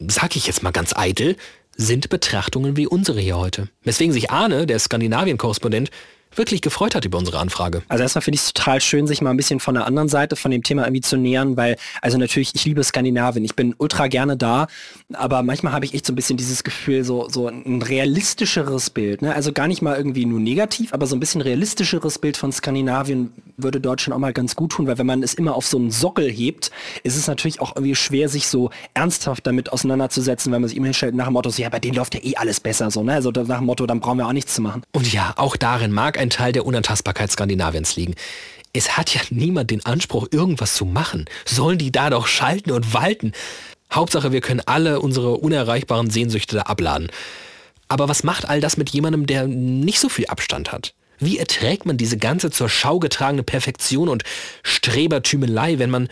sag 0.00 0.34
ich 0.34 0.46
jetzt 0.48 0.64
mal 0.64 0.72
ganz 0.72 0.92
eitel, 0.96 1.36
sind 1.76 2.08
Betrachtungen 2.08 2.76
wie 2.76 2.86
unsere 2.86 3.20
hier 3.20 3.36
heute. 3.36 3.68
Weswegen 3.82 4.12
sich 4.12 4.30
Arne, 4.30 4.66
der 4.66 4.78
Skandinavien-Korrespondent, 4.78 5.90
wirklich 6.36 6.62
gefreut 6.62 6.94
hat 6.94 7.04
über 7.04 7.18
unsere 7.18 7.38
Anfrage. 7.38 7.82
Also 7.88 8.02
erstmal 8.02 8.22
finde 8.22 8.36
ich 8.36 8.42
es 8.42 8.52
total 8.52 8.80
schön, 8.80 9.06
sich 9.06 9.20
mal 9.20 9.30
ein 9.30 9.36
bisschen 9.36 9.60
von 9.60 9.74
der 9.74 9.86
anderen 9.86 10.08
Seite 10.08 10.36
von 10.36 10.50
dem 10.50 10.62
Thema 10.62 10.82
irgendwie 10.82 11.00
zu 11.00 11.16
nähern, 11.16 11.56
weil, 11.56 11.76
also 12.00 12.18
natürlich, 12.18 12.52
ich 12.54 12.64
liebe 12.64 12.82
Skandinavien, 12.82 13.44
ich 13.44 13.54
bin 13.54 13.74
ultra 13.78 14.08
gerne 14.08 14.36
da, 14.36 14.66
aber 15.12 15.42
manchmal 15.42 15.72
habe 15.72 15.84
ich 15.84 15.94
echt 15.94 16.06
so 16.06 16.12
ein 16.12 16.16
bisschen 16.16 16.36
dieses 16.36 16.64
Gefühl, 16.64 17.04
so, 17.04 17.28
so 17.28 17.48
ein 17.48 17.82
realistischeres 17.82 18.90
Bild, 18.90 19.22
ne? 19.22 19.34
also 19.34 19.52
gar 19.52 19.68
nicht 19.68 19.82
mal 19.82 19.96
irgendwie 19.96 20.26
nur 20.26 20.40
negativ, 20.40 20.92
aber 20.92 21.06
so 21.06 21.16
ein 21.16 21.20
bisschen 21.20 21.40
realistischeres 21.40 22.18
Bild 22.18 22.36
von 22.36 22.52
Skandinavien 22.52 23.32
würde 23.56 23.80
Deutschland 23.80 24.14
auch 24.14 24.20
mal 24.20 24.32
ganz 24.32 24.56
gut 24.56 24.72
tun, 24.72 24.86
weil 24.86 24.98
wenn 24.98 25.06
man 25.06 25.22
es 25.22 25.34
immer 25.34 25.54
auf 25.54 25.66
so 25.66 25.78
einen 25.78 25.90
Sockel 25.90 26.30
hebt, 26.30 26.70
ist 27.02 27.16
es 27.16 27.26
natürlich 27.26 27.60
auch 27.60 27.76
irgendwie 27.76 27.94
schwer, 27.94 28.28
sich 28.28 28.48
so 28.48 28.70
ernsthaft 28.94 29.46
damit 29.46 29.72
auseinanderzusetzen, 29.72 30.52
wenn 30.52 30.60
man 30.60 30.68
sich 30.68 30.76
immer 30.76 30.86
hinstellt 30.86 31.14
nach 31.14 31.26
dem 31.26 31.34
Motto, 31.34 31.50
so, 31.50 31.62
ja, 31.62 31.68
bei 31.68 31.78
denen 31.78 31.94
läuft 31.94 32.14
ja 32.14 32.20
eh 32.22 32.36
alles 32.36 32.60
besser, 32.60 32.90
so, 32.90 33.02
ne? 33.02 33.14
also 33.14 33.30
nach 33.30 33.58
dem 33.58 33.66
Motto, 33.66 33.86
dann 33.86 34.00
brauchen 34.00 34.18
wir 34.18 34.26
auch 34.26 34.32
nichts 34.32 34.54
zu 34.54 34.62
machen. 34.62 34.82
Und 34.92 35.12
ja, 35.12 35.32
auch 35.36 35.56
darin 35.56 35.92
mag 35.92 36.18
ein 36.18 36.23
Teil 36.30 36.52
der 36.52 36.66
Unantastbarkeit 36.66 37.30
Skandinaviens 37.30 37.96
liegen. 37.96 38.14
Es 38.72 38.96
hat 38.96 39.14
ja 39.14 39.20
niemand 39.30 39.70
den 39.70 39.86
Anspruch, 39.86 40.28
irgendwas 40.32 40.74
zu 40.74 40.84
machen. 40.84 41.26
Sollen 41.44 41.78
die 41.78 41.92
da 41.92 42.10
doch 42.10 42.26
schalten 42.26 42.72
und 42.72 42.92
walten? 42.92 43.32
Hauptsache, 43.92 44.32
wir 44.32 44.40
können 44.40 44.62
alle 44.66 45.00
unsere 45.00 45.36
unerreichbaren 45.36 46.10
Sehnsüchte 46.10 46.56
da 46.56 46.62
abladen. 46.62 47.10
Aber 47.88 48.08
was 48.08 48.24
macht 48.24 48.48
all 48.48 48.60
das 48.60 48.76
mit 48.76 48.90
jemandem, 48.90 49.26
der 49.26 49.46
nicht 49.46 50.00
so 50.00 50.08
viel 50.08 50.26
Abstand 50.26 50.72
hat? 50.72 50.94
Wie 51.18 51.38
erträgt 51.38 51.86
man 51.86 51.96
diese 51.96 52.16
ganze 52.16 52.50
zur 52.50 52.68
Schau 52.68 52.98
getragene 52.98 53.44
Perfektion 53.44 54.08
und 54.08 54.24
Strebertümelei, 54.62 55.78
wenn 55.78 55.90
man 55.90 56.08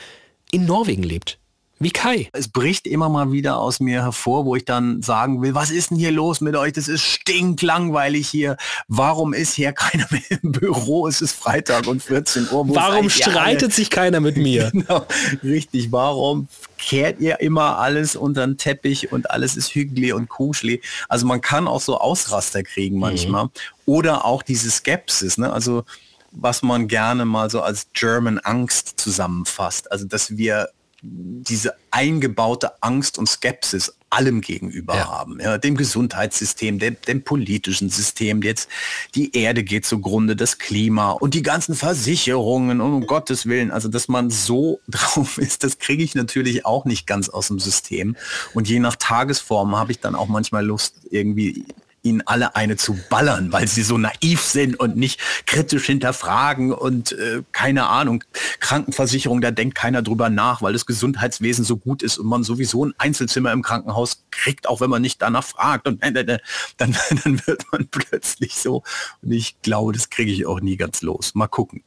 in 0.52 0.64
Norwegen 0.64 1.02
lebt? 1.02 1.38
Wie 1.82 1.90
Kai. 1.90 2.28
Es 2.32 2.46
bricht 2.46 2.86
immer 2.86 3.08
mal 3.08 3.32
wieder 3.32 3.58
aus 3.58 3.80
mir 3.80 4.02
hervor, 4.02 4.44
wo 4.46 4.54
ich 4.54 4.64
dann 4.64 5.02
sagen 5.02 5.42
will, 5.42 5.56
was 5.56 5.72
ist 5.72 5.90
denn 5.90 5.98
hier 5.98 6.12
los 6.12 6.40
mit 6.40 6.54
euch? 6.54 6.72
Das 6.72 6.86
ist 6.86 7.02
stinklangweilig 7.02 8.28
hier. 8.28 8.56
Warum 8.86 9.34
ist 9.34 9.54
hier 9.54 9.72
keiner 9.72 10.06
mehr 10.10 10.22
im 10.42 10.52
Büro? 10.52 11.08
Es 11.08 11.20
ist 11.20 11.32
Freitag 11.32 11.88
und 11.88 12.00
14 12.00 12.50
Uhr. 12.52 12.68
Warum 12.68 13.10
streitet 13.10 13.72
sich 13.72 13.90
keiner 13.90 14.20
mit 14.20 14.36
mir? 14.36 14.70
genau, 14.72 15.06
richtig. 15.42 15.90
Warum 15.90 16.46
kehrt 16.78 17.18
ihr 17.18 17.40
immer 17.40 17.78
alles 17.78 18.14
unter 18.14 18.46
den 18.46 18.58
Teppich 18.58 19.10
und 19.10 19.32
alles 19.32 19.56
ist 19.56 19.74
hügelig 19.74 20.14
und 20.14 20.28
kuschelig? 20.28 20.84
Also 21.08 21.26
man 21.26 21.40
kann 21.40 21.66
auch 21.66 21.80
so 21.80 21.98
Ausraster 21.98 22.62
kriegen 22.62 23.00
manchmal. 23.00 23.46
Mhm. 23.46 23.50
Oder 23.86 24.24
auch 24.24 24.44
diese 24.44 24.70
Skepsis. 24.70 25.36
Ne? 25.36 25.52
Also 25.52 25.82
was 26.30 26.62
man 26.62 26.86
gerne 26.86 27.24
mal 27.24 27.50
so 27.50 27.60
als 27.60 27.88
German 27.92 28.38
Angst 28.38 29.00
zusammenfasst. 29.00 29.90
Also 29.90 30.06
dass 30.06 30.36
wir 30.36 30.68
diese 31.02 31.74
eingebaute 31.90 32.80
Angst 32.80 33.18
und 33.18 33.28
Skepsis 33.28 33.92
allem 34.08 34.40
gegenüber 34.40 34.94
ja. 34.94 35.08
haben. 35.08 35.40
Ja, 35.40 35.58
dem 35.58 35.76
Gesundheitssystem, 35.76 36.78
dem, 36.78 36.96
dem, 37.08 37.24
politischen 37.24 37.88
System, 37.88 38.42
jetzt 38.42 38.68
die 39.14 39.34
Erde 39.36 39.64
geht 39.64 39.84
zugrunde, 39.84 40.36
das 40.36 40.58
Klima 40.58 41.10
und 41.12 41.34
die 41.34 41.42
ganzen 41.42 41.74
Versicherungen 41.74 42.80
und 42.80 42.92
um 42.92 43.06
Gottes 43.06 43.46
Willen, 43.46 43.70
also 43.70 43.88
dass 43.88 44.06
man 44.08 44.30
so 44.30 44.80
drauf 44.88 45.38
ist, 45.38 45.64
das 45.64 45.78
kriege 45.78 46.04
ich 46.04 46.14
natürlich 46.14 46.66
auch 46.66 46.84
nicht 46.84 47.06
ganz 47.06 47.28
aus 47.28 47.48
dem 47.48 47.58
System. 47.58 48.16
Und 48.54 48.68
je 48.68 48.78
nach 48.78 48.96
Tagesform 48.96 49.74
habe 49.76 49.92
ich 49.92 49.98
dann 49.98 50.14
auch 50.14 50.28
manchmal 50.28 50.64
Lust, 50.64 50.96
irgendwie 51.10 51.64
ihnen 52.02 52.22
alle 52.26 52.56
eine 52.56 52.76
zu 52.76 52.98
ballern, 53.08 53.52
weil 53.52 53.68
sie 53.68 53.82
so 53.82 53.98
naiv 53.98 54.40
sind 54.42 54.78
und 54.78 54.96
nicht 54.96 55.20
kritisch 55.46 55.86
hinterfragen 55.86 56.72
und 56.72 57.12
äh, 57.12 57.42
keine 57.52 57.86
Ahnung, 57.86 58.24
Krankenversicherung, 58.60 59.40
da 59.40 59.50
denkt 59.50 59.76
keiner 59.76 60.02
drüber 60.02 60.28
nach, 60.28 60.62
weil 60.62 60.72
das 60.72 60.86
Gesundheitswesen 60.86 61.64
so 61.64 61.76
gut 61.76 62.02
ist 62.02 62.18
und 62.18 62.26
man 62.26 62.42
sowieso 62.42 62.84
ein 62.84 62.94
Einzelzimmer 62.98 63.52
im 63.52 63.62
Krankenhaus 63.62 64.24
kriegt, 64.30 64.68
auch 64.68 64.80
wenn 64.80 64.90
man 64.90 65.02
nicht 65.02 65.22
danach 65.22 65.44
fragt 65.44 65.86
und 65.86 66.02
äh, 66.02 66.08
äh, 66.08 66.38
dann, 66.76 66.96
dann 67.24 67.46
wird 67.46 67.64
man 67.72 67.86
plötzlich 67.88 68.54
so 68.54 68.82
und 69.22 69.32
ich 69.32 69.60
glaube, 69.62 69.92
das 69.92 70.10
kriege 70.10 70.32
ich 70.32 70.46
auch 70.46 70.60
nie 70.60 70.76
ganz 70.76 71.02
los. 71.02 71.34
Mal 71.34 71.48
gucken. 71.48 71.82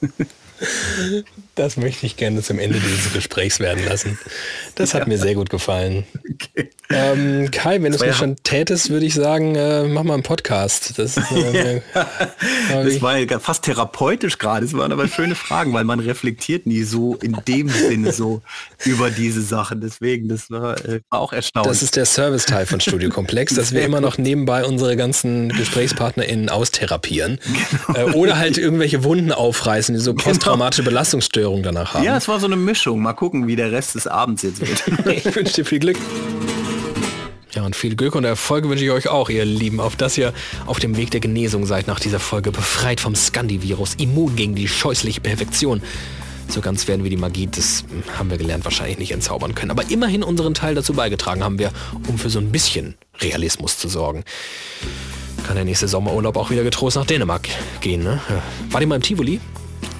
Das 1.54 1.76
möchte 1.76 2.06
ich 2.06 2.16
gerne 2.16 2.42
zum 2.42 2.58
Ende 2.58 2.80
dieses 2.80 3.12
Gesprächs 3.12 3.60
werden 3.60 3.84
lassen. 3.84 4.18
Das 4.74 4.94
hat 4.94 5.02
ja. 5.02 5.08
mir 5.08 5.18
sehr 5.18 5.34
gut 5.34 5.50
gefallen. 5.50 6.04
Okay. 6.16 6.70
Ähm, 6.88 7.50
Kai, 7.50 7.82
wenn 7.82 7.92
du 7.92 7.96
es 7.96 8.00
mir 8.00 8.12
schon 8.14 8.36
tätest, 8.42 8.90
würde 8.90 9.06
ich 9.06 9.14
sagen, 9.14 9.54
äh, 9.54 9.84
mach 9.84 10.02
mal 10.02 10.14
einen 10.14 10.22
Podcast. 10.22 10.98
Das, 10.98 11.16
äh, 11.16 11.80
das 12.72 13.02
war 13.02 13.18
ja 13.18 13.38
fast 13.38 13.64
therapeutisch 13.64 14.38
gerade. 14.38 14.64
Das 14.66 14.74
waren 14.74 14.92
aber 14.92 15.08
schöne 15.08 15.34
Fragen, 15.34 15.72
weil 15.72 15.84
man 15.84 16.00
reflektiert 16.00 16.66
nie 16.66 16.82
so 16.82 17.16
in 17.16 17.36
dem 17.46 17.68
Sinne 17.68 18.12
so 18.12 18.42
über 18.84 19.10
diese 19.10 19.42
Sachen. 19.42 19.80
Deswegen, 19.80 20.28
das 20.28 20.50
war, 20.50 20.78
äh, 20.86 21.00
war 21.10 21.20
auch 21.20 21.32
erstaunlich. 21.32 21.70
Das 21.70 21.82
ist 21.82 21.96
der 21.96 22.06
Service-Teil 22.06 22.66
von 22.66 22.80
Studio 22.80 23.10
Komplex, 23.10 23.54
dass 23.54 23.72
wir 23.72 23.82
immer 23.82 24.00
noch 24.00 24.18
nebenbei 24.18 24.64
unsere 24.64 24.96
ganzen 24.96 25.50
GesprächspartnerInnen 25.50 26.48
austherapieren. 26.48 27.38
Genau. 27.86 27.98
Äh, 27.98 28.12
oder 28.12 28.38
halt 28.38 28.58
irgendwelche 28.58 29.04
Wunden 29.04 29.32
aufreißen, 29.32 29.94
die 29.94 30.00
so 30.00 30.14
genau. 30.14 30.24
posttraumatische 30.24 30.82
Belastungsstörungen 31.42 31.62
danach 31.62 31.94
haben. 31.94 32.04
Ja, 32.04 32.16
es 32.16 32.28
war 32.28 32.40
so 32.40 32.46
eine 32.46 32.56
Mischung. 32.56 33.02
Mal 33.02 33.12
gucken, 33.12 33.46
wie 33.46 33.56
der 33.56 33.72
Rest 33.72 33.94
des 33.94 34.06
Abends 34.06 34.42
jetzt 34.42 34.60
wird. 34.60 35.06
ich 35.26 35.34
wünsche 35.34 35.54
dir 35.54 35.64
viel 35.64 35.78
Glück. 35.78 35.96
Ja, 37.52 37.64
und 37.64 37.76
viel 37.76 37.96
Glück 37.96 38.14
und 38.14 38.24
Erfolg 38.24 38.66
wünsche 38.66 38.84
ich 38.84 38.90
euch 38.90 39.08
auch, 39.08 39.28
ihr 39.28 39.44
Lieben, 39.44 39.78
auf 39.78 39.94
dass 39.96 40.16
ihr 40.16 40.32
auf 40.66 40.78
dem 40.78 40.96
Weg 40.96 41.10
der 41.10 41.20
Genesung 41.20 41.66
seid 41.66 41.86
nach 41.86 42.00
dieser 42.00 42.18
Folge, 42.18 42.50
befreit 42.50 42.98
vom 42.98 43.14
Scandi-Virus, 43.14 43.96
immun 43.96 44.36
gegen 44.36 44.54
die 44.54 44.68
scheußliche 44.68 45.20
Perfektion. 45.20 45.82
So 46.48 46.60
ganz 46.60 46.88
werden 46.88 47.02
wir 47.02 47.10
die 47.10 47.18
Magie, 47.18 47.48
das 47.50 47.84
haben 48.18 48.30
wir 48.30 48.38
gelernt, 48.38 48.64
wahrscheinlich 48.64 48.98
nicht 48.98 49.12
entzaubern 49.12 49.54
können. 49.54 49.70
Aber 49.70 49.90
immerhin 49.90 50.22
unseren 50.22 50.54
Teil 50.54 50.74
dazu 50.74 50.94
beigetragen 50.94 51.44
haben 51.44 51.58
wir, 51.58 51.72
um 52.08 52.18
für 52.18 52.30
so 52.30 52.38
ein 52.38 52.50
bisschen 52.52 52.94
Realismus 53.20 53.78
zu 53.78 53.88
sorgen. 53.88 54.24
Kann 55.46 55.56
der 55.56 55.64
nächste 55.64 55.88
Sommerurlaub 55.88 56.36
auch 56.36 56.50
wieder 56.50 56.62
getrost 56.62 56.96
nach 56.96 57.06
Dänemark 57.06 57.48
gehen, 57.80 58.02
ne? 58.02 58.20
War 58.70 58.80
die 58.80 58.86
mal 58.86 58.96
im 58.96 59.02
Tivoli? 59.02 59.40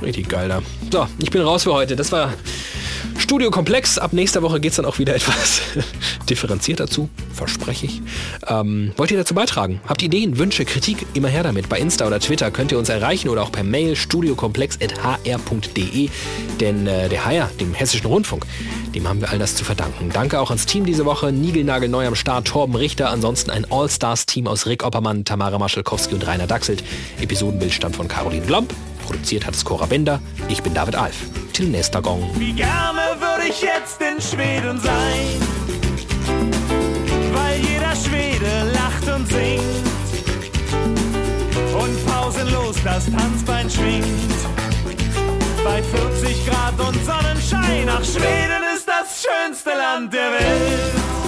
Richtig 0.03 0.28
geil 0.28 0.48
da. 0.48 0.62
So, 0.90 1.07
ich 1.22 1.30
bin 1.30 1.42
raus 1.42 1.64
für 1.64 1.72
heute. 1.72 1.96
Das 1.96 2.12
war 2.12 2.32
Studio 3.18 3.50
Komplex. 3.50 3.98
Ab 3.98 4.12
nächster 4.12 4.42
Woche 4.42 4.61
geht 4.61 4.72
es 4.72 4.76
dann 4.76 4.84
auch 4.84 4.98
wieder 4.98 5.14
etwas 5.22 5.62
differenzierter 6.28 6.86
zu, 6.86 7.09
verspreche 7.32 7.86
ich. 7.86 8.03
Ähm, 8.46 8.92
wollt 8.96 9.11
ihr 9.11 9.18
dazu 9.18 9.34
beitragen? 9.34 9.80
Habt 9.86 10.03
Ideen, 10.03 10.38
Wünsche, 10.38 10.64
Kritik? 10.64 11.07
Immer 11.14 11.28
her 11.28 11.42
damit. 11.42 11.68
Bei 11.68 11.78
Insta 11.78 12.07
oder 12.07 12.20
Twitter 12.20 12.50
könnt 12.50 12.72
ihr 12.72 12.78
uns 12.78 12.88
erreichen 12.88 13.28
oder 13.28 13.42
auch 13.42 13.53
per 13.53 13.64
Mail 13.64 13.96
studiokomplex.hr.de. 13.96 16.09
Denn 16.61 16.86
äh, 16.86 17.09
der 17.09 17.24
HR, 17.24 17.50
dem 17.61 17.74
Hessischen 17.74 18.07
Rundfunk, 18.07 18.46
dem 18.94 19.09
haben 19.09 19.20
wir 19.20 19.30
all 19.30 19.38
das 19.38 19.55
zu 19.55 19.64
verdanken. 19.64 20.11
Danke 20.12 20.40
auch 20.40 20.50
ans 20.50 20.66
Team 20.66 20.84
diese 20.84 21.05
Woche. 21.05 21.32
Nigelnagel 21.32 21.88
neu 21.88 22.07
am 22.07 22.14
Start, 22.14 22.46
Torben 22.46 22.74
Richter. 22.74 23.11
Ansonsten 23.11 23.50
ein 23.50 23.66
All-Stars-Team 23.70 24.46
aus 24.46 24.66
Rick 24.66 24.84
Oppermann, 24.84 25.24
Tamara 25.24 25.59
Maschalkowski 25.59 26.14
und 26.14 26.26
Rainer 26.26 26.46
Dachselt. 26.46 26.82
Episodenbild 27.20 27.72
stammt 27.72 27.96
von 27.96 28.09
Caroline 28.09 28.44
Blomp. 28.44 28.72
Produziert 29.03 29.46
hat 29.46 29.55
es 29.55 29.64
Cora 29.64 29.86
Bender. 29.86 30.20
Ich 30.48 30.62
bin 30.62 30.74
David 30.74 30.96
Alf. 30.96 31.16
Till 31.53 31.68
nächster 31.68 32.00
Gong. 32.00 32.30
Wie 32.38 32.53
gerne 32.53 33.00
würde 33.18 33.48
ich 33.48 33.61
jetzt 33.61 34.00
in 34.00 34.20
Schweden 34.20 34.80
sein, 34.80 35.40
weil 37.34 37.61
jeder 37.61 37.94
Schwede 37.94 38.72
lacht 38.72 39.09
und 39.14 39.28
singt 39.28 39.62
und 41.74 42.07
pausenlos 42.07 42.76
das 42.84 43.05
Tanzbein 43.07 43.68
schwingt. 43.68 44.07
Bei 45.64 45.82
40 45.82 46.46
Grad 46.46 46.80
und 46.80 47.05
Sonnenschein, 47.05 47.88
ach 47.88 48.05
Schweden 48.05 48.62
ist 48.74 48.88
das 48.88 49.24
schönste 49.24 49.70
Land 49.70 50.12
der 50.12 50.32
Welt. 50.32 51.22